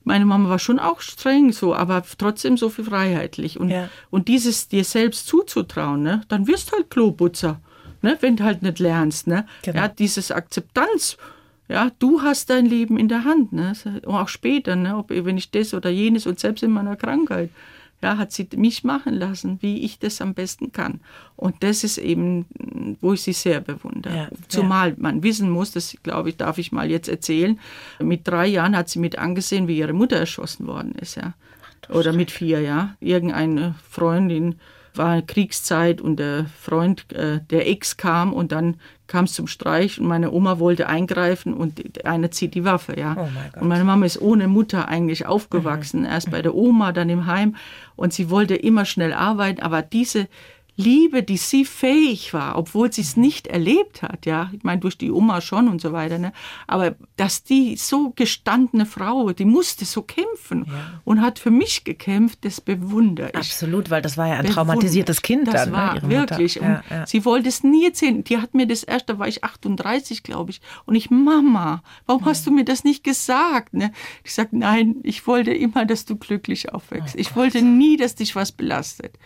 Meine 0.02 0.24
Mama 0.24 0.48
war 0.48 0.58
schon 0.58 0.78
auch 0.80 1.00
streng 1.00 1.52
so, 1.52 1.74
aber 1.76 2.02
trotzdem 2.16 2.56
so 2.56 2.70
viel 2.70 2.84
freiheitlich. 2.86 3.60
Und, 3.60 3.68
Ja. 3.70 3.88
und 4.10 4.26
dieses 4.28 4.66
dir 4.66 4.82
selbst 4.82 5.26
zuzutrauen, 5.28 6.02
ne, 6.02 6.22
dann 6.28 6.46
wirst 6.48 6.72
halt 6.72 6.90
Kloputzer, 6.90 7.60
ne, 8.02 8.16
wenn 8.20 8.36
du 8.36 8.44
halt 8.44 8.62
nicht 8.62 8.78
lernst. 8.78 9.26
Ne? 9.26 9.46
Genau. 9.62 9.78
Ja, 9.80 9.88
dieses 9.88 10.30
Akzeptanz. 10.30 11.16
Ja, 11.68 11.90
du 11.98 12.22
hast 12.22 12.48
dein 12.48 12.64
Leben 12.64 12.98
in 12.98 13.08
der 13.08 13.24
Hand, 13.24 13.52
ne? 13.52 13.74
Auch 14.06 14.28
später, 14.28 14.74
ne? 14.74 14.96
Ob, 14.96 15.10
wenn 15.10 15.36
ich 15.36 15.50
das 15.50 15.74
oder 15.74 15.90
jenes 15.90 16.26
und 16.26 16.40
selbst 16.40 16.62
in 16.62 16.70
meiner 16.70 16.96
Krankheit. 16.96 17.50
ja, 18.02 18.16
hat 18.16 18.32
sie 18.32 18.48
mich 18.56 18.84
machen 18.84 19.14
lassen, 19.14 19.58
wie 19.60 19.84
ich 19.84 19.98
das 19.98 20.20
am 20.20 20.32
besten 20.34 20.72
kann. 20.72 21.00
Und 21.36 21.56
das 21.62 21.84
ist 21.84 21.98
eben, 21.98 22.46
wo 23.00 23.12
ich 23.12 23.22
sie 23.22 23.32
sehr 23.32 23.60
bewundere. 23.60 24.16
Ja, 24.16 24.28
Zumal 24.48 24.94
man 24.98 25.22
wissen 25.22 25.50
muss, 25.50 25.72
das 25.72 25.96
glaube 26.02 26.30
ich, 26.30 26.36
darf 26.36 26.58
ich 26.58 26.72
mal 26.72 26.90
jetzt 26.90 27.08
erzählen, 27.08 27.58
mit 27.98 28.26
drei 28.26 28.46
Jahren 28.46 28.76
hat 28.76 28.88
sie 28.88 28.98
mit 29.00 29.18
angesehen, 29.18 29.68
wie 29.68 29.78
ihre 29.78 29.92
Mutter 29.92 30.16
erschossen 30.16 30.66
worden 30.66 30.92
ist, 31.00 31.16
ja. 31.16 31.34
Oder 31.90 32.12
mit 32.12 32.30
vier, 32.30 32.60
ja. 32.60 32.96
Irgendeine 33.00 33.74
Freundin 33.90 34.56
war 34.94 35.22
Kriegszeit 35.22 36.00
und 36.00 36.16
der 36.16 36.46
Freund, 36.60 37.12
äh, 37.12 37.40
der 37.50 37.68
Ex 37.68 37.96
kam 37.96 38.32
und 38.32 38.52
dann 38.52 38.76
kam 39.06 39.24
es 39.24 39.32
zum 39.32 39.46
Streich 39.46 39.98
und 39.98 40.06
meine 40.06 40.30
Oma 40.30 40.58
wollte 40.58 40.86
eingreifen 40.86 41.54
und 41.54 42.04
einer 42.04 42.30
zieht 42.30 42.54
die 42.54 42.64
Waffe, 42.64 42.98
ja. 42.98 43.16
Oh 43.18 43.60
und 43.60 43.68
meine 43.68 43.84
Mama 43.84 44.04
ist 44.04 44.20
ohne 44.20 44.48
Mutter 44.48 44.88
eigentlich 44.88 45.26
aufgewachsen, 45.26 46.04
erst 46.04 46.30
bei 46.30 46.42
der 46.42 46.54
Oma, 46.54 46.92
dann 46.92 47.08
im 47.08 47.26
Heim. 47.26 47.56
Und 47.96 48.12
sie 48.12 48.30
wollte 48.30 48.54
immer 48.54 48.84
schnell 48.84 49.12
arbeiten, 49.14 49.62
aber 49.62 49.82
diese 49.82 50.28
Liebe, 50.80 51.24
die 51.24 51.36
sie 51.36 51.64
fähig 51.64 52.32
war, 52.32 52.56
obwohl 52.56 52.92
sie 52.92 53.00
es 53.00 53.16
nicht 53.16 53.48
erlebt 53.48 54.02
hat, 54.02 54.26
ja, 54.26 54.48
ich 54.52 54.62
meine 54.62 54.80
durch 54.80 54.96
die 54.96 55.10
Oma 55.10 55.40
schon 55.40 55.66
und 55.66 55.80
so 55.80 55.92
weiter, 55.92 56.18
ne, 56.18 56.32
aber 56.68 56.94
dass 57.16 57.42
die 57.42 57.76
so 57.76 58.12
gestandene 58.14 58.86
Frau, 58.86 59.32
die 59.32 59.44
musste 59.44 59.84
so 59.84 60.02
kämpfen 60.02 60.70
und 61.04 61.20
hat 61.20 61.40
für 61.40 61.50
mich 61.50 61.82
gekämpft, 61.82 62.44
das 62.44 62.60
bewundere 62.60 63.30
ich. 63.30 63.36
Absolut, 63.36 63.90
weil 63.90 64.02
das 64.02 64.16
war 64.16 64.28
ja 64.28 64.34
ein 64.34 64.46
traumatisiertes 64.46 65.20
Kind 65.20 65.48
das 65.48 65.64
dann. 65.64 65.72
war 65.72 65.94
ne, 65.94 66.08
wirklich. 66.08 66.54
Ja, 66.54 66.84
ja. 66.88 67.06
sie 67.08 67.24
wollte 67.24 67.48
es 67.48 67.64
nie 67.64 67.86
erzählen. 67.86 68.22
Die 68.22 68.38
hat 68.38 68.54
mir 68.54 68.68
das 68.68 68.84
erst, 68.84 69.08
da 69.08 69.18
war 69.18 69.26
ich 69.26 69.42
38, 69.42 70.22
glaube 70.22 70.52
ich. 70.52 70.60
Und 70.84 70.94
ich, 70.94 71.10
Mama, 71.10 71.82
warum 72.06 72.24
hast 72.24 72.46
du 72.46 72.52
mir 72.52 72.64
das 72.64 72.84
nicht 72.84 73.02
gesagt? 73.02 73.74
Ne? 73.74 73.90
Ich 74.22 74.32
sag, 74.32 74.52
nein, 74.52 74.96
ich 75.02 75.26
wollte 75.26 75.52
immer, 75.52 75.86
dass 75.86 76.04
du 76.04 76.14
glücklich 76.14 76.72
aufwächst. 76.72 77.16
Oh 77.16 77.18
ich 77.18 77.34
wollte 77.34 77.62
nie, 77.62 77.96
dass 77.96 78.14
dich 78.14 78.36
was 78.36 78.52
belastet. 78.52 79.18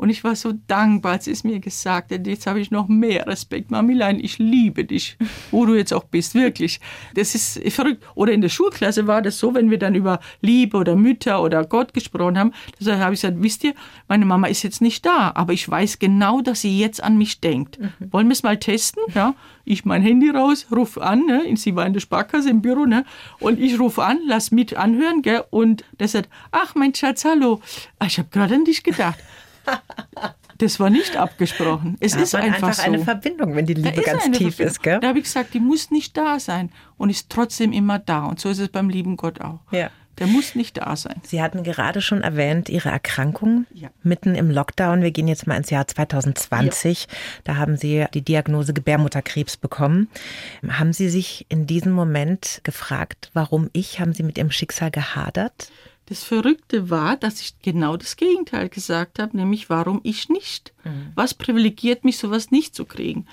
Und 0.00 0.08
ich 0.08 0.24
war 0.24 0.34
so 0.34 0.54
dankbar, 0.66 1.12
als 1.12 1.26
sie 1.26 1.30
es 1.30 1.44
mir 1.44 1.60
gesagt 1.60 2.10
hat. 2.10 2.26
Jetzt 2.26 2.46
habe 2.46 2.58
ich 2.58 2.70
noch 2.70 2.88
mehr 2.88 3.26
Respekt. 3.26 3.70
Mamilein, 3.70 4.18
ich 4.18 4.38
liebe 4.38 4.86
dich, 4.86 5.18
wo 5.50 5.66
du 5.66 5.74
jetzt 5.74 5.92
auch 5.92 6.04
bist, 6.04 6.34
wirklich. 6.34 6.80
Das 7.14 7.34
ist 7.34 7.60
verrückt. 7.70 8.02
Oder 8.14 8.32
in 8.32 8.40
der 8.40 8.48
Schulklasse 8.48 9.06
war 9.06 9.20
das 9.20 9.38
so, 9.38 9.52
wenn 9.52 9.70
wir 9.70 9.78
dann 9.78 9.94
über 9.94 10.20
Liebe 10.40 10.78
oder 10.78 10.96
Mütter 10.96 11.42
oder 11.42 11.66
Gott 11.66 11.92
gesprochen 11.92 12.38
haben, 12.38 12.52
da 12.80 12.98
habe 12.98 13.12
ich 13.12 13.20
gesagt, 13.20 13.42
wisst 13.42 13.62
ihr, 13.62 13.74
meine 14.08 14.24
Mama 14.24 14.46
ist 14.46 14.62
jetzt 14.62 14.80
nicht 14.80 15.04
da, 15.04 15.32
aber 15.34 15.52
ich 15.52 15.68
weiß 15.68 15.98
genau, 15.98 16.40
dass 16.40 16.62
sie 16.62 16.78
jetzt 16.78 17.02
an 17.02 17.18
mich 17.18 17.42
denkt. 17.42 17.78
Wollen 18.10 18.28
wir 18.28 18.32
es 18.32 18.42
mal 18.42 18.58
testen? 18.58 19.02
Ja, 19.14 19.34
ich 19.66 19.84
mein 19.84 20.00
Handy 20.00 20.30
raus, 20.30 20.66
ruf 20.74 20.96
an, 20.96 21.26
ne? 21.26 21.42
sie 21.56 21.76
war 21.76 21.86
in 21.86 21.92
der 21.92 22.00
Sparkasse 22.00 22.48
im 22.48 22.62
Büro, 22.62 22.86
ne? 22.86 23.04
und 23.38 23.60
ich 23.60 23.78
rufe 23.78 24.02
an, 24.02 24.18
lass 24.26 24.50
mit 24.50 24.74
anhören, 24.76 25.20
gell? 25.20 25.44
und 25.50 25.84
der 25.98 26.08
sagt, 26.08 26.30
ach 26.50 26.74
mein 26.74 26.94
Schatz, 26.94 27.24
hallo, 27.24 27.60
Ah, 27.98 28.06
ich 28.06 28.18
habe 28.18 28.28
gerade 28.30 28.54
an 28.54 28.64
dich 28.64 28.82
gedacht. 28.82 29.18
Das 30.58 30.78
war 30.78 30.90
nicht 30.90 31.16
abgesprochen. 31.16 31.96
Es 32.00 32.12
Da 32.12 32.20
ist 32.20 32.32
man 32.34 32.42
einfach, 32.42 32.74
so. 32.74 32.82
eine 32.82 32.98
Verbindung, 32.98 33.54
wenn 33.56 33.64
die 33.64 33.72
Liebe 33.74 34.02
ganz 34.02 34.24
tief 34.24 34.56
Verbindung. 34.56 34.66
ist, 34.66 34.82
gell? 34.82 35.00
Da 35.00 35.08
habe 35.08 35.18
ich 35.18 35.24
gesagt, 35.24 35.54
die 35.54 35.60
muss 35.60 35.90
nicht 35.90 36.16
da 36.18 36.38
sein 36.38 36.70
und 36.98 37.08
ist 37.08 37.30
trotzdem 37.30 37.72
immer 37.72 37.98
da. 37.98 38.26
Und 38.26 38.40
so 38.40 38.50
ist 38.50 38.58
es 38.58 38.68
beim 38.68 38.90
lieben 38.90 39.16
Gott 39.16 39.40
auch. 39.40 39.60
Ja. 39.70 39.90
Der 40.18 40.26
muss 40.26 40.54
nicht 40.54 40.76
da 40.76 40.96
sein. 40.96 41.14
Sie 41.22 41.40
hatten 41.40 41.62
gerade 41.62 42.02
schon 42.02 42.20
erwähnt, 42.20 42.68
Ihre 42.68 42.90
Erkrankung 42.90 43.64
Ja. 43.72 43.88
mitten 44.02 44.34
im 44.34 44.50
Lockdown. 44.50 45.00
Wir 45.00 45.12
gehen 45.12 45.28
jetzt 45.28 45.46
mal 45.46 45.56
ins 45.56 45.70
Jahr 45.70 45.86
2020. 45.86 47.08
Da 47.44 47.56
haben 47.56 47.78
Sie 47.78 48.04
die 48.12 48.20
Diagnose 48.20 48.74
Gebärmutterkrebs 48.74 49.56
bekommen. 49.56 50.08
Haben 50.68 50.92
Sie 50.92 51.08
sich 51.08 51.46
in 51.48 51.66
diesem 51.66 51.92
Moment 51.92 52.60
gefragt, 52.64 53.30
warum 53.32 53.70
ich? 53.72 53.98
Haben 53.98 54.12
Sie 54.12 54.22
mit 54.22 54.36
Ihrem 54.36 54.50
Schicksal 54.50 54.90
gehadert? 54.90 55.70
Das 56.10 56.22
Verrückte 56.24 56.90
war, 56.90 57.16
dass 57.16 57.40
ich 57.40 57.54
genau 57.62 57.96
das 57.96 58.16
Gegenteil 58.16 58.68
gesagt 58.68 59.18
habe, 59.20 59.34
nämlich 59.36 59.70
warum 59.70 60.00
ich 60.02 60.28
nicht. 60.28 60.72
Was 61.14 61.32
privilegiert 61.34 62.04
mich, 62.04 62.18
sowas 62.18 62.50
nicht 62.50 62.74
zu 62.74 62.84
kriegen? 62.84 63.26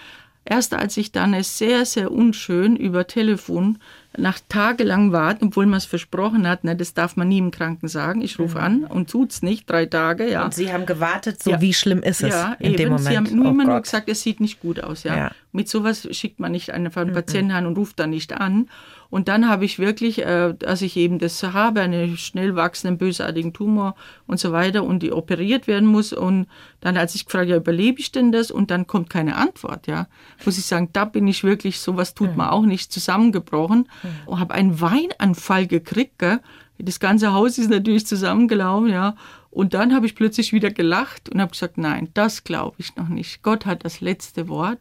Erst 0.45 0.73
als 0.73 0.95
ich 0.95 1.11
dann 1.11 1.33
es 1.33 1.57
sehr, 1.57 1.85
sehr 1.85 2.09
unschön 2.09 2.77
über 2.77 3.05
Telefon 3.05 3.79
nach 4.15 4.39
tagelang 4.47 5.11
warten, 5.11 5.47
obwohl 5.47 5.65
man 5.65 5.77
es 5.77 5.85
versprochen 5.85 6.47
hat, 6.47 6.63
ne, 6.63 6.75
das 6.75 6.93
darf 6.93 7.17
man 7.17 7.27
nie 7.27 7.39
im 7.39 7.51
Kranken 7.51 7.87
sagen. 7.89 8.21
Ich 8.21 8.39
rufe 8.39 8.59
an 8.59 8.85
und 8.85 9.09
tut's 9.09 9.41
nicht, 9.41 9.69
drei 9.69 9.85
Tage, 9.87 10.29
ja. 10.31 10.45
Und 10.45 10.53
Sie 10.53 10.71
haben 10.71 10.85
gewartet, 10.85 11.43
so 11.43 11.51
Ja. 11.51 11.59
wie 11.61 11.73
schlimm 11.73 12.01
ist 12.01 12.23
es 12.23 12.29
ja, 12.29 12.53
in 12.59 12.67
eben. 12.67 12.77
dem 12.77 12.89
Moment? 12.89 13.07
Sie 13.09 13.17
haben 13.17 13.35
nur 13.35 13.47
Oh 13.47 13.49
immer 13.49 13.65
nur 13.65 13.73
Gott. 13.73 13.83
gesagt, 13.83 14.07
es 14.07 14.21
sieht 14.21 14.39
nicht 14.39 14.61
gut 14.61 14.81
aus. 14.81 15.03
Ja. 15.03 15.17
Ja. 15.17 15.31
Mit 15.51 15.67
sowas 15.67 16.07
schickt 16.11 16.39
man 16.39 16.51
nicht 16.53 16.71
einen 16.71 16.91
Patienten 16.91 17.51
an 17.51 17.65
und 17.65 17.77
ruft 17.77 17.99
dann 17.99 18.11
nicht 18.11 18.31
an. 18.33 18.69
Und 19.09 19.27
dann 19.27 19.47
habe 19.47 19.65
ich 19.65 19.79
wirklich, 19.79 20.19
äh, 20.19 20.55
als 20.65 20.81
ich 20.81 20.97
eben 20.97 21.19
das 21.19 21.41
habe, 21.43 21.81
einen 21.81 22.17
schnell 22.17 22.55
wachsenden, 22.55 22.97
bösartigen 22.97 23.53
Tumor 23.53 23.95
und 24.25 24.39
so 24.39 24.51
weiter 24.51 24.83
und 24.83 25.03
die 25.03 25.11
operiert 25.11 25.67
werden 25.67 25.87
muss. 25.87 26.13
Und 26.13 26.47
dann, 26.81 26.97
als 26.97 27.15
ich 27.15 27.25
gefragt, 27.25 27.49
ja, 27.49 27.55
überlebe 27.57 27.99
ich 27.99 28.11
denn 28.11 28.31
das? 28.31 28.51
Und 28.51 28.71
dann 28.71 28.87
kommt 28.87 29.09
keine 29.09 29.35
Antwort, 29.35 29.87
ja. 29.87 30.07
Muss 30.45 30.57
ich 30.57 30.65
sagen, 30.65 30.89
da 30.93 31.05
bin 31.05 31.27
ich 31.27 31.43
wirklich, 31.43 31.79
sowas 31.79 32.13
tut 32.13 32.35
man 32.35 32.49
auch 32.49 32.65
nicht, 32.65 32.91
zusammengebrochen. 32.91 33.89
Und 34.25 34.39
habe 34.39 34.53
einen 34.53 34.81
Weinanfall 34.81 35.67
gekriegt, 35.67 36.19
gell? 36.19 36.39
Das 36.79 36.99
ganze 36.99 37.33
Haus 37.33 37.57
ist 37.57 37.69
natürlich 37.69 38.05
zusammengelaufen, 38.05 38.89
ja. 38.89 39.15
Und 39.49 39.73
dann 39.73 39.95
habe 39.95 40.05
ich 40.05 40.13
plötzlich 40.13 40.53
wieder 40.53 40.69
gelacht 40.69 41.29
und 41.29 41.41
habe 41.41 41.51
gesagt, 41.51 41.79
nein, 41.79 42.09
das 42.13 42.43
glaube 42.43 42.75
ich 42.77 42.95
noch 42.95 43.07
nicht. 43.07 43.41
Gott 43.41 43.65
hat 43.65 43.83
das 43.85 44.01
letzte 44.01 44.47
Wort. 44.49 44.77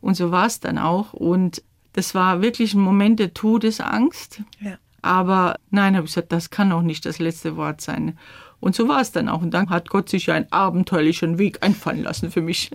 Und 0.00 0.14
so 0.14 0.30
war 0.30 0.46
es 0.46 0.60
dann 0.60 0.78
auch. 0.78 1.12
Und 1.12 1.62
das 1.92 2.14
war 2.14 2.42
wirklich 2.42 2.74
ein 2.74 2.80
Moment 2.80 3.18
der 3.20 3.34
Todesangst. 3.34 4.42
Ja. 4.60 4.78
Aber 5.02 5.56
nein, 5.70 5.96
habe 5.96 6.06
ich 6.06 6.12
gesagt, 6.14 6.32
das 6.32 6.50
kann 6.50 6.72
auch 6.72 6.82
nicht 6.82 7.06
das 7.06 7.18
letzte 7.18 7.56
Wort 7.56 7.80
sein. 7.80 8.18
Und 8.60 8.74
so 8.74 8.88
war 8.88 9.00
es 9.00 9.12
dann 9.12 9.28
auch. 9.28 9.40
Und 9.40 9.52
dann 9.52 9.70
hat 9.70 9.88
Gott 9.88 10.08
sich 10.10 10.30
einen 10.30 10.50
abenteuerlichen 10.52 11.38
Weg 11.38 11.62
einfallen 11.62 12.02
lassen 12.02 12.30
für 12.30 12.42
mich. 12.42 12.70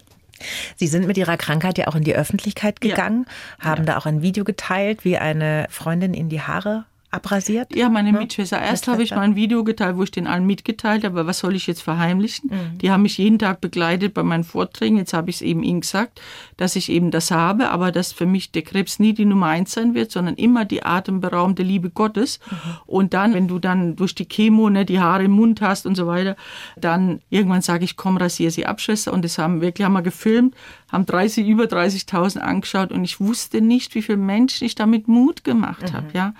Sie 0.76 0.88
sind 0.88 1.08
mit 1.08 1.18
Ihrer 1.18 1.38
Krankheit 1.38 1.78
ja 1.78 1.88
auch 1.88 1.96
in 1.96 2.04
die 2.04 2.16
Öffentlichkeit 2.16 2.84
Ja. 2.84 2.90
gegangen, 2.90 3.26
haben 3.60 3.86
da 3.86 3.98
auch 3.98 4.06
ein 4.06 4.22
Video 4.22 4.44
geteilt, 4.44 5.06
wie 5.06 5.18
eine 5.18 5.68
Freundin 5.70 6.14
in 6.14 6.28
die 6.30 6.42
Haare 6.42 6.86
abrasiert. 7.16 7.76
Ja, 7.76 7.90
meine 7.90 8.12
Ne? 8.12 8.20
Mitschwester. 8.20 8.62
Erst 8.62 8.88
habe 8.88 9.04
ich 9.04 9.12
mal 9.12 9.22
ein 9.22 9.36
Video 9.36 9.64
geteilt, 9.64 9.98
wo 9.98 10.04
ich 10.04 10.12
den 10.12 10.28
allen 10.28 10.46
mitgeteilt 10.46 11.04
habe, 11.04 11.20
aber 11.20 11.28
was 11.28 11.40
soll 11.40 11.56
ich 11.56 11.68
jetzt 11.68 11.82
verheimlichen? 11.82 12.50
Mhm. 12.52 12.78
Die 12.78 12.92
haben 12.92 13.04
mich 13.04 13.18
jeden 13.18 13.40
Tag 13.40 13.62
begleitet 13.62 14.14
bei 14.14 14.24
meinen 14.24 14.44
Vorträgen. 14.44 14.98
Jetzt 14.98 15.14
habe 15.14 15.30
ich 15.30 15.38
es 15.38 15.42
eben 15.42 15.64
ihnen 15.64 15.82
gesagt, 15.82 16.22
dass 16.58 16.76
ich 16.76 16.92
eben 16.92 17.12
das 17.12 17.32
habe, 17.32 17.70
aber 17.70 17.92
dass 17.92 18.12
für 18.12 18.26
mich 18.26 18.52
der 18.52 18.62
Krebs 18.62 19.00
nie 19.00 19.14
die 19.14 19.26
Nummer 19.26 19.48
eins 19.48 19.72
sein 19.74 19.94
wird, 19.94 20.12
sondern 20.12 20.36
immer 20.36 20.66
die 20.66 20.84
atemberaubende 20.84 21.64
Liebe 21.64 21.90
Gottes. 21.90 22.40
Mhm. 22.50 22.56
Und 22.86 23.14
dann, 23.14 23.34
wenn 23.34 23.48
du 23.48 23.60
dann 23.60 23.96
durch 23.96 24.16
die 24.16 24.28
Chemo 24.28 24.70
ne, 24.70 24.86
die 24.86 25.00
Haare 25.00 25.24
im 25.24 25.32
Mund 25.32 25.62
hast 25.62 25.86
und 25.86 25.96
so 25.96 26.08
weiter, 26.08 26.36
dann 26.76 27.22
irgendwann 27.30 27.62
sage 27.62 27.86
ich, 27.86 27.96
komm, 27.98 28.18
rasier 28.18 28.52
sie 28.52 28.66
ab, 28.66 28.82
Schwester. 28.82 29.14
Und 29.14 29.24
das 29.26 29.38
haben 29.38 29.62
wirklich 29.62 29.86
haben 29.86 29.94
wir 29.94 30.02
gefilmt, 30.02 30.56
haben 30.92 31.06
30, 31.06 31.48
über 31.48 31.66
30.000 31.66 32.40
angeschaut 32.40 32.92
und 32.92 33.04
ich 33.04 33.20
wusste 33.20 33.62
nicht, 33.62 33.96
wie 33.96 34.02
viele 34.02 34.18
Menschen 34.18 34.66
ich 34.66 34.76
damit 34.76 35.08
Mut 35.08 35.44
gemacht 35.44 35.94
habe, 35.94 36.08
ja. 36.14 36.34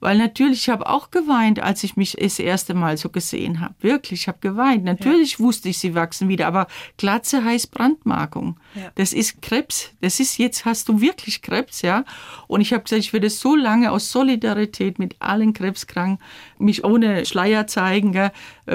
Weil 0.00 0.13
natürlich, 0.18 0.60
ich 0.60 0.68
habe 0.68 0.88
auch 0.88 1.10
geweint, 1.10 1.60
als 1.60 1.84
ich 1.84 1.96
mich 1.96 2.16
das 2.18 2.38
erste 2.38 2.74
Mal 2.74 2.96
so 2.96 3.08
gesehen 3.08 3.60
habe. 3.60 3.74
Wirklich, 3.80 4.22
ich 4.22 4.28
habe 4.28 4.38
geweint. 4.40 4.84
Natürlich 4.84 5.40
wusste 5.40 5.68
ich, 5.68 5.78
sie 5.78 5.94
wachsen 5.94 6.28
wieder, 6.28 6.46
aber 6.46 6.66
Glatze 6.96 7.44
heißt 7.44 7.70
Brandmarkung. 7.70 8.58
Ja. 8.74 8.90
Das 8.94 9.12
ist 9.12 9.42
Krebs. 9.42 9.90
Das 10.00 10.20
ist 10.20 10.38
jetzt 10.38 10.64
hast 10.64 10.88
du 10.88 11.00
wirklich 11.00 11.42
Krebs, 11.42 11.82
ja. 11.82 12.04
Und 12.46 12.60
ich 12.60 12.72
habe 12.72 12.82
gesagt, 12.82 13.00
ich 13.00 13.12
werde 13.12 13.30
so 13.30 13.54
lange 13.54 13.90
aus 13.90 14.10
Solidarität 14.10 14.98
mit 14.98 15.16
allen 15.20 15.52
Krebskranken 15.52 16.18
mich 16.64 16.84
ohne 16.84 17.24
Schleier 17.26 17.66
zeigen, 17.66 18.12
gell, 18.12 18.32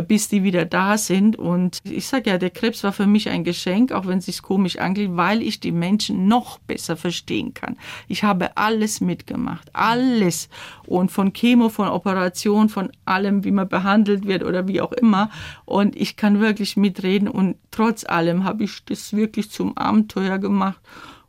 bis 0.07 0.29
die 0.29 0.43
wieder 0.43 0.65
da 0.65 0.97
sind. 0.97 1.37
Und 1.37 1.79
ich 1.83 2.07
sage 2.07 2.29
ja, 2.29 2.37
der 2.37 2.51
Krebs 2.51 2.83
war 2.83 2.93
für 2.93 3.07
mich 3.07 3.29
ein 3.29 3.43
Geschenk, 3.43 3.91
auch 3.91 4.07
wenn 4.07 4.19
es 4.19 4.25
sich 4.25 4.41
komisch 4.41 4.77
angeht, 4.77 5.09
weil 5.13 5.41
ich 5.41 5.59
die 5.59 5.71
Menschen 5.71 6.27
noch 6.27 6.59
besser 6.59 6.95
verstehen 6.95 7.53
kann. 7.53 7.77
Ich 8.07 8.23
habe 8.23 8.55
alles 8.57 9.01
mitgemacht, 9.01 9.69
alles. 9.73 10.49
Und 10.85 11.11
von 11.11 11.33
Chemo, 11.33 11.69
von 11.69 11.87
Operation, 11.87 12.69
von 12.69 12.91
allem, 13.05 13.43
wie 13.43 13.51
man 13.51 13.67
behandelt 13.67 14.25
wird 14.25 14.43
oder 14.43 14.67
wie 14.67 14.81
auch 14.81 14.91
immer. 14.91 15.29
Und 15.65 15.95
ich 15.95 16.15
kann 16.15 16.39
wirklich 16.39 16.77
mitreden. 16.77 17.27
Und 17.27 17.57
trotz 17.71 18.05
allem 18.05 18.43
habe 18.43 18.63
ich 18.63 18.85
das 18.85 19.13
wirklich 19.13 19.51
zum 19.51 19.77
Abenteuer 19.77 20.37
gemacht. 20.37 20.79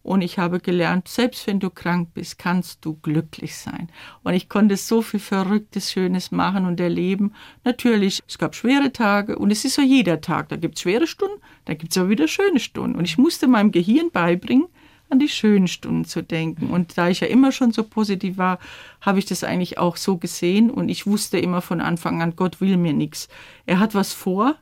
Und 0.02 0.22
ich 0.22 0.38
habe 0.38 0.60
gelernt, 0.60 1.08
selbst 1.08 1.46
wenn 1.46 1.60
du 1.60 1.68
krank 1.68 2.14
bist, 2.14 2.38
kannst 2.38 2.84
du 2.84 2.94
glücklich 2.94 3.56
sein. 3.56 3.90
Und 4.22 4.32
ich 4.32 4.48
konnte 4.48 4.76
so 4.76 5.02
viel 5.02 5.20
Verrücktes, 5.20 5.92
Schönes 5.92 6.30
machen 6.30 6.64
und 6.64 6.80
erleben. 6.80 7.34
Natürlich, 7.64 8.20
es 8.26 8.38
gab 8.38 8.54
schwere 8.54 8.92
Tage 8.92 9.38
und 9.38 9.50
es 9.50 9.64
ist 9.64 9.74
so 9.74 9.82
jeder 9.82 10.20
Tag. 10.22 10.48
Da 10.48 10.56
gibt 10.56 10.76
es 10.76 10.82
schwere 10.82 11.06
Stunden, 11.06 11.40
da 11.66 11.74
gibt 11.74 11.92
es 11.92 11.98
aber 11.98 12.08
wieder 12.08 12.28
schöne 12.28 12.60
Stunden. 12.60 12.96
Und 12.96 13.04
ich 13.04 13.18
musste 13.18 13.46
meinem 13.46 13.72
Gehirn 13.72 14.10
beibringen, 14.10 14.66
an 15.10 15.18
die 15.18 15.28
schönen 15.28 15.68
Stunden 15.68 16.04
zu 16.04 16.22
denken. 16.22 16.70
Und 16.70 16.96
da 16.96 17.08
ich 17.08 17.20
ja 17.20 17.26
immer 17.26 17.52
schon 17.52 17.72
so 17.72 17.82
positiv 17.82 18.38
war, 18.38 18.58
habe 19.00 19.18
ich 19.18 19.26
das 19.26 19.44
eigentlich 19.44 19.76
auch 19.76 19.96
so 19.96 20.16
gesehen. 20.16 20.70
Und 20.70 20.88
ich 20.88 21.06
wusste 21.06 21.38
immer 21.38 21.60
von 21.60 21.80
Anfang 21.80 22.22
an, 22.22 22.36
Gott 22.36 22.60
will 22.60 22.76
mir 22.76 22.92
nichts. 22.92 23.28
Er 23.66 23.80
hat 23.80 23.94
was 23.94 24.12
vor. 24.12 24.56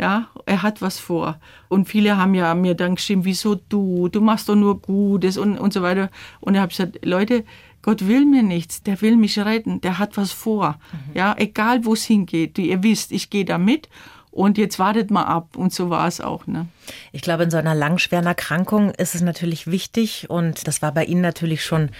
Ja, 0.00 0.28
er 0.46 0.62
hat 0.62 0.80
was 0.80 0.98
vor. 0.98 1.38
Und 1.68 1.86
viele 1.86 2.16
haben 2.16 2.34
ja 2.34 2.54
mir 2.54 2.74
dann 2.74 2.94
geschrieben, 2.94 3.26
wieso 3.26 3.54
du? 3.54 4.08
Du 4.08 4.22
machst 4.22 4.48
doch 4.48 4.56
nur 4.56 4.80
Gutes 4.80 5.36
und, 5.36 5.58
und 5.58 5.74
so 5.74 5.82
weiter. 5.82 6.10
Und 6.40 6.54
ich 6.54 6.60
habe 6.60 6.70
gesagt, 6.70 7.04
Leute, 7.04 7.44
Gott 7.82 8.06
will 8.06 8.24
mir 8.24 8.42
nichts, 8.42 8.82
der 8.82 9.00
will 9.02 9.16
mich 9.16 9.38
retten, 9.38 9.82
der 9.82 9.98
hat 9.98 10.16
was 10.16 10.32
vor. 10.32 10.78
Ja, 11.12 11.34
egal 11.38 11.84
wo 11.84 11.92
es 11.92 12.04
hingeht. 12.04 12.58
Ihr 12.58 12.82
wisst, 12.82 13.12
ich 13.12 13.28
gehe 13.28 13.44
da 13.44 13.58
mit 13.58 13.90
Und 14.30 14.58
jetzt 14.58 14.78
wartet 14.78 15.10
mal 15.10 15.24
ab. 15.24 15.56
Und 15.56 15.74
so 15.74 15.90
war 15.90 16.08
es 16.08 16.20
auch. 16.22 16.46
Ne? 16.46 16.66
Ich 17.12 17.20
glaube, 17.20 17.42
in 17.42 17.50
so 17.50 17.58
einer 17.58 17.74
langschweren 17.74 18.26
Erkrankung 18.26 18.90
ist 18.92 19.14
es 19.14 19.20
natürlich 19.20 19.66
wichtig 19.66 20.30
und 20.30 20.66
das 20.66 20.80
war 20.80 20.92
bei 20.92 21.04
Ihnen 21.04 21.20
natürlich 21.20 21.62
schon 21.62 21.90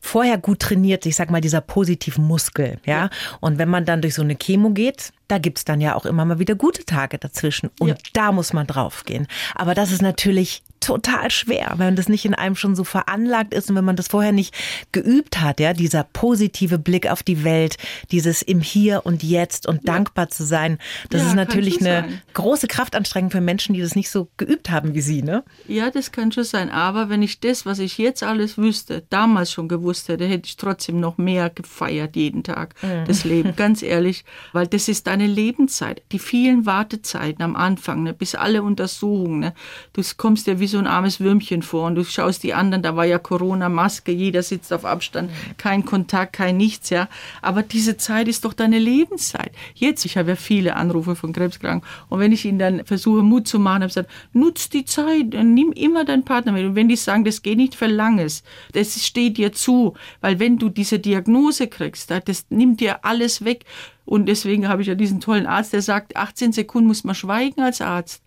vorher 0.00 0.38
gut 0.38 0.60
trainiert, 0.60 1.06
ich 1.06 1.16
sag 1.16 1.30
mal, 1.30 1.40
dieser 1.40 1.62
positiven 1.62 2.26
Muskel, 2.26 2.78
ja. 2.84 3.08
Und 3.40 3.56
wenn 3.56 3.70
man 3.70 3.86
dann 3.86 4.02
durch 4.02 4.14
so 4.14 4.22
eine 4.22 4.36
Chemo 4.36 4.70
geht, 4.70 5.14
da 5.28 5.38
gibt's 5.38 5.64
dann 5.64 5.80
ja 5.80 5.94
auch 5.94 6.06
immer 6.06 6.24
mal 6.24 6.38
wieder 6.38 6.54
gute 6.54 6.84
Tage 6.84 7.18
dazwischen. 7.18 7.70
Und 7.78 7.88
ja. 7.88 7.94
da 8.12 8.32
muss 8.32 8.52
man 8.52 8.66
draufgehen. 8.66 9.26
Aber 9.54 9.74
das 9.74 9.90
ist 9.90 10.02
natürlich 10.02 10.62
total 10.84 11.30
schwer, 11.30 11.74
wenn 11.76 11.96
das 11.96 12.08
nicht 12.08 12.24
in 12.24 12.34
einem 12.34 12.56
schon 12.56 12.76
so 12.76 12.84
veranlagt 12.84 13.54
ist 13.54 13.70
und 13.70 13.76
wenn 13.76 13.84
man 13.84 13.96
das 13.96 14.08
vorher 14.08 14.32
nicht 14.32 14.54
geübt 14.92 15.40
hat, 15.40 15.60
ja, 15.60 15.72
dieser 15.72 16.04
positive 16.04 16.78
Blick 16.78 17.10
auf 17.10 17.22
die 17.22 17.42
Welt, 17.42 17.76
dieses 18.10 18.42
im 18.42 18.60
Hier 18.60 19.06
und 19.06 19.22
Jetzt 19.22 19.66
und 19.66 19.76
ja. 19.76 19.94
dankbar 19.94 20.28
zu 20.28 20.44
sein, 20.44 20.78
das 21.10 21.22
ja, 21.22 21.28
ist 21.28 21.34
natürlich 21.34 21.80
eine 21.80 22.02
sein. 22.02 22.22
große 22.34 22.66
Kraftanstrengung 22.66 23.30
für 23.30 23.40
Menschen, 23.40 23.74
die 23.74 23.80
das 23.80 23.96
nicht 23.96 24.10
so 24.10 24.28
geübt 24.36 24.70
haben 24.70 24.94
wie 24.94 25.00
Sie, 25.00 25.22
ne? 25.22 25.42
Ja, 25.66 25.90
das 25.90 26.12
kann 26.12 26.32
schon 26.32 26.44
sein. 26.44 26.70
Aber 26.70 27.08
wenn 27.08 27.22
ich 27.22 27.40
das, 27.40 27.64
was 27.64 27.78
ich 27.78 27.96
jetzt 27.96 28.22
alles 28.22 28.58
wüsste, 28.58 29.04
damals 29.08 29.52
schon 29.52 29.68
gewusst 29.68 30.08
hätte, 30.08 30.26
hätte 30.26 30.46
ich 30.46 30.56
trotzdem 30.56 31.00
noch 31.00 31.16
mehr 31.16 31.48
gefeiert 31.48 32.14
jeden 32.14 32.42
Tag, 32.42 32.74
mhm. 32.82 33.06
das 33.06 33.24
Leben, 33.24 33.56
ganz 33.56 33.82
ehrlich, 33.82 34.24
weil 34.52 34.66
das 34.66 34.88
ist 34.88 35.06
deine 35.14 35.26
Lebenszeit. 35.26 36.02
Die 36.10 36.18
vielen 36.18 36.66
Wartezeiten 36.66 37.42
am 37.42 37.54
Anfang, 37.54 38.02
ne, 38.02 38.12
bis 38.12 38.34
alle 38.34 38.62
Untersuchungen, 38.62 39.38
ne, 39.38 39.54
du 39.92 40.02
kommst 40.16 40.46
ja 40.48 40.58
wie 40.58 40.66
so 40.66 40.78
ein 40.78 40.88
armes 40.88 41.20
Würmchen 41.20 41.62
vor 41.62 41.86
und 41.86 41.94
du 41.94 42.04
schaust 42.04 42.42
die 42.42 42.52
anderen, 42.52 42.82
da 42.82 42.96
war 42.96 43.04
ja 43.04 43.18
Corona, 43.18 43.68
Maske, 43.68 44.10
jeder 44.10 44.42
sitzt 44.42 44.72
auf 44.72 44.84
Abstand, 44.84 45.30
kein 45.56 45.84
Kontakt, 45.84 46.32
kein 46.32 46.56
nichts, 46.56 46.90
ja. 46.90 47.08
Aber 47.42 47.62
diese 47.62 47.96
Zeit 47.96 48.26
ist 48.26 48.44
doch 48.44 48.54
deine 48.54 48.78
Lebenszeit. 48.78 49.52
Jetzt, 49.74 50.04
ich 50.04 50.16
habe 50.16 50.30
ja 50.30 50.36
viele 50.36 50.74
Anrufe 50.74 51.14
von 51.14 51.32
Krebskranken 51.32 51.88
und 52.08 52.18
wenn 52.18 52.32
ich 52.32 52.44
ihnen 52.44 52.58
dann 52.58 52.84
versuche, 52.84 53.22
Mut 53.22 53.46
zu 53.46 53.60
machen, 53.60 53.76
habe 53.76 53.86
ich 53.86 53.94
gesagt, 53.94 54.10
nutz 54.32 54.68
die 54.68 54.84
Zeit, 54.84 55.32
nimm 55.32 55.72
immer 55.72 56.04
deinen 56.04 56.24
Partner 56.24 56.52
mit. 56.52 56.64
Und 56.64 56.74
wenn 56.74 56.88
die 56.88 56.96
sagen, 56.96 57.24
das 57.24 57.42
geht 57.42 57.56
nicht, 57.56 57.76
verlang 57.76 58.18
es. 58.18 58.42
Das 58.72 59.04
steht 59.04 59.36
dir 59.36 59.52
zu, 59.52 59.94
weil 60.20 60.40
wenn 60.40 60.58
du 60.58 60.68
diese 60.68 60.98
Diagnose 60.98 61.68
kriegst, 61.68 62.10
das 62.10 62.46
nimmt 62.50 62.80
dir 62.80 63.04
alles 63.04 63.44
weg. 63.44 63.64
Und 64.04 64.26
deswegen 64.26 64.68
habe 64.68 64.82
ich 64.82 64.88
ja 64.88 64.94
diesen 64.94 65.20
tollen 65.20 65.46
Arzt, 65.46 65.72
der 65.72 65.82
sagt, 65.82 66.16
18 66.16 66.52
Sekunden 66.52 66.88
muss 66.88 67.04
man 67.04 67.14
schweigen 67.14 67.60
als 67.60 67.80
Arzt. 67.80 68.22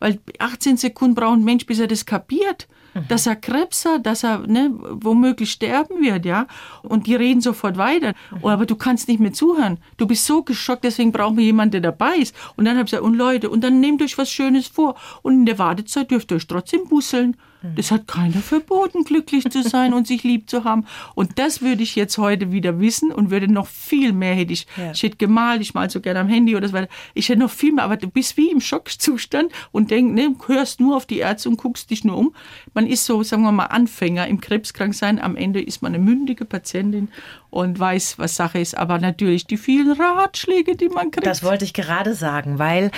Weil 0.00 0.18
18 0.38 0.78
Sekunden 0.78 1.14
braucht 1.14 1.38
ein 1.38 1.44
Mensch, 1.44 1.66
bis 1.66 1.78
er 1.78 1.86
das 1.86 2.06
kapiert, 2.06 2.68
mhm. 2.94 3.06
dass 3.08 3.26
er 3.26 3.36
Krebs 3.36 3.84
hat, 3.84 4.06
dass 4.06 4.24
er 4.24 4.38
ne, 4.46 4.72
womöglich 4.72 5.50
sterben 5.52 6.00
wird, 6.00 6.24
ja. 6.24 6.46
Und 6.82 7.06
die 7.06 7.14
reden 7.14 7.42
sofort 7.42 7.76
weiter. 7.76 8.14
Mhm. 8.30 8.46
Aber 8.46 8.64
du 8.64 8.76
kannst 8.76 9.08
nicht 9.08 9.20
mehr 9.20 9.34
zuhören. 9.34 9.78
Du 9.98 10.06
bist 10.06 10.24
so 10.24 10.42
geschockt, 10.42 10.84
deswegen 10.84 11.12
brauchen 11.12 11.36
wir 11.36 11.44
jemanden, 11.44 11.72
der 11.72 11.80
dabei 11.82 12.16
ist. 12.16 12.34
Und 12.56 12.64
dann 12.64 12.76
habe 12.76 12.86
ich 12.86 12.92
gesagt, 12.92 13.04
und 13.04 13.14
Leute, 13.14 13.50
und 13.50 13.62
dann 13.62 13.80
nehmt 13.80 14.00
euch 14.02 14.16
was 14.16 14.30
Schönes 14.30 14.68
vor. 14.68 14.96
Und 15.20 15.34
in 15.34 15.46
der 15.46 15.58
Wartezeit 15.58 16.10
dürft 16.10 16.32
ihr 16.32 16.36
euch 16.36 16.46
trotzdem 16.46 16.88
busseln. 16.88 17.36
Das 17.76 17.90
hat 17.90 18.06
keiner 18.06 18.40
verboten, 18.40 19.04
glücklich 19.04 19.48
zu 19.50 19.62
sein 19.62 19.92
und 19.92 20.06
sich 20.06 20.22
lieb 20.22 20.48
zu 20.48 20.64
haben. 20.64 20.86
Und 21.14 21.38
das 21.38 21.60
würde 21.60 21.82
ich 21.82 21.94
jetzt 21.94 22.16
heute 22.16 22.52
wieder 22.52 22.80
wissen 22.80 23.12
und 23.12 23.30
würde 23.30 23.52
noch 23.52 23.66
viel 23.66 24.12
mehr 24.12 24.34
hätte 24.34 24.52
ich, 24.52 24.66
ja. 24.76 24.92
ich 24.92 25.02
hätte 25.02 25.18
gemalt, 25.18 25.60
ich 25.60 25.74
mal 25.74 25.90
so 25.90 26.00
gerne 26.00 26.20
am 26.20 26.28
Handy 26.28 26.56
oder 26.56 26.68
so 26.68 26.72
weiter. 26.72 26.88
Ich 27.12 27.28
hätte 27.28 27.40
noch 27.40 27.50
viel 27.50 27.72
mehr, 27.72 27.84
aber 27.84 27.96
du 27.96 28.08
bist 28.08 28.36
wie 28.36 28.50
im 28.50 28.60
Schockzustand 28.60 29.52
und 29.72 29.90
denkst, 29.90 30.14
ne, 30.14 30.34
hörst 30.46 30.80
nur 30.80 30.96
auf 30.96 31.04
die 31.04 31.18
Ärzte 31.18 31.50
und 31.50 31.58
guckst 31.58 31.90
dich 31.90 32.02
nur 32.02 32.16
um. 32.16 32.34
Man 32.72 32.86
ist 32.86 33.04
so, 33.04 33.22
sagen 33.22 33.42
wir 33.42 33.52
mal, 33.52 33.66
Anfänger 33.66 34.26
im 34.26 34.40
Krebskranksein. 34.40 35.20
Am 35.20 35.36
Ende 35.36 35.60
ist 35.60 35.82
man 35.82 35.94
eine 35.94 36.02
mündige 36.02 36.46
Patientin 36.46 37.08
und 37.50 37.78
weiß, 37.78 38.18
was 38.18 38.36
Sache 38.36 38.58
ist. 38.58 38.76
Aber 38.76 38.98
natürlich 38.98 39.46
die 39.46 39.58
vielen 39.58 39.92
Ratschläge, 39.92 40.76
die 40.76 40.88
man 40.88 41.10
kriegt. 41.10 41.26
Das 41.26 41.42
wollte 41.42 41.64
ich 41.64 41.74
gerade 41.74 42.14
sagen, 42.14 42.58
weil 42.58 42.90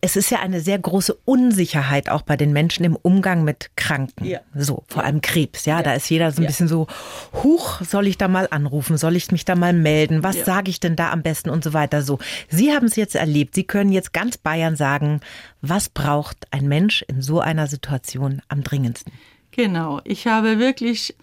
es 0.00 0.16
ist 0.16 0.30
ja 0.30 0.40
eine 0.40 0.60
sehr 0.60 0.78
große 0.78 1.14
Unsicherheit 1.24 2.08
auch 2.08 2.22
bei 2.22 2.36
den 2.36 2.52
Menschen 2.52 2.84
im 2.84 2.96
Umgang 2.96 3.44
mit 3.44 3.70
Kranken. 3.76 4.24
Ja. 4.24 4.40
So, 4.54 4.84
vor 4.88 5.04
allem 5.04 5.20
Krebs, 5.20 5.64
ja, 5.66 5.78
ja. 5.78 5.82
Da 5.82 5.94
ist 5.94 6.08
jeder 6.08 6.30
so 6.32 6.40
ein 6.40 6.44
ja. 6.44 6.48
bisschen 6.48 6.68
so, 6.68 6.86
huch, 7.42 7.80
soll 7.82 8.06
ich 8.06 8.18
da 8.18 8.28
mal 8.28 8.48
anrufen? 8.50 8.96
Soll 8.96 9.16
ich 9.16 9.30
mich 9.32 9.44
da 9.44 9.54
mal 9.54 9.72
melden? 9.72 10.22
Was 10.22 10.44
sage 10.44 10.70
ich 10.70 10.80
denn 10.80 10.96
da 10.96 11.10
am 11.10 11.22
besten 11.22 11.50
und 11.50 11.64
so 11.64 11.72
weiter 11.72 12.02
so. 12.02 12.18
Sie 12.48 12.72
haben 12.72 12.86
es 12.86 12.96
jetzt 12.96 13.14
erlebt. 13.14 13.54
Sie 13.54 13.64
können 13.64 13.92
jetzt 13.92 14.12
ganz 14.12 14.38
Bayern 14.38 14.76
sagen, 14.76 15.20
was 15.60 15.88
braucht 15.88 16.46
ein 16.50 16.68
Mensch 16.68 17.02
in 17.08 17.22
so 17.22 17.40
einer 17.40 17.66
Situation 17.66 18.42
am 18.48 18.62
dringendsten? 18.62 19.12
Genau. 19.50 20.00
Ich 20.04 20.26
habe 20.26 20.58
wirklich 20.58 21.14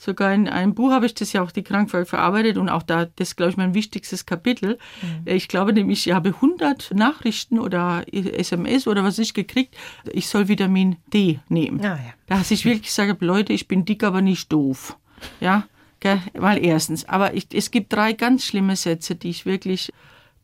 Sogar 0.00 0.32
in 0.32 0.48
einem 0.48 0.76
Buch 0.76 0.92
habe 0.92 1.06
ich 1.06 1.14
das 1.14 1.32
ja 1.32 1.42
auch 1.42 1.50
die 1.50 1.64
Krankheit 1.64 2.06
verarbeitet 2.06 2.56
und 2.56 2.68
auch 2.68 2.84
da, 2.84 3.06
das 3.06 3.30
ist, 3.30 3.36
glaube 3.36 3.50
ich, 3.50 3.56
mein 3.56 3.74
wichtigstes 3.74 4.26
Kapitel. 4.26 4.78
Mhm. 5.02 5.22
Ich 5.24 5.48
glaube 5.48 5.72
nämlich, 5.72 6.06
ich 6.06 6.12
habe 6.12 6.28
100 6.28 6.94
Nachrichten 6.94 7.58
oder 7.58 8.04
SMS 8.12 8.86
oder 8.86 9.02
was 9.02 9.18
ich 9.18 9.34
gekriegt, 9.34 9.76
ich 10.12 10.28
soll 10.28 10.46
Vitamin 10.46 10.98
D 11.12 11.40
nehmen. 11.48 11.80
Ah, 11.80 11.96
ja. 11.96 12.12
Da 12.28 12.36
habe 12.36 12.46
ich 12.48 12.64
wirklich 12.64 12.82
gesagt, 12.86 13.20
Leute, 13.22 13.52
ich 13.52 13.66
bin 13.66 13.84
dick, 13.84 14.04
aber 14.04 14.22
nicht 14.22 14.52
doof. 14.52 14.96
Ja, 15.40 15.66
gell? 15.98 16.22
weil 16.34 16.64
erstens. 16.64 17.04
Aber 17.08 17.34
ich, 17.34 17.48
es 17.52 17.72
gibt 17.72 17.92
drei 17.92 18.12
ganz 18.12 18.44
schlimme 18.44 18.76
Sätze, 18.76 19.16
die 19.16 19.30
ich 19.30 19.46
wirklich 19.46 19.92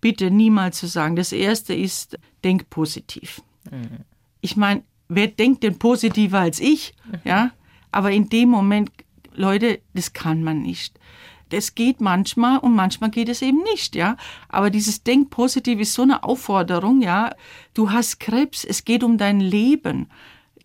bitte 0.00 0.32
niemals 0.32 0.78
zu 0.78 0.88
sagen. 0.88 1.14
Das 1.14 1.30
erste 1.30 1.74
ist, 1.74 2.18
denk 2.42 2.70
positiv. 2.70 3.40
Mhm. 3.70 4.00
Ich 4.40 4.57
meine, 4.57 4.82
wer 5.09 5.28
denkt 5.28 5.62
denn 5.62 5.78
positiver 5.78 6.40
als 6.40 6.59
ich? 6.59 6.92
Mhm. 7.07 7.20
Ja, 7.24 7.50
aber 7.92 8.11
in 8.11 8.28
dem 8.28 8.48
Moment 8.48 8.90
Leute, 9.35 9.80
das 9.95 10.12
kann 10.12 10.43
man 10.43 10.62
nicht. 10.62 10.99
Das 11.51 11.74
geht 11.74 12.01
manchmal 12.01 12.59
und 12.59 12.74
manchmal 12.74 13.11
geht 13.11 13.28
es 13.28 13.43
eben 13.43 13.62
nicht, 13.62 13.95
ja. 13.95 14.16
Aber 14.49 14.70
dieses 14.70 15.03
Denk 15.03 15.30
positiv 15.30 15.78
ist 15.78 15.95
so 15.95 16.03
eine 16.03 16.24
Aufforderung, 16.24 17.03
ja. 17.03 17.32
Du 17.74 17.91
hast 17.91 18.18
Krebs, 18.18 18.64
es 18.64 18.85
geht 18.85 19.05
um 19.05 19.18
dein 19.18 19.41
Leben. 19.41 20.09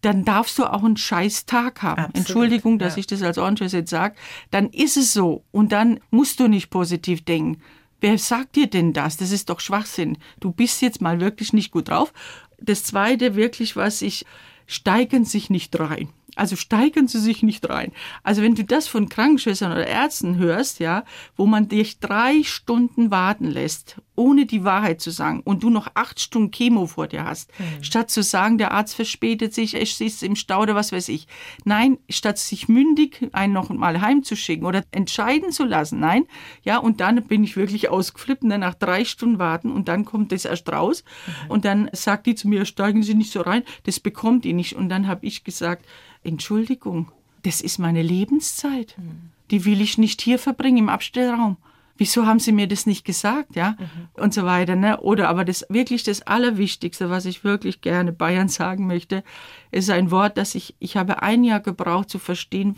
Dann 0.02 0.24
darfst 0.24 0.58
du 0.58 0.64
auch 0.66 0.84
einen 0.84 0.98
scheiß 0.98 1.46
Tag 1.46 1.82
haben. 1.82 2.00
Absolut, 2.00 2.16
Entschuldigung, 2.16 2.80
dass 2.80 2.96
ja. 2.96 3.02
ich 3.02 3.08
das 3.08 3.22
als 3.22 3.38
Orange 3.38 3.66
jetzt 3.66 3.90
sage. 3.90 4.16
Dann 4.50 4.70
ist 4.70 4.96
es 4.96 5.14
so. 5.14 5.44
Und 5.52 5.74
dann 5.74 6.00
musst 6.10 6.40
du 6.40 6.48
nicht 6.48 6.70
positiv 6.70 7.26
denken. 7.26 7.62
Wer 8.00 8.18
sagt 8.18 8.56
dir 8.56 8.68
denn 8.68 8.94
das? 8.94 9.18
Das 9.18 9.32
ist 9.32 9.50
doch 9.50 9.60
Schwachsinn. 9.60 10.18
Du 10.40 10.52
bist 10.52 10.82
jetzt 10.82 11.02
mal 11.02 11.20
wirklich 11.20 11.52
nicht 11.52 11.72
gut 11.72 11.90
drauf. 11.90 12.14
Das 12.62 12.84
zweite 12.84 13.36
wirklich, 13.36 13.76
was 13.76 14.02
ich, 14.02 14.26
steigen 14.68 15.26
sich 15.26 15.50
nicht 15.50 15.78
rein. 15.78 16.10
Also 16.36 16.56
steigern 16.56 17.08
Sie 17.08 17.20
sich 17.20 17.44
nicht 17.44 17.68
rein. 17.70 17.92
Also 18.24 18.42
wenn 18.42 18.56
du 18.56 18.64
das 18.64 18.88
von 18.88 19.10
Krankenschwestern 19.10 19.72
oder 19.72 19.88
Ärzten 19.88 20.38
hörst, 20.38 20.80
ja, 20.80 21.04
wo 21.36 21.46
man 21.46 21.68
dich 21.68 22.00
drei 22.00 22.44
Stunden 22.44 23.12
warten 23.12 23.46
lässt, 23.46 23.98
ohne 24.20 24.46
die 24.46 24.66
Wahrheit 24.66 25.00
zu 25.00 25.12
sagen, 25.12 25.42
und 25.46 25.64
du 25.64 25.70
noch 25.70 25.88
acht 25.94 26.20
Stunden 26.20 26.52
Chemo 26.52 26.88
vor 26.88 27.08
dir 27.08 27.24
hast, 27.24 27.52
mhm. 27.58 27.84
statt 27.84 28.12
zu 28.12 28.22
sagen, 28.22 28.58
der 28.58 28.72
Arzt 28.72 28.96
verspätet 28.96 29.54
sich, 29.54 29.76
er 29.76 29.86
sitzt 29.86 30.24
im 30.24 30.36
Stau 30.36 30.62
oder 30.62 30.76
was 30.76 30.92
weiß 30.92 31.08
ich. 31.08 31.28
Nein, 31.64 31.98
statt 32.10 32.38
sich 32.38 32.68
mündig 32.68 33.30
einen 33.32 33.54
noch 33.54 33.70
mal 33.70 34.02
heimzuschicken 34.02 34.66
oder 34.66 34.84
entscheiden 34.92 35.52
zu 35.52 35.64
lassen, 35.64 36.02
nein, 36.02 36.26
ja, 36.64 36.78
und 36.78 37.00
dann 37.00 37.24
bin 37.24 37.46
ich 37.46 37.56
wirklich 37.56 37.90
ausgeflippt, 37.90 38.44
ne, 38.44 38.58
nach 38.58 38.74
drei 38.74 39.06
Stunden 39.06 39.40
warten 39.40 39.72
und 39.72 39.88
dann 39.88 40.04
kommt 40.04 40.34
das 40.34 40.44
erst 40.44 40.70
raus 40.70 41.06
mhm. 41.26 41.52
und 41.52 41.66
dann 41.66 41.90
sagt 41.94 42.26
die 42.26 42.36
zu 42.36 42.50
mir, 42.50 42.66
steigen 42.66 43.04
Sie 43.04 43.14
nicht 43.14 43.32
so 43.32 43.40
rein, 43.40 43.64
das 43.84 44.02
bekommt 44.02 44.46
ihr 44.46 44.54
nicht. 44.54 44.76
Und 44.76 44.90
dann 44.90 45.08
habe 45.08 45.26
ich 45.26 45.46
gesagt, 45.46 45.86
Entschuldigung, 46.24 47.12
das 47.44 47.62
ist 47.62 47.80
meine 47.80 48.02
Lebenszeit. 48.02 48.96
Mhm. 48.98 49.32
Die 49.52 49.64
will 49.64 49.82
ich 49.82 49.98
nicht 49.98 50.22
hier 50.22 50.38
verbringen 50.40 50.78
im 50.78 50.90
Abstellraum. 50.90 51.58
Wieso 52.00 52.26
haben 52.26 52.40
Sie 52.40 52.52
mir 52.52 52.68
das 52.68 52.86
nicht 52.86 53.06
gesagt, 53.06 53.56
ja? 53.56 53.76
Mhm. 53.78 54.08
Und 54.14 54.34
so 54.34 54.46
weiter, 54.46 54.76
ne? 54.76 55.00
Oder 55.02 55.30
aber 55.30 55.46
das 55.46 55.66
wirklich 55.70 56.04
das 56.04 56.22
Allerwichtigste, 56.22 57.10
was 57.10 57.26
ich 57.26 57.44
wirklich 57.44 57.82
gerne 57.82 58.12
Bayern 58.12 58.48
sagen 58.48 58.88
möchte, 58.88 59.24
ist 59.70 59.90
ein 59.90 60.10
Wort, 60.10 60.38
das 60.38 60.56
ich, 60.56 60.76
ich 60.80 60.98
habe 60.98 61.22
ein 61.22 61.44
Jahr 61.44 61.60
gebraucht 61.60 62.10
zu 62.10 62.18
verstehen, 62.18 62.78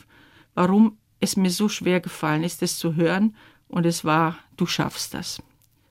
warum 0.55 0.97
es 1.19 1.37
mir 1.37 1.51
so 1.51 1.69
schwer 1.69 1.99
gefallen 1.99 2.43
ist, 2.43 2.61
das 2.61 2.77
zu 2.77 2.95
hören. 2.95 3.35
Und 3.67 3.85
es 3.85 4.03
war, 4.03 4.37
du 4.57 4.65
schaffst 4.65 5.13
das. 5.13 5.41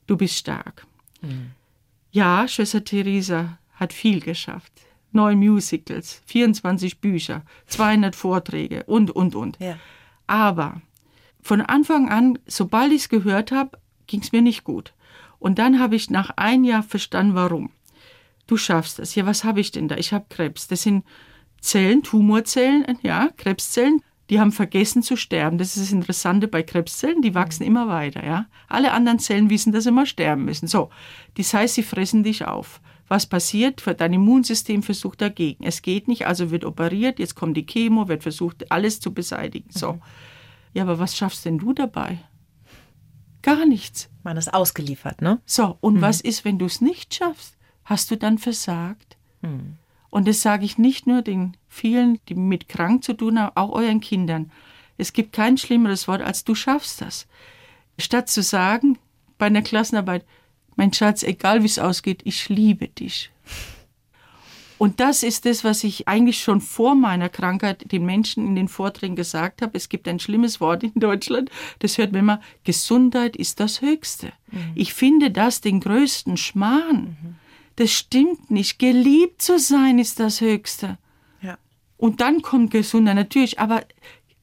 Du 0.06 0.16
bist 0.16 0.36
stark. 0.36 0.86
Mhm. 1.22 1.52
Ja, 2.10 2.48
Schwester 2.48 2.84
Theresa 2.84 3.58
hat 3.74 3.92
viel 3.92 4.20
geschafft 4.20 4.72
neun 5.12 5.38
Musicals, 5.38 6.22
24 6.26 7.00
Bücher, 7.00 7.42
200 7.66 8.14
Vorträge 8.14 8.84
und, 8.84 9.10
und, 9.10 9.34
und. 9.34 9.58
Ja. 9.60 9.78
Aber 10.26 10.80
von 11.42 11.60
Anfang 11.60 12.08
an, 12.08 12.38
sobald 12.46 12.92
ich 12.92 13.02
es 13.02 13.08
gehört 13.08 13.52
habe, 13.52 13.78
ging 14.06 14.20
es 14.20 14.32
mir 14.32 14.42
nicht 14.42 14.64
gut. 14.64 14.92
Und 15.38 15.58
dann 15.58 15.80
habe 15.80 15.96
ich 15.96 16.10
nach 16.10 16.30
einem 16.36 16.64
Jahr 16.64 16.82
verstanden, 16.82 17.34
warum. 17.34 17.70
Du 18.46 18.56
schaffst 18.56 18.98
das. 18.98 19.14
Ja, 19.14 19.26
was 19.26 19.44
habe 19.44 19.60
ich 19.60 19.70
denn 19.70 19.88
da? 19.88 19.96
Ich 19.96 20.12
habe 20.12 20.26
Krebs. 20.28 20.68
Das 20.68 20.82
sind 20.82 21.04
Zellen, 21.60 22.02
Tumorzellen, 22.02 22.98
ja, 23.02 23.28
Krebszellen. 23.36 24.02
Die 24.28 24.38
haben 24.38 24.52
vergessen 24.52 25.02
zu 25.02 25.16
sterben. 25.16 25.58
Das 25.58 25.76
ist 25.76 25.86
das 25.86 25.92
Interessante 25.92 26.46
bei 26.46 26.62
Krebszellen. 26.62 27.22
Die 27.22 27.34
wachsen 27.34 27.64
immer 27.64 27.88
weiter, 27.88 28.24
ja. 28.24 28.46
Alle 28.68 28.92
anderen 28.92 29.18
Zellen 29.18 29.50
wissen, 29.50 29.72
dass 29.72 29.84
sie 29.84 29.90
immer 29.90 30.06
sterben 30.06 30.44
müssen. 30.44 30.68
So. 30.68 30.90
Das 31.36 31.54
heißt, 31.54 31.74
sie 31.74 31.82
fressen 31.82 32.22
dich 32.22 32.44
auf. 32.44 32.80
Was 33.08 33.26
passiert? 33.26 33.82
Dein 33.98 34.12
Immunsystem 34.12 34.84
versucht 34.84 35.20
dagegen. 35.20 35.64
Es 35.64 35.82
geht 35.82 36.06
nicht, 36.06 36.28
also 36.28 36.52
wird 36.52 36.64
operiert, 36.64 37.18
jetzt 37.18 37.34
kommt 37.34 37.56
die 37.56 37.66
Chemo, 37.66 38.06
wird 38.06 38.22
versucht, 38.22 38.70
alles 38.70 39.00
zu 39.00 39.12
beseitigen. 39.12 39.70
So. 39.70 39.94
Mhm. 39.94 40.00
Ja, 40.72 40.82
aber 40.82 40.98
was 40.98 41.16
schaffst 41.16 41.44
denn 41.44 41.58
du 41.58 41.72
dabei? 41.72 42.18
Gar 43.42 43.66
nichts. 43.66 44.08
Man 44.22 44.36
ist 44.36 44.52
ausgeliefert, 44.52 45.22
ne? 45.22 45.40
So, 45.46 45.78
und 45.80 45.96
mhm. 45.96 46.00
was 46.02 46.20
ist, 46.20 46.44
wenn 46.44 46.58
du 46.58 46.66
es 46.66 46.80
nicht 46.80 47.14
schaffst? 47.14 47.56
hast 47.90 48.10
du 48.10 48.16
dann 48.16 48.38
versagt? 48.38 49.18
Mhm. 49.42 49.76
Und 50.08 50.26
das 50.26 50.42
sage 50.42 50.64
ich 50.64 50.78
nicht 50.78 51.06
nur 51.06 51.22
den 51.22 51.56
vielen, 51.68 52.18
die 52.28 52.34
mit 52.34 52.68
krank 52.68 53.04
zu 53.04 53.12
tun 53.12 53.38
haben, 53.38 53.56
auch 53.56 53.70
euren 53.70 54.00
Kindern. 54.00 54.50
Es 54.96 55.12
gibt 55.12 55.32
kein 55.32 55.58
schlimmeres 55.58 56.08
Wort 56.08 56.22
als 56.22 56.44
du 56.44 56.54
schaffst 56.54 57.00
das. 57.00 57.26
Statt 57.98 58.28
zu 58.28 58.42
sagen 58.42 58.98
bei 59.38 59.46
einer 59.46 59.62
Klassenarbeit, 59.62 60.24
mein 60.76 60.92
Schatz, 60.92 61.22
egal 61.22 61.62
wie 61.62 61.66
es 61.66 61.78
ausgeht, 61.78 62.22
ich 62.24 62.48
liebe 62.48 62.88
dich. 62.88 63.30
Und 64.80 64.98
das 64.98 65.22
ist 65.22 65.44
das, 65.44 65.62
was 65.62 65.84
ich 65.84 66.08
eigentlich 66.08 66.42
schon 66.42 66.62
vor 66.62 66.94
meiner 66.94 67.28
Krankheit 67.28 67.92
den 67.92 68.06
Menschen 68.06 68.46
in 68.46 68.54
den 68.54 68.66
Vorträgen 68.66 69.14
gesagt 69.14 69.60
habe. 69.60 69.76
Es 69.76 69.90
gibt 69.90 70.08
ein 70.08 70.18
schlimmes 70.18 70.58
Wort 70.58 70.82
in 70.82 70.94
Deutschland, 70.94 71.50
das 71.80 71.98
hört 71.98 72.12
man 72.12 72.20
immer, 72.20 72.40
Gesundheit 72.64 73.36
ist 73.36 73.60
das 73.60 73.82
Höchste. 73.82 74.32
Mhm. 74.50 74.72
Ich 74.74 74.94
finde 74.94 75.30
das 75.30 75.60
den 75.60 75.80
größten 75.80 76.38
Schmarrn. 76.38 77.18
Mhm. 77.22 77.34
Das 77.76 77.92
stimmt 77.92 78.50
nicht. 78.50 78.78
Geliebt 78.78 79.42
zu 79.42 79.58
sein 79.58 79.98
ist 79.98 80.18
das 80.18 80.40
Höchste. 80.40 80.96
Ja. 81.42 81.58
Und 81.98 82.22
dann 82.22 82.40
kommt 82.40 82.70
Gesundheit 82.70 83.16
natürlich, 83.16 83.58
aber 83.58 83.82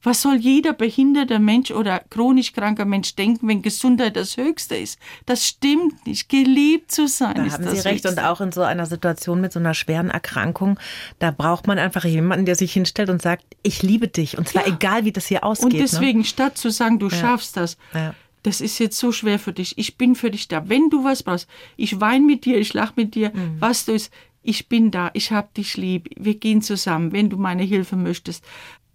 was 0.02 0.22
soll 0.22 0.36
jeder 0.36 0.72
behinderte 0.72 1.38
Mensch 1.38 1.70
oder 1.70 2.00
chronisch 2.10 2.52
kranker 2.52 2.84
Mensch 2.84 3.16
denken, 3.16 3.48
wenn 3.48 3.62
Gesundheit 3.62 4.16
das 4.16 4.36
Höchste 4.36 4.76
ist? 4.76 4.98
Das 5.26 5.46
stimmt 5.46 6.06
nicht. 6.06 6.28
Geliebt 6.28 6.92
zu 6.92 7.08
sein 7.08 7.34
da 7.34 7.44
ist 7.44 7.54
haben 7.54 7.64
das 7.64 7.82
Sie 7.82 7.88
recht. 7.88 8.04
Höchste. 8.04 8.20
Und 8.20 8.26
auch 8.26 8.40
in 8.40 8.52
so 8.52 8.62
einer 8.62 8.86
Situation 8.86 9.40
mit 9.40 9.52
so 9.52 9.58
einer 9.58 9.74
schweren 9.74 10.10
Erkrankung, 10.10 10.78
da 11.18 11.30
braucht 11.30 11.66
man 11.66 11.78
einfach 11.78 12.04
jemanden, 12.04 12.46
der 12.46 12.54
sich 12.54 12.72
hinstellt 12.72 13.10
und 13.10 13.22
sagt, 13.22 13.44
ich 13.62 13.82
liebe 13.82 14.08
dich. 14.08 14.38
Und 14.38 14.48
zwar 14.48 14.66
ja. 14.66 14.74
egal, 14.74 15.04
wie 15.04 15.12
das 15.12 15.26
hier 15.26 15.42
ausgeht. 15.44 15.64
Und 15.64 15.72
ne? 15.72 15.80
deswegen, 15.80 16.20
ne? 16.20 16.24
statt 16.24 16.56
zu 16.56 16.70
sagen, 16.70 16.98
du 16.98 17.08
ja. 17.08 17.16
schaffst 17.16 17.56
das, 17.56 17.76
ja. 17.92 18.14
das 18.44 18.60
ist 18.60 18.78
jetzt 18.78 18.98
so 18.98 19.10
schwer 19.10 19.38
für 19.38 19.52
dich. 19.52 19.76
Ich 19.78 19.96
bin 19.96 20.14
für 20.14 20.30
dich 20.30 20.46
da. 20.46 20.68
Wenn 20.68 20.90
du 20.90 21.02
was 21.02 21.24
brauchst, 21.24 21.48
ich 21.76 22.00
weine 22.00 22.24
mit 22.24 22.44
dir, 22.44 22.58
ich 22.58 22.72
lache 22.72 22.92
mit 22.96 23.14
dir, 23.14 23.30
mhm. 23.30 23.56
was 23.58 23.84
du 23.84 23.92
ist, 23.92 24.12
ich 24.42 24.68
bin 24.68 24.90
da, 24.90 25.10
ich 25.12 25.32
hab 25.32 25.52
dich 25.54 25.76
lieb, 25.76 26.08
wir 26.16 26.34
gehen 26.34 26.62
zusammen, 26.62 27.12
wenn 27.12 27.28
du 27.28 27.36
meine 27.36 27.64
Hilfe 27.64 27.96
möchtest 27.96 28.44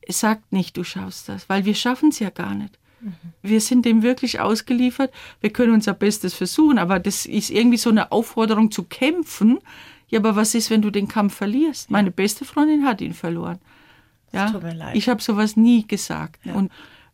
sagt 0.10 0.52
nicht, 0.52 0.78
du 0.78 0.84
schaffst 0.84 1.30
das, 1.30 1.50
weil 1.50 1.66
wir 1.66 1.76
schaffen 1.76 2.10
es 2.10 2.20
ja 2.20 2.30
gar 2.30 2.54
nicht. 2.54 2.78
Mhm. 3.02 3.14
Wir 3.42 3.62
sind 3.62 3.86
dem 3.86 4.02
wirklich 4.04 4.40
ausgeliefert. 4.40 5.12
Wir 5.42 5.52
können 5.52 5.74
unser 5.74 5.94
Bestes 5.94 6.34
versuchen, 6.34 6.78
aber 6.78 7.00
das 7.00 7.26
ist 7.26 7.50
irgendwie 7.50 7.78
so 7.78 7.90
eine 7.90 8.12
Aufforderung 8.12 8.72
zu 8.72 8.84
kämpfen. 8.84 9.60
Ja, 10.10 10.20
aber 10.20 10.36
was 10.36 10.56
ist, 10.56 10.70
wenn 10.70 10.82
du 10.82 10.90
den 10.90 11.08
Kampf 11.08 11.36
verlierst? 11.36 11.90
Meine 11.90 12.12
beste 12.12 12.46
Freundin 12.46 12.86
hat 12.86 13.02
ihn 13.02 13.14
verloren. 13.14 13.60
Ja, 14.32 14.52
ich 14.94 15.10
habe 15.10 15.22
sowas 15.22 15.56
nie 15.56 15.86
gesagt. 15.86 16.44
Ja. 16.46 16.54
Und 16.56 16.72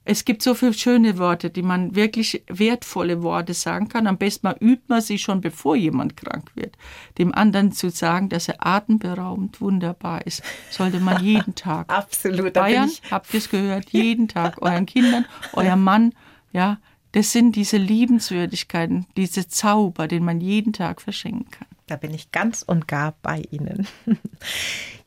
es 0.10 0.26
gibt 0.26 0.42
so 0.42 0.56
viele 0.56 0.74
schöne 0.74 1.20
Worte, 1.20 1.52
die 1.52 1.62
man 1.62 1.94
wirklich 1.94 2.44
wertvolle 2.48 3.22
Worte 3.22 3.54
sagen 3.54 3.90
kann. 3.90 4.08
Am 4.08 4.18
besten 4.18 4.48
mal 4.48 4.56
übt 4.60 4.86
man 4.88 5.02
sie 5.02 5.20
schon, 5.20 5.40
bevor 5.40 5.76
jemand 5.76 6.18
krank 6.18 6.50
wird. 6.56 6.76
Dem 7.20 7.32
anderen 7.32 7.74
zu 7.74 7.92
sagen, 7.92 8.28
dass 8.28 8.48
er 8.48 8.66
atemberaubend 8.66 9.62
wunderbar 9.62 10.26
ist, 10.26 10.42
sollte 10.72 11.00
man 11.00 11.24
jeden 11.24 11.54
Tag. 11.54 11.94
Absolut. 11.94 12.54
Bayern, 12.54 12.90
habt 13.12 13.32
ihr 13.36 13.38
es 13.38 13.52
gehört, 13.52 13.92
jeden 13.92 14.28
Tag 14.28 14.60
euren 14.64 14.88
Kindern, 14.88 15.26
euer 15.54 15.76
Mann, 15.76 16.14
ja, 16.54 16.80
das 17.12 17.32
sind 17.32 17.56
diese 17.56 17.78
Liebenswürdigkeiten, 17.78 19.06
diese 19.16 19.48
Zauber, 19.48 20.08
den 20.08 20.26
man 20.26 20.42
jeden 20.42 20.74
Tag 20.74 21.04
verschenken 21.04 21.52
kann. 21.52 21.68
Da 21.86 21.98
bin 21.98 22.16
ich 22.16 22.32
ganz 22.32 22.64
und 22.64 22.88
gar 22.88 23.14
bei 23.22 23.44
Ihnen. 23.52 23.88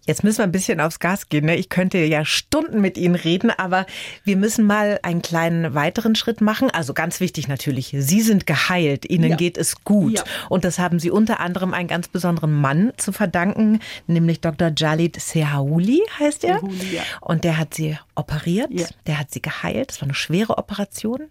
Jetzt 0.06 0.24
müssen 0.24 0.38
wir 0.38 0.44
ein 0.44 0.52
bisschen 0.52 0.80
aufs 0.80 0.98
Gas 0.98 1.28
gehen. 1.28 1.44
Ne? 1.46 1.56
Ich 1.56 1.68
könnte 1.68 1.98
ja 1.98 2.24
Stunden 2.24 2.80
mit 2.80 2.98
Ihnen 2.98 3.14
reden, 3.14 3.50
aber 3.50 3.86
wir 4.24 4.36
müssen 4.36 4.64
mal 4.66 4.98
einen 5.02 5.22
kleinen 5.22 5.74
weiteren 5.74 6.16
Schritt 6.16 6.40
machen. 6.40 6.70
Also 6.70 6.92
ganz 6.92 7.20
wichtig 7.20 7.46
natürlich, 7.46 7.94
Sie 7.96 8.20
sind 8.20 8.46
geheilt, 8.46 9.08
Ihnen 9.08 9.30
ja. 9.30 9.36
geht 9.36 9.56
es 9.56 9.84
gut. 9.84 10.18
Ja. 10.18 10.24
Und 10.48 10.64
das 10.64 10.78
haben 10.78 10.98
Sie 10.98 11.10
unter 11.10 11.40
anderem 11.40 11.72
einen 11.72 11.88
ganz 11.88 12.08
besonderen 12.08 12.52
Mann 12.52 12.92
zu 12.96 13.12
verdanken, 13.12 13.78
nämlich 14.06 14.40
Dr. 14.40 14.72
Jalid 14.76 15.20
Sehauli 15.20 16.02
heißt 16.18 16.44
er. 16.44 16.60
Sehauli, 16.60 16.94
ja. 16.96 17.02
Und 17.20 17.44
der 17.44 17.58
hat 17.58 17.74
Sie 17.74 17.96
operiert, 18.14 18.70
der 19.06 19.18
hat 19.18 19.30
Sie 19.30 19.42
geheilt. 19.42 19.90
Das 19.90 20.00
war 20.00 20.06
eine 20.06 20.14
schwere 20.14 20.58
Operation. 20.58 21.28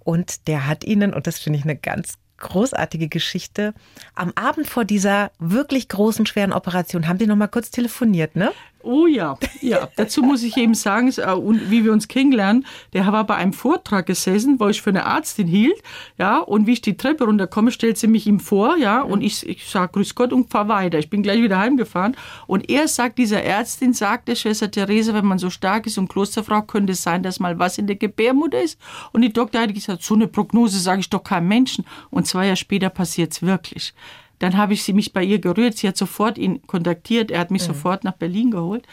Und 0.00 0.48
der 0.48 0.66
hat 0.66 0.82
Ihnen, 0.82 1.14
und 1.14 1.26
das 1.26 1.38
finde 1.38 1.58
ich 1.60 1.64
eine 1.64 1.76
ganz 1.76 2.14
großartige 2.42 3.08
Geschichte. 3.08 3.72
Am 4.14 4.32
Abend 4.34 4.68
vor 4.68 4.84
dieser 4.84 5.30
wirklich 5.38 5.88
großen, 5.88 6.26
schweren 6.26 6.52
Operation 6.52 7.08
haben 7.08 7.18
die 7.18 7.26
noch 7.26 7.36
mal 7.36 7.48
kurz 7.48 7.70
telefoniert, 7.70 8.36
ne? 8.36 8.52
Oh 8.82 9.06
ja, 9.06 9.38
ja. 9.60 9.88
Dazu 9.96 10.22
muss 10.22 10.42
ich 10.42 10.56
eben 10.56 10.74
sagen, 10.74 11.08
wie 11.08 11.84
wir 11.84 11.92
uns 11.92 12.08
kennenlernen, 12.08 12.66
der 12.92 13.06
war 13.12 13.24
bei 13.24 13.36
einem 13.36 13.52
Vortrag 13.52 14.06
gesessen, 14.06 14.58
wo 14.58 14.68
ich 14.68 14.82
für 14.82 14.90
eine 14.90 15.06
Arztin 15.06 15.46
hielt, 15.46 15.80
ja, 16.18 16.38
und 16.38 16.66
wie 16.66 16.72
ich 16.72 16.80
die 16.80 16.96
Treppe 16.96 17.24
runterkomme, 17.24 17.70
stellt 17.70 17.98
sie 17.98 18.06
mich 18.06 18.26
ihm 18.26 18.40
vor, 18.40 18.76
ja, 18.76 19.02
und 19.02 19.22
ich, 19.22 19.46
ich 19.48 19.66
sage 19.66 19.92
Grüß 19.92 20.14
Gott 20.14 20.32
und 20.32 20.50
fahr 20.50 20.68
weiter. 20.68 20.98
Ich 20.98 21.10
bin 21.10 21.22
gleich 21.22 21.42
wieder 21.42 21.58
heimgefahren. 21.58 22.16
Und 22.46 22.68
er 22.70 22.88
sagt, 22.88 23.18
dieser 23.18 23.42
Ärztin 23.42 23.92
sagte, 23.92 24.36
Schwester 24.36 24.70
Therese, 24.70 25.14
wenn 25.14 25.26
man 25.26 25.38
so 25.38 25.50
stark 25.50 25.86
ist 25.86 25.98
und 25.98 26.08
Klosterfrau, 26.08 26.62
könnte 26.62 26.92
es 26.92 27.02
sein, 27.02 27.22
dass 27.22 27.40
mal 27.40 27.58
was 27.58 27.78
in 27.78 27.86
der 27.86 27.96
Gebärmutter 27.96 28.60
ist. 28.60 28.78
Und 29.12 29.22
die 29.22 29.32
Doktor 29.32 29.60
hat 29.60 29.74
gesagt, 29.74 30.02
so 30.02 30.14
eine 30.14 30.28
Prognose 30.28 30.78
sage 30.78 31.00
ich 31.00 31.10
doch 31.10 31.22
keinem 31.22 31.48
Menschen. 31.48 31.84
Und 32.10 32.26
zwei 32.26 32.46
Jahre 32.46 32.56
später 32.56 32.90
passiert 32.90 33.32
es 33.32 33.42
wirklich. 33.42 33.94
Dann 34.42 34.56
habe 34.56 34.72
ich 34.72 34.82
sie 34.82 34.92
mich 34.92 35.12
bei 35.12 35.22
ihr 35.22 35.38
gerührt. 35.38 35.76
Sie 35.76 35.86
hat 35.86 35.96
sofort 35.96 36.36
ihn 36.36 36.66
kontaktiert. 36.66 37.30
Er 37.30 37.38
hat 37.38 37.52
mich 37.52 37.62
mhm. 37.62 37.74
sofort 37.74 38.02
nach 38.02 38.14
Berlin 38.14 38.50
geholt. 38.50 38.84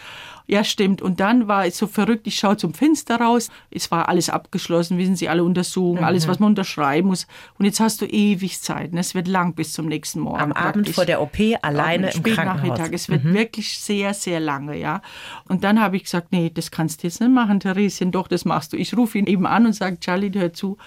Ja, 0.45 0.63
stimmt. 0.63 1.01
Und 1.01 1.19
dann 1.19 1.47
war 1.47 1.65
es 1.65 1.77
so 1.77 1.85
verrückt, 1.85 2.25
ich 2.27 2.37
schaue 2.37 2.57
zum 2.57 2.73
Fenster 2.75 3.19
raus. 3.19 3.49
Es 3.69 3.89
war 3.89 4.09
alles 4.09 4.29
abgeschlossen, 4.29 4.97
wissen 4.99 5.15
Sie, 5.15 5.27
alle 5.27 5.43
Untersuchungen, 5.43 6.01
mhm. 6.01 6.05
alles, 6.05 6.27
was 6.27 6.39
man 6.39 6.49
unterschreiben 6.49 7.07
muss. 7.07 7.25
Und 7.57 7.65
jetzt 7.65 7.79
hast 7.79 8.01
du 8.01 8.05
ewig 8.05 8.61
Zeit. 8.61 8.93
Ne? 8.93 8.99
Es 8.99 9.15
wird 9.15 9.27
lang 9.27 9.53
bis 9.53 9.73
zum 9.73 9.87
nächsten 9.87 10.19
Morgen. 10.19 10.39
Am 10.39 10.49
praktisch. 10.49 10.69
Abend 10.69 10.89
vor 10.89 11.05
der 11.05 11.21
OP 11.21 11.37
alleine 11.63 12.11
im 12.11 12.23
Krankenhaus. 12.23 12.45
Nachmittag. 12.45 12.93
Es 12.93 13.09
wird 13.09 13.23
mhm. 13.23 13.33
wirklich 13.33 13.79
sehr, 13.79 14.13
sehr 14.13 14.39
lange, 14.39 14.77
ja. 14.77 15.01
Und 15.47 15.63
dann 15.63 15.81
habe 15.81 15.97
ich 15.97 16.03
gesagt, 16.03 16.31
nee, 16.31 16.51
das 16.53 16.69
kannst 16.69 17.01
du 17.01 17.07
jetzt 17.07 17.21
nicht 17.21 17.31
machen, 17.31 17.59
Theresien. 17.59 18.11
Doch, 18.11 18.27
das 18.27 18.45
machst 18.45 18.73
du. 18.73 18.77
Ich 18.77 18.95
rufe 18.95 19.17
ihn 19.17 19.25
eben 19.25 19.47
an 19.47 19.65
und 19.65 19.73
sage, 19.73 19.99
Charlie, 19.99 20.31
hör 20.33 20.53
zu, 20.53 20.77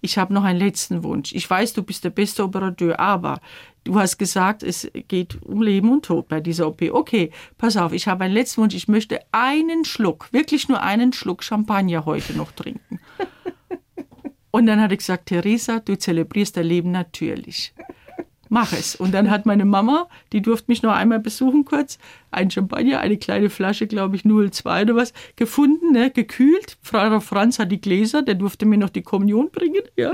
ich 0.00 0.18
habe 0.18 0.32
noch 0.32 0.44
einen 0.44 0.60
letzten 0.60 1.02
Wunsch. 1.02 1.32
Ich 1.32 1.48
weiß, 1.48 1.72
du 1.74 1.82
bist 1.82 2.04
der 2.04 2.10
beste 2.10 2.44
Operateur, 2.44 2.98
aber 2.98 3.40
Du 3.84 3.98
hast 3.98 4.18
gesagt, 4.18 4.62
es 4.62 4.88
geht 5.08 5.42
um 5.42 5.60
Leben 5.60 5.90
und 5.90 6.04
Tod 6.04 6.28
bei 6.28 6.40
dieser 6.40 6.68
OP. 6.68 6.82
Okay, 6.82 7.30
pass 7.58 7.76
auf, 7.76 7.92
ich 7.92 8.06
habe 8.06 8.24
einen 8.24 8.34
letzten 8.34 8.62
Wunsch. 8.62 8.74
Ich 8.74 8.86
möchte 8.86 9.20
einen 9.32 9.84
Schluck, 9.84 10.32
wirklich 10.32 10.68
nur 10.68 10.82
einen 10.82 11.12
Schluck 11.12 11.42
Champagner 11.42 12.04
heute 12.04 12.34
noch 12.34 12.52
trinken. 12.52 13.00
Und 14.52 14.66
dann 14.66 14.80
hat 14.80 14.90
er 14.90 14.98
gesagt, 14.98 15.26
Theresa, 15.26 15.80
du 15.80 15.96
zelebrierst 15.96 16.58
dein 16.58 16.66
Leben 16.66 16.90
natürlich. 16.90 17.72
Mach 18.52 18.74
es. 18.74 18.96
Und 18.96 19.14
dann 19.14 19.30
hat 19.30 19.46
meine 19.46 19.64
Mama, 19.64 20.08
die 20.34 20.42
durfte 20.42 20.70
mich 20.70 20.82
noch 20.82 20.92
einmal 20.92 21.20
besuchen 21.20 21.64
kurz, 21.64 21.98
ein 22.30 22.50
Champagner, 22.50 23.00
eine 23.00 23.16
kleine 23.16 23.48
Flasche, 23.48 23.86
glaube 23.86 24.16
ich, 24.16 24.24
02 24.24 24.82
oder 24.82 24.94
was, 24.94 25.14
gefunden, 25.36 25.92
ne, 25.92 26.10
gekühlt. 26.10 26.76
Frau 26.82 27.18
Franz 27.20 27.58
hat 27.58 27.72
die 27.72 27.80
Gläser, 27.80 28.20
der 28.20 28.34
durfte 28.34 28.66
mir 28.66 28.76
noch 28.76 28.90
die 28.90 29.00
Kommunion 29.00 29.48
bringen. 29.50 29.80
Ja. 29.96 30.12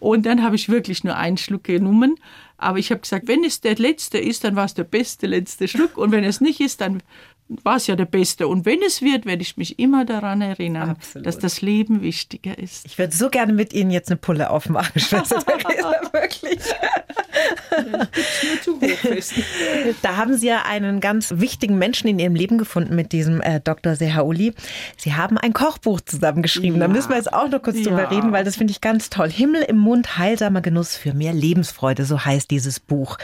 Und 0.00 0.24
dann 0.24 0.42
habe 0.42 0.56
ich 0.56 0.70
wirklich 0.70 1.04
nur 1.04 1.14
einen 1.14 1.36
Schluck 1.36 1.64
genommen 1.64 2.14
aber 2.56 2.78
ich 2.78 2.90
habe 2.90 3.00
gesagt, 3.00 3.26
wenn 3.28 3.44
es 3.44 3.60
der 3.60 3.74
letzte 3.76 4.18
ist, 4.18 4.44
dann 4.44 4.56
war 4.56 4.64
es 4.64 4.74
der 4.74 4.84
beste 4.84 5.26
letzte 5.26 5.68
Schluck. 5.68 5.98
Und 5.98 6.12
wenn 6.12 6.24
es 6.24 6.40
nicht 6.40 6.60
ist, 6.60 6.80
dann 6.80 7.02
war 7.48 7.76
es 7.76 7.86
ja 7.86 7.96
der 7.96 8.06
Beste. 8.06 8.48
Und 8.48 8.64
wenn 8.64 8.82
es 8.82 9.02
wird, 9.02 9.26
werde 9.26 9.42
ich 9.42 9.56
mich 9.56 9.78
immer 9.78 10.04
daran 10.04 10.40
erinnern, 10.40 10.90
Absolut. 10.90 11.26
dass 11.26 11.38
das 11.38 11.60
Leben 11.60 12.02
wichtiger 12.02 12.58
ist. 12.58 12.86
Ich 12.86 12.98
würde 12.98 13.14
so 13.14 13.28
gerne 13.28 13.52
mit 13.52 13.72
Ihnen 13.72 13.90
jetzt 13.90 14.10
eine 14.10 14.16
Pulle 14.16 14.50
aufmachen, 14.50 15.00
Schwester 15.00 15.44
Theresa, 15.44 15.92
wirklich. 16.12 16.60
da 20.02 20.16
haben 20.16 20.36
Sie 20.36 20.46
ja 20.46 20.62
einen 20.62 21.00
ganz 21.00 21.34
wichtigen 21.36 21.76
Menschen 21.76 22.08
in 22.08 22.18
Ihrem 22.18 22.34
Leben 22.34 22.58
gefunden 22.58 22.94
mit 22.94 23.12
diesem 23.12 23.40
äh, 23.40 23.60
Dr. 23.60 23.96
Sehauli. 23.96 24.54
Sie 24.96 25.14
haben 25.14 25.36
ein 25.36 25.52
Kochbuch 25.52 26.00
zusammengeschrieben. 26.00 26.80
Ja. 26.80 26.86
Da 26.86 26.92
müssen 26.92 27.10
wir 27.10 27.16
jetzt 27.16 27.32
auch 27.32 27.48
noch 27.48 27.62
kurz 27.62 27.78
ja. 27.78 27.84
drüber 27.84 28.10
reden, 28.10 28.32
weil 28.32 28.44
das 28.44 28.56
finde 28.56 28.70
ich 28.70 28.80
ganz 28.80 29.10
toll. 29.10 29.30
Himmel 29.30 29.62
im 29.62 29.78
Mund, 29.78 30.18
heilsamer 30.18 30.62
Genuss 30.62 30.96
für 30.96 31.12
mehr 31.12 31.34
Lebensfreude, 31.34 32.04
so 32.04 32.24
heißt 32.24 32.50
dieses 32.50 32.80
Buch. 32.80 33.18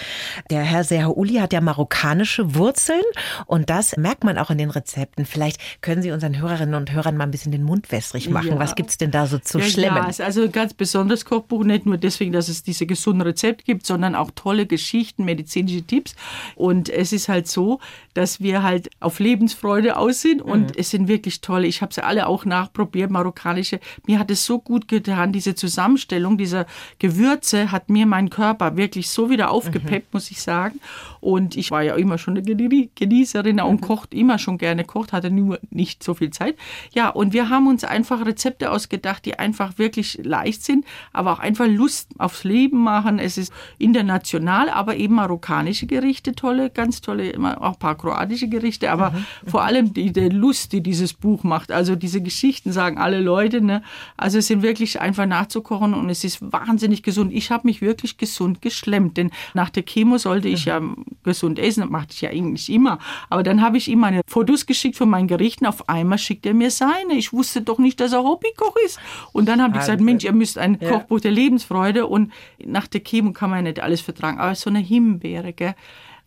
Der 0.50 0.62
Herr 0.62 0.84
Sehauli 0.84 1.34
hat 1.34 1.52
ja 1.52 1.60
marokkanische 1.60 2.54
Wurzeln 2.54 3.02
und 3.46 3.70
das 3.70 3.96
merkt 3.96 4.09
man 4.24 4.38
auch 4.38 4.50
in 4.50 4.58
den 4.58 4.70
Rezepten. 4.70 5.24
Vielleicht 5.24 5.60
können 5.80 6.02
Sie 6.02 6.10
unseren 6.10 6.38
Hörerinnen 6.38 6.74
und 6.74 6.92
Hörern 6.92 7.16
mal 7.16 7.24
ein 7.24 7.30
bisschen 7.30 7.52
den 7.52 7.62
Mund 7.62 7.90
wässrig 7.92 8.28
machen. 8.30 8.50
Ja. 8.50 8.58
Was 8.58 8.74
gibt 8.74 8.90
es 8.90 8.98
denn 8.98 9.10
da 9.10 9.26
so 9.26 9.38
zu 9.38 9.58
ja, 9.58 9.64
schlemmen? 9.64 9.96
Ja, 9.96 10.24
also 10.24 10.42
ein 10.42 10.52
ganz 10.52 10.74
besonderes 10.74 11.24
Kochbuch, 11.24 11.64
nicht 11.64 11.86
nur 11.86 11.96
deswegen, 11.96 12.32
dass 12.32 12.48
es 12.48 12.62
diese 12.62 12.86
gesunden 12.86 13.22
Rezepte 13.22 13.64
gibt, 13.64 13.86
sondern 13.86 14.14
auch 14.14 14.30
tolle 14.34 14.66
Geschichten, 14.66 15.24
medizinische 15.24 15.82
Tipps. 15.82 16.14
Und 16.56 16.88
es 16.88 17.12
ist 17.12 17.28
halt 17.28 17.48
so, 17.48 17.80
dass 18.14 18.40
wir 18.40 18.62
halt 18.62 18.90
auf 19.00 19.18
Lebensfreude 19.20 19.96
aus 19.96 20.20
sind 20.20 20.42
und 20.42 20.68
mhm. 20.68 20.72
es 20.76 20.90
sind 20.90 21.08
wirklich 21.08 21.40
tolle. 21.40 21.66
Ich 21.66 21.82
habe 21.82 21.94
sie 21.94 22.04
alle 22.04 22.26
auch 22.26 22.44
nachprobiert, 22.44 23.10
marokkanische. 23.10 23.80
Mir 24.06 24.18
hat 24.18 24.30
es 24.30 24.44
so 24.44 24.58
gut 24.58 24.88
getan, 24.88 25.32
diese 25.32 25.54
Zusammenstellung 25.54 26.36
dieser 26.36 26.66
Gewürze 26.98 27.70
hat 27.70 27.88
mir 27.88 28.06
meinen 28.06 28.30
Körper 28.30 28.76
wirklich 28.76 29.10
so 29.10 29.30
wieder 29.30 29.50
aufgepeppt, 29.50 30.06
mhm. 30.06 30.16
muss 30.16 30.30
ich 30.30 30.42
sagen. 30.42 30.80
Und 31.20 31.56
ich 31.56 31.70
war 31.70 31.82
ja 31.82 31.94
immer 31.94 32.18
schon 32.18 32.36
eine 32.36 32.42
Genießerin 32.42 33.60
und 33.60 33.80
Koch 33.80 34.00
kocht 34.00 34.14
immer 34.14 34.38
schon 34.38 34.56
gerne 34.56 34.84
kocht, 34.84 35.12
hatte 35.12 35.30
nur 35.30 35.58
nicht 35.70 36.02
so 36.02 36.14
viel 36.14 36.30
Zeit. 36.30 36.56
Ja, 36.94 37.10
und 37.10 37.32
wir 37.32 37.50
haben 37.50 37.66
uns 37.66 37.84
einfach 37.84 38.24
Rezepte 38.24 38.70
ausgedacht, 38.70 39.26
die 39.26 39.38
einfach 39.38 39.78
wirklich 39.78 40.20
leicht 40.22 40.64
sind, 40.64 40.84
aber 41.12 41.32
auch 41.32 41.38
einfach 41.38 41.66
Lust 41.66 42.08
aufs 42.18 42.44
Leben 42.44 42.82
machen. 42.82 43.18
Es 43.18 43.36
ist 43.36 43.52
international, 43.78 44.70
aber 44.70 44.96
eben 44.96 45.16
marokkanische 45.16 45.86
Gerichte, 45.86 46.34
tolle, 46.34 46.70
ganz 46.70 47.00
tolle, 47.00 47.34
auch 47.60 47.74
ein 47.74 47.78
paar 47.78 47.96
kroatische 47.96 48.48
Gerichte, 48.48 48.90
aber 48.90 49.10
mhm. 49.10 49.24
vor 49.46 49.64
allem 49.64 49.92
die, 49.92 50.12
die 50.12 50.28
Lust, 50.28 50.72
die 50.72 50.82
dieses 50.82 51.12
Buch 51.12 51.42
macht. 51.42 51.72
Also 51.72 51.96
diese 51.96 52.22
Geschichten 52.22 52.72
sagen 52.72 52.96
alle 52.96 53.20
Leute, 53.20 53.60
ne? 53.60 53.82
Also 54.16 54.38
es 54.38 54.46
sind 54.46 54.62
wirklich 54.62 55.00
einfach 55.00 55.26
nachzukochen 55.26 55.92
und 55.94 56.08
es 56.08 56.24
ist 56.24 56.40
wahnsinnig 56.52 57.02
gesund. 57.02 57.32
Ich 57.32 57.50
habe 57.50 57.66
mich 57.66 57.82
wirklich 57.82 58.16
gesund 58.16 58.62
geschlemmt, 58.62 59.16
denn 59.18 59.30
nach 59.52 59.68
der 59.68 59.82
Chemo 59.82 60.16
sollte 60.16 60.48
ich 60.48 60.64
ja 60.64 60.80
gesund 61.22 61.58
essen, 61.58 61.82
das 61.82 61.90
machte 61.90 62.14
ich 62.14 62.20
ja 62.20 62.30
eigentlich 62.30 62.70
immer. 62.70 62.98
Aber 63.28 63.42
dann 63.42 63.62
habe 63.62 63.76
ich 63.76 63.88
ihm 63.88 64.00
meine 64.00 64.22
Fotos 64.26 64.66
geschickt 64.66 64.96
von 64.96 65.08
meinen 65.08 65.28
Gerichten. 65.28 65.66
Auf 65.66 65.88
einmal 65.88 66.18
schickt 66.18 66.46
er 66.46 66.54
mir 66.54 66.70
seine. 66.70 67.14
Ich 67.14 67.32
wusste 67.32 67.62
doch 67.62 67.78
nicht, 67.78 68.00
dass 68.00 68.12
er 68.12 68.22
Hobbykoch 68.22 68.76
ist. 68.84 68.98
Und 69.32 69.48
dann 69.48 69.62
habe 69.62 69.74
ich 69.74 69.80
gesagt, 69.80 70.00
Mensch, 70.00 70.24
ihr 70.24 70.32
müsst 70.32 70.58
ein 70.58 70.78
ja. 70.80 70.90
Kochbuch 70.90 71.20
der 71.20 71.32
Lebensfreude 71.32 72.06
und 72.06 72.32
nach 72.64 72.86
der 72.86 73.00
Chemo 73.02 73.32
kann 73.32 73.50
man 73.50 73.60
ja 73.60 73.70
nicht 73.70 73.82
alles 73.82 74.00
vertragen. 74.00 74.38
Aber 74.38 74.54
so 74.54 74.70
eine 74.70 74.80
Himbeere, 74.80 75.52
gell? 75.52 75.74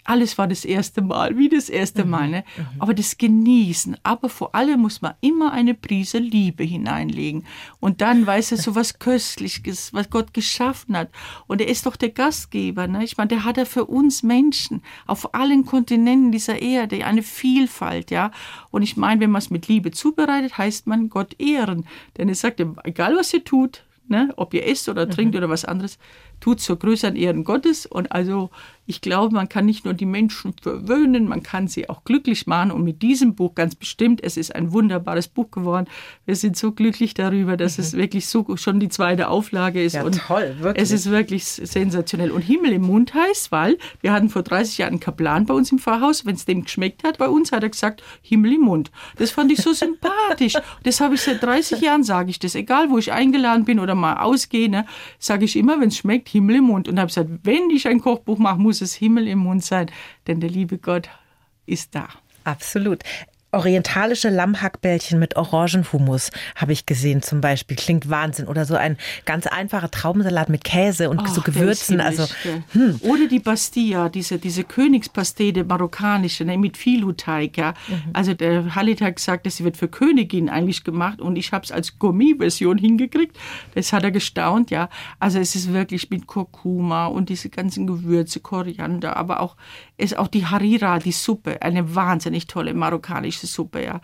Alles 0.04 0.38
war 0.38 0.48
das 0.48 0.66
erste 0.66 1.02
Mal, 1.02 1.38
wie 1.38 1.50
das 1.50 1.70
erste 1.70 2.04
mhm. 2.04 2.10
Mal. 2.10 2.30
Ne? 2.30 2.44
Mhm. 2.58 2.66
Aber 2.80 2.94
das 2.94 3.18
Genießen. 3.18 3.98
Aber 4.04 4.30
vor 4.30 4.54
allem 4.56 4.82
muss 4.82 5.02
man 5.02 5.14
immer 5.22 5.52
eine 5.52 5.74
Prise 5.74 6.18
Liebe 6.18 6.64
hineinlegen. 6.64 7.46
Und 7.80 8.02
dann 8.02 8.26
weiß 8.26 8.52
er 8.52 8.58
so 8.58 8.76
was 8.76 9.00
Köstliches, 9.00 9.94
was 9.94 10.10
Gott 10.10 10.34
geschaffen 10.34 10.98
hat. 10.98 11.10
Und 11.48 11.62
er 11.62 11.68
ist 11.68 11.86
doch 11.86 11.96
der 11.96 12.10
Gastgeber. 12.10 12.88
Ne? 12.88 13.04
Ich 13.04 13.18
meine, 13.18 13.30
der 13.30 13.44
hat 13.44 13.58
er 13.58 13.66
für 13.66 13.86
uns 13.86 14.24
Menschen 14.24 14.82
auf 15.08 15.34
allen 15.34 15.66
Kontinenten 15.66 16.32
dieser 16.32 16.62
Erde 16.62 17.06
eine 17.06 17.24
Vielfalt. 17.24 18.12
ja. 18.12 18.32
Und 18.72 18.82
ich 18.82 18.98
meine, 18.98 19.22
wenn 19.22 19.32
man 19.32 19.40
es 19.40 19.50
mit 19.50 19.68
Liebe 19.68 19.92
zubereitet, 19.92 20.58
heißt 20.58 20.88
man 20.88 21.10
Gott 21.10 21.40
ehren. 21.40 21.86
Denn 22.18 22.30
er 22.30 22.36
sagt, 22.36 22.62
egal 22.84 23.16
was 23.16 23.34
ihr 23.34 23.44
tut, 23.44 23.84
ne, 24.08 24.34
ob 24.36 24.54
ihr 24.54 24.66
esst 24.68 24.90
oder 24.90 25.10
trinkt 25.10 25.34
mhm. 25.34 25.40
oder 25.40 25.50
was 25.50 25.66
anderes, 25.66 25.98
tut 26.40 26.60
zur 26.60 26.78
größeren 26.78 27.16
Ehren 27.16 27.44
Gottes. 27.44 27.86
Und 27.86 28.12
also 28.12 28.50
ich 28.86 29.02
glaube, 29.02 29.34
man 29.34 29.48
kann 29.48 29.66
nicht 29.66 29.86
nur 29.86 29.94
die 29.94 30.06
Menschen 30.06 30.54
verwöhnen, 30.62 31.28
man 31.28 31.42
kann 31.42 31.68
sie 31.68 31.90
auch 31.90 32.04
glücklich 32.04 32.48
machen. 32.48 32.72
Und 32.72 32.84
mit 32.84 33.02
diesem 33.02 33.34
Buch 33.36 33.56
ganz 33.56 33.76
bestimmt, 33.76 34.22
es 34.22 34.36
ist 34.36 34.54
ein 34.54 34.74
wunderbares 34.74 35.30
Buch 35.30 35.52
geworden. 35.52 35.88
Wir 36.26 36.36
sind 36.36 36.58
so 36.58 36.74
glücklich 36.74 37.14
darüber, 37.14 37.56
dass 37.56 37.78
mhm. 37.78 37.84
es 37.84 37.94
wirklich 37.94 38.28
so 38.28 38.58
schon 38.58 38.80
die 38.80 38.90
zweite 38.90 39.30
Auflage 39.30 39.82
ist. 39.82 39.94
Ja, 39.94 40.04
und 40.04 40.18
toll, 40.18 40.56
wirklich. 40.60 40.84
Es 40.84 40.92
ist 40.92 41.10
wirklich 41.10 41.46
sensationell. 41.46 42.32
Und 42.32 42.42
Himmel 42.42 42.74
im 42.74 42.82
Mund 42.82 43.14
heißt, 43.14 43.52
weil 43.52 43.78
wir 44.02 44.12
hatten 44.12 44.30
vor 44.30 44.44
30 44.44 44.80
Jahren 44.80 44.94
einen 44.94 45.00
Kaplan 45.00 45.46
bei 45.46 45.54
uns 45.54 45.72
im 45.72 45.80
Pfarrhaus. 45.80 46.26
Wenn 46.26 46.36
es 46.36 46.46
dem 46.46 46.64
geschmeckt 46.64 47.04
hat 47.04 47.18
bei 47.18 47.30
uns, 47.30 47.54
hat 47.54 47.64
er 47.64 47.70
gesagt, 47.70 48.04
Himmel 48.22 48.54
im 48.54 48.62
Mund. 48.62 48.92
Das 49.16 49.32
fand 49.32 49.52
ich 49.52 49.62
so 49.62 49.72
sympathisch. 49.72 50.56
Das 50.84 51.00
habe 51.00 51.16
ich 51.16 51.22
seit 51.22 51.42
30 51.42 51.80
Jahren, 51.80 52.04
sage 52.04 52.32
ich 52.32 52.40
das. 52.40 52.56
Egal, 52.56 52.90
wo 52.90 52.98
ich 52.98 53.14
eingeladen 53.14 53.64
bin 53.64 53.80
oder 53.80 53.96
mal 53.96 54.18
ausgehe, 54.18 54.70
ne, 54.70 54.86
sage 55.20 55.46
ich 55.46 55.56
immer, 55.56 55.80
wenn 55.80 55.88
es 55.88 55.98
schmeckt, 55.98 56.28
Himmel 56.28 56.58
im 56.58 56.66
Mund. 56.66 56.90
Und 56.90 57.00
habe 57.00 57.08
gesagt, 57.08 57.30
wenn 57.44 57.70
ich 57.70 57.88
ein 57.88 58.02
Kochbuch 58.02 58.38
mache, 58.38 58.60
muss 58.60 58.73
es 58.82 58.94
Himmel 58.94 59.28
im 59.28 59.40
Mund 59.40 59.64
sein, 59.64 59.92
denn 60.28 60.40
der 60.40 60.50
liebe 60.50 60.78
Gott 60.78 61.10
ist 61.66 61.96
da. 61.96 62.10
Absolut 62.44 63.04
orientalische 63.54 64.30
Lammhackbällchen 64.30 65.20
mit 65.20 65.38
Orangenhumus 65.38 66.32
habe 66.56 66.74
ich 66.74 66.86
gesehen 66.86 67.22
zum 67.22 67.40
Beispiel. 67.40 67.78
Klingt 67.78 68.10
Wahnsinn. 68.10 68.48
Oder 68.48 68.66
so 68.66 68.76
ein 68.76 68.98
ganz 69.26 69.48
einfacher 69.48 69.92
Traubensalat 69.92 70.50
mit 70.50 70.64
Käse 70.64 71.10
und 71.10 71.22
Ach, 71.24 71.28
so 71.28 71.42
Gewürzen. 71.42 72.02
Also, 72.02 72.26
hm. 72.72 73.00
Oder 73.02 73.28
die 73.28 73.40
Bastilla, 73.40 74.10
diese, 74.10 74.40
diese 74.40 74.64
Königspastete 74.64 75.64
marokkanische 75.64 76.46
ne, 76.46 76.58
mit 76.58 76.78
Filuteig. 76.78 77.58
Ja. 77.58 77.74
Mhm. 77.88 78.02
Also 78.14 78.34
der 78.34 78.76
Halit 78.76 79.02
hat 79.02 79.18
gesagt, 79.18 79.50
sie 79.52 79.64
wird 79.64 79.78
für 79.78 79.88
Königin 79.88 80.50
eigentlich 80.50 80.84
gemacht 80.84 81.22
und 81.22 81.36
ich 81.36 81.52
habe 81.52 81.64
es 81.64 81.72
als 81.72 82.00
Gourmet-Version 82.00 82.78
hingekriegt. 82.78 83.38
Das 83.76 83.94
hat 83.94 84.04
er 84.04 84.12
gestaunt, 84.12 84.72
ja. 84.72 84.90
Also 85.20 85.40
es 85.40 85.56
ist 85.56 85.72
wirklich 85.72 86.10
mit 86.10 86.28
Kurkuma 86.28 87.08
und 87.08 87.30
diese 87.30 87.50
ganzen 87.50 87.86
Gewürze, 87.86 88.40
Koriander, 88.40 89.16
aber 89.16 89.40
auch, 89.42 89.56
ist 89.98 90.18
auch 90.18 90.28
die 90.28 90.46
Harira, 90.46 91.00
die 91.00 91.12
Suppe, 91.12 91.62
eine 91.62 91.96
wahnsinnig 91.96 92.48
tolle 92.48 92.74
marokkanische 92.74 93.43
Suppe, 93.48 93.84
ja 93.84 94.02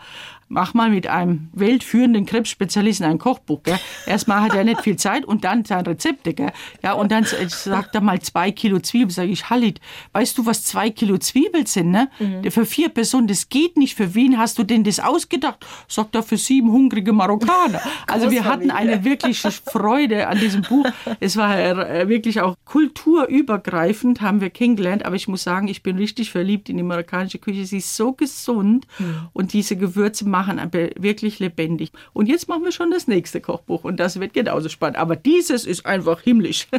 mach 0.49 0.73
mal 0.73 0.89
mit 0.89 1.07
einem 1.07 1.49
weltführenden 1.53 2.25
Krebsspezialisten 2.25 3.05
ein 3.05 3.19
Kochbuch. 3.19 3.63
Gell? 3.63 3.79
Erstmal 4.05 4.41
hat 4.41 4.55
er 4.55 4.63
nicht 4.63 4.81
viel 4.81 4.97
Zeit 4.97 5.23
und 5.23 5.43
dann 5.43 5.63
sein 5.63 5.85
Rezepte. 5.85 6.33
Gell? 6.33 6.51
Ja, 6.83 6.93
und 6.93 7.11
dann 7.11 7.23
sagt 7.23 7.95
er 7.95 8.01
mal 8.01 8.19
zwei 8.19 8.51
Kilo 8.51 8.79
Zwiebeln. 8.79 9.11
Sag 9.11 9.29
ich, 9.29 9.49
Halit, 9.49 9.79
weißt 10.11 10.37
du, 10.37 10.45
was 10.45 10.63
zwei 10.63 10.89
Kilo 10.89 11.17
Zwiebeln 11.19 11.67
sind? 11.67 11.91
Ne? 11.91 12.09
Mhm. 12.19 12.51
Für 12.51 12.65
vier 12.65 12.89
Personen, 12.89 13.27
das 13.27 13.49
geht 13.49 13.77
nicht. 13.77 13.95
Für 13.95 14.15
wen 14.15 14.37
hast 14.37 14.57
du 14.57 14.63
denn 14.63 14.83
das 14.83 14.99
ausgedacht? 14.99 15.65
Sagt 15.87 16.15
er, 16.15 16.23
für 16.23 16.37
sieben 16.37 16.71
hungrige 16.71 17.13
Marokkaner. 17.13 17.79
Also 18.07 18.31
wir 18.31 18.45
hatten 18.45 18.71
eine 18.71 19.03
wirkliche 19.03 19.51
Freude 19.51 20.27
an 20.27 20.39
diesem 20.39 20.63
Buch. 20.63 20.85
Es 21.19 21.37
war 21.37 21.59
äh, 21.59 22.07
wirklich 22.09 22.41
auch 22.41 22.55
kulturübergreifend, 22.65 24.21
haben 24.21 24.41
wir 24.41 24.49
kennengelernt. 24.49 25.05
Aber 25.05 25.15
ich 25.15 25.27
muss 25.27 25.43
sagen, 25.43 25.67
ich 25.67 25.83
bin 25.83 25.97
richtig 25.97 26.31
verliebt 26.31 26.69
in 26.69 26.77
die 26.77 26.83
marokkanische 26.83 27.37
Küche. 27.37 27.65
Sie 27.65 27.77
ist 27.77 27.95
so 27.95 28.13
gesund 28.13 28.87
mhm. 28.97 29.27
Und 29.33 29.53
diese 29.53 29.75
Gewürze 29.75 30.27
machen 30.27 30.59
wirklich 30.71 31.39
lebendig. 31.39 31.91
Und 32.13 32.27
jetzt 32.27 32.47
machen 32.47 32.63
wir 32.63 32.71
schon 32.71 32.91
das 32.91 33.07
nächste 33.07 33.41
Kochbuch 33.41 33.83
und 33.83 33.99
das 33.99 34.19
wird 34.19 34.33
genauso 34.33 34.69
spannend. 34.69 34.97
Aber 34.97 35.15
dieses 35.15 35.65
ist 35.65 35.85
einfach 35.85 36.21
himmlisch. 36.21 36.67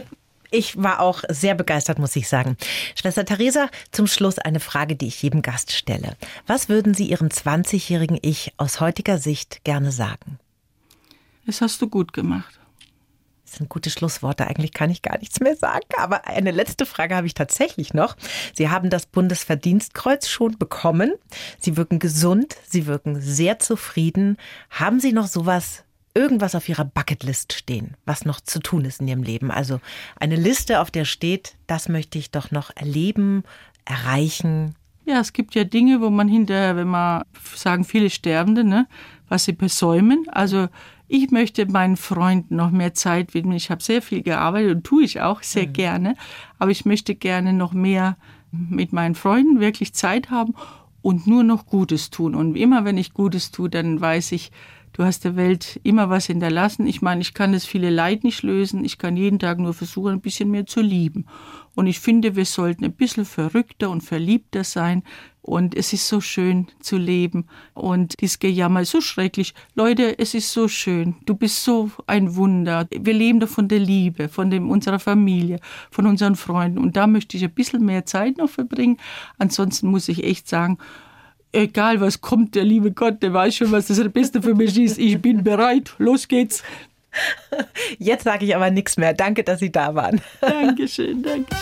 Ich 0.52 0.76
war 0.82 0.98
auch 0.98 1.22
sehr 1.28 1.54
begeistert, 1.54 2.00
muss 2.00 2.16
ich 2.16 2.28
sagen. 2.28 2.56
Schwester 2.96 3.24
Theresa, 3.24 3.68
zum 3.92 4.08
Schluss 4.08 4.38
eine 4.38 4.58
Frage, 4.58 4.96
die 4.96 5.06
ich 5.06 5.22
jedem 5.22 5.42
Gast 5.42 5.70
stelle. 5.70 6.16
Was 6.46 6.68
würden 6.68 6.92
Sie 6.92 7.06
Ihrem 7.06 7.28
20-jährigen 7.28 8.18
Ich 8.20 8.52
aus 8.56 8.80
heutiger 8.80 9.18
Sicht 9.18 9.62
gerne 9.62 9.92
sagen? 9.92 10.40
Das 11.46 11.60
hast 11.60 11.80
du 11.80 11.88
gut 11.88 12.12
gemacht. 12.12 12.59
Das 13.50 13.58
sind 13.58 13.68
gute 13.68 13.90
Schlussworte. 13.90 14.46
Eigentlich 14.46 14.72
kann 14.72 14.90
ich 14.90 15.02
gar 15.02 15.18
nichts 15.18 15.40
mehr 15.40 15.56
sagen. 15.56 15.86
Aber 15.98 16.28
eine 16.28 16.52
letzte 16.52 16.86
Frage 16.86 17.16
habe 17.16 17.26
ich 17.26 17.34
tatsächlich 17.34 17.94
noch. 17.94 18.16
Sie 18.54 18.68
haben 18.68 18.90
das 18.90 19.06
Bundesverdienstkreuz 19.06 20.28
schon 20.28 20.56
bekommen. 20.56 21.14
Sie 21.58 21.76
wirken 21.76 21.98
gesund. 21.98 22.54
Sie 22.68 22.86
wirken 22.86 23.20
sehr 23.20 23.58
zufrieden. 23.58 24.36
Haben 24.70 25.00
Sie 25.00 25.12
noch 25.12 25.26
sowas, 25.26 25.82
irgendwas 26.14 26.54
auf 26.54 26.68
Ihrer 26.68 26.84
Bucketlist 26.84 27.52
stehen, 27.52 27.96
was 28.04 28.24
noch 28.24 28.40
zu 28.40 28.60
tun 28.60 28.84
ist 28.84 29.00
in 29.00 29.08
Ihrem 29.08 29.24
Leben? 29.24 29.50
Also 29.50 29.80
eine 30.20 30.36
Liste, 30.36 30.78
auf 30.80 30.92
der 30.92 31.04
steht, 31.04 31.56
das 31.66 31.88
möchte 31.88 32.18
ich 32.18 32.30
doch 32.30 32.52
noch 32.52 32.70
erleben, 32.76 33.42
erreichen. 33.84 34.76
Ja, 35.06 35.18
es 35.18 35.32
gibt 35.32 35.56
ja 35.56 35.64
Dinge, 35.64 36.00
wo 36.00 36.08
man 36.08 36.28
hinterher, 36.28 36.76
wenn 36.76 36.86
man 36.86 37.24
sagen, 37.56 37.82
viele 37.82 38.10
Sterbende, 38.10 38.62
ne, 38.62 38.86
was 39.28 39.44
sie 39.44 39.54
besäumen. 39.54 40.28
Also 40.30 40.68
ich 41.12 41.32
möchte 41.32 41.66
meinen 41.66 41.96
Freunden 41.96 42.54
noch 42.54 42.70
mehr 42.70 42.94
Zeit 42.94 43.34
widmen. 43.34 43.56
Ich 43.56 43.70
habe 43.72 43.82
sehr 43.82 44.00
viel 44.00 44.22
gearbeitet 44.22 44.76
und 44.76 44.84
tue 44.84 45.02
ich 45.02 45.20
auch 45.20 45.42
sehr 45.42 45.66
mhm. 45.66 45.72
gerne. 45.72 46.16
Aber 46.60 46.70
ich 46.70 46.84
möchte 46.84 47.16
gerne 47.16 47.52
noch 47.52 47.72
mehr 47.72 48.16
mit 48.52 48.92
meinen 48.92 49.16
Freunden 49.16 49.58
wirklich 49.58 49.92
Zeit 49.92 50.30
haben 50.30 50.54
und 51.02 51.26
nur 51.26 51.42
noch 51.42 51.66
Gutes 51.66 52.10
tun. 52.10 52.36
Und 52.36 52.54
immer 52.54 52.84
wenn 52.84 52.96
ich 52.96 53.12
Gutes 53.12 53.50
tue, 53.50 53.68
dann 53.68 54.00
weiß 54.00 54.30
ich, 54.30 54.52
du 54.92 55.02
hast 55.02 55.24
der 55.24 55.34
Welt 55.34 55.80
immer 55.82 56.10
was 56.10 56.26
hinterlassen. 56.26 56.86
Ich 56.86 57.02
meine, 57.02 57.22
ich 57.22 57.34
kann 57.34 57.52
das 57.52 57.64
viele 57.64 57.90
Leid 57.90 58.22
nicht 58.22 58.44
lösen. 58.44 58.84
Ich 58.84 58.96
kann 58.96 59.16
jeden 59.16 59.40
Tag 59.40 59.58
nur 59.58 59.74
versuchen, 59.74 60.12
ein 60.12 60.20
bisschen 60.20 60.52
mehr 60.52 60.66
zu 60.66 60.80
lieben. 60.80 61.26
Und 61.74 61.88
ich 61.88 61.98
finde, 61.98 62.36
wir 62.36 62.44
sollten 62.44 62.84
ein 62.84 62.92
bisschen 62.92 63.24
verrückter 63.24 63.90
und 63.90 64.02
verliebter 64.02 64.62
sein. 64.62 65.02
Und 65.42 65.74
es 65.74 65.92
ist 65.92 66.06
so 66.06 66.20
schön 66.20 66.68
zu 66.80 66.96
leben. 66.96 67.46
Und 67.74 68.20
dieses 68.20 68.38
Gejammer 68.38 68.82
ist 68.82 68.90
so 68.90 69.00
schrecklich. 69.00 69.54
Leute, 69.74 70.18
es 70.18 70.34
ist 70.34 70.52
so 70.52 70.68
schön. 70.68 71.16
Du 71.24 71.34
bist 71.34 71.64
so 71.64 71.90
ein 72.06 72.36
Wunder. 72.36 72.86
Wir 72.90 73.14
leben 73.14 73.40
da 73.40 73.46
von 73.46 73.66
der 73.66 73.78
Liebe, 73.78 74.28
von 74.28 74.50
dem, 74.50 74.70
unserer 74.70 74.98
Familie, 74.98 75.58
von 75.90 76.06
unseren 76.06 76.36
Freunden. 76.36 76.78
Und 76.78 76.96
da 76.96 77.06
möchte 77.06 77.36
ich 77.36 77.44
ein 77.44 77.52
bisschen 77.52 77.84
mehr 77.84 78.04
Zeit 78.04 78.36
noch 78.36 78.50
verbringen. 78.50 78.98
Ansonsten 79.38 79.88
muss 79.88 80.08
ich 80.08 80.24
echt 80.24 80.46
sagen, 80.48 80.78
egal 81.52 82.00
was 82.00 82.20
kommt, 82.20 82.54
der 82.54 82.64
liebe 82.64 82.92
Gott, 82.92 83.22
der 83.22 83.32
weiß 83.32 83.56
schon, 83.56 83.72
was 83.72 83.86
das 83.86 84.00
Beste 84.12 84.42
für 84.42 84.54
mich 84.54 84.78
ist. 84.78 84.98
Ich 84.98 85.20
bin 85.20 85.42
bereit. 85.42 85.94
Los 85.98 86.28
geht's. 86.28 86.62
Jetzt 87.98 88.24
sage 88.24 88.44
ich 88.44 88.54
aber 88.54 88.70
nichts 88.70 88.96
mehr. 88.96 89.14
Danke, 89.14 89.42
dass 89.42 89.60
Sie 89.60 89.72
da 89.72 89.94
waren. 89.94 90.20
Dankeschön, 90.40 91.22
danke. 91.22 91.56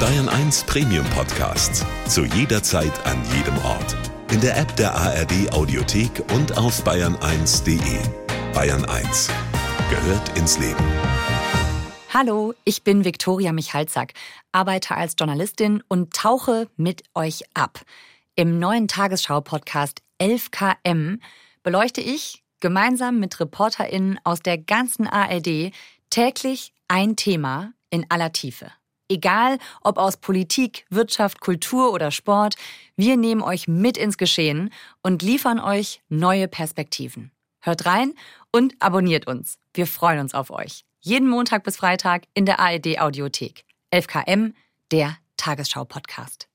Bayern 0.00 0.30
1 0.30 0.64
Premium 0.64 1.04
Podcasts. 1.10 1.84
Zu 2.08 2.24
jeder 2.24 2.62
Zeit, 2.62 3.04
an 3.04 3.22
jedem 3.36 3.58
Ort. 3.58 3.94
In 4.32 4.40
der 4.40 4.56
App 4.56 4.74
der 4.76 4.94
ARD 4.94 5.52
Audiothek 5.52 6.24
und 6.32 6.56
auf 6.56 6.82
bayern1.de. 6.86 8.00
Bayern 8.54 8.86
1 8.86 9.28
gehört 9.90 10.38
ins 10.38 10.58
Leben. 10.58 10.82
Hallo, 12.14 12.54
ich 12.64 12.82
bin 12.82 13.04
Viktoria 13.04 13.52
Michalzack, 13.52 14.14
arbeite 14.52 14.96
als 14.96 15.16
Journalistin 15.18 15.82
und 15.86 16.14
tauche 16.14 16.70
mit 16.78 17.02
euch 17.14 17.42
ab. 17.52 17.82
Im 18.36 18.58
neuen 18.58 18.88
Tagesschau-Podcast 18.88 20.00
11KM 20.18 21.18
beleuchte 21.62 22.00
ich 22.00 22.42
gemeinsam 22.60 23.18
mit 23.20 23.38
ReporterInnen 23.38 24.18
aus 24.24 24.40
der 24.40 24.56
ganzen 24.56 25.06
ARD 25.06 25.72
täglich 26.08 26.72
ein 26.88 27.16
Thema 27.16 27.74
in 27.90 28.06
aller 28.08 28.32
Tiefe. 28.32 28.72
Egal 29.10 29.58
ob 29.82 29.98
aus 29.98 30.16
Politik, 30.16 30.86
Wirtschaft, 30.88 31.40
Kultur 31.40 31.92
oder 31.92 32.12
Sport, 32.12 32.54
wir 32.96 33.16
nehmen 33.16 33.42
euch 33.42 33.66
mit 33.66 33.98
ins 33.98 34.16
Geschehen 34.16 34.72
und 35.02 35.22
liefern 35.22 35.58
euch 35.58 36.00
neue 36.08 36.46
Perspektiven. 36.46 37.32
Hört 37.60 37.86
rein 37.86 38.14
und 38.52 38.74
abonniert 38.78 39.26
uns. 39.26 39.58
Wir 39.74 39.88
freuen 39.88 40.20
uns 40.20 40.32
auf 40.32 40.50
euch. 40.50 40.84
Jeden 41.00 41.28
Montag 41.28 41.64
bis 41.64 41.76
Freitag 41.76 42.22
in 42.34 42.46
der 42.46 42.60
ARD 42.60 43.00
Audiothek. 43.00 43.64
11KM, 43.92 44.54
der 44.92 45.16
Tagesschau-Podcast. 45.36 46.49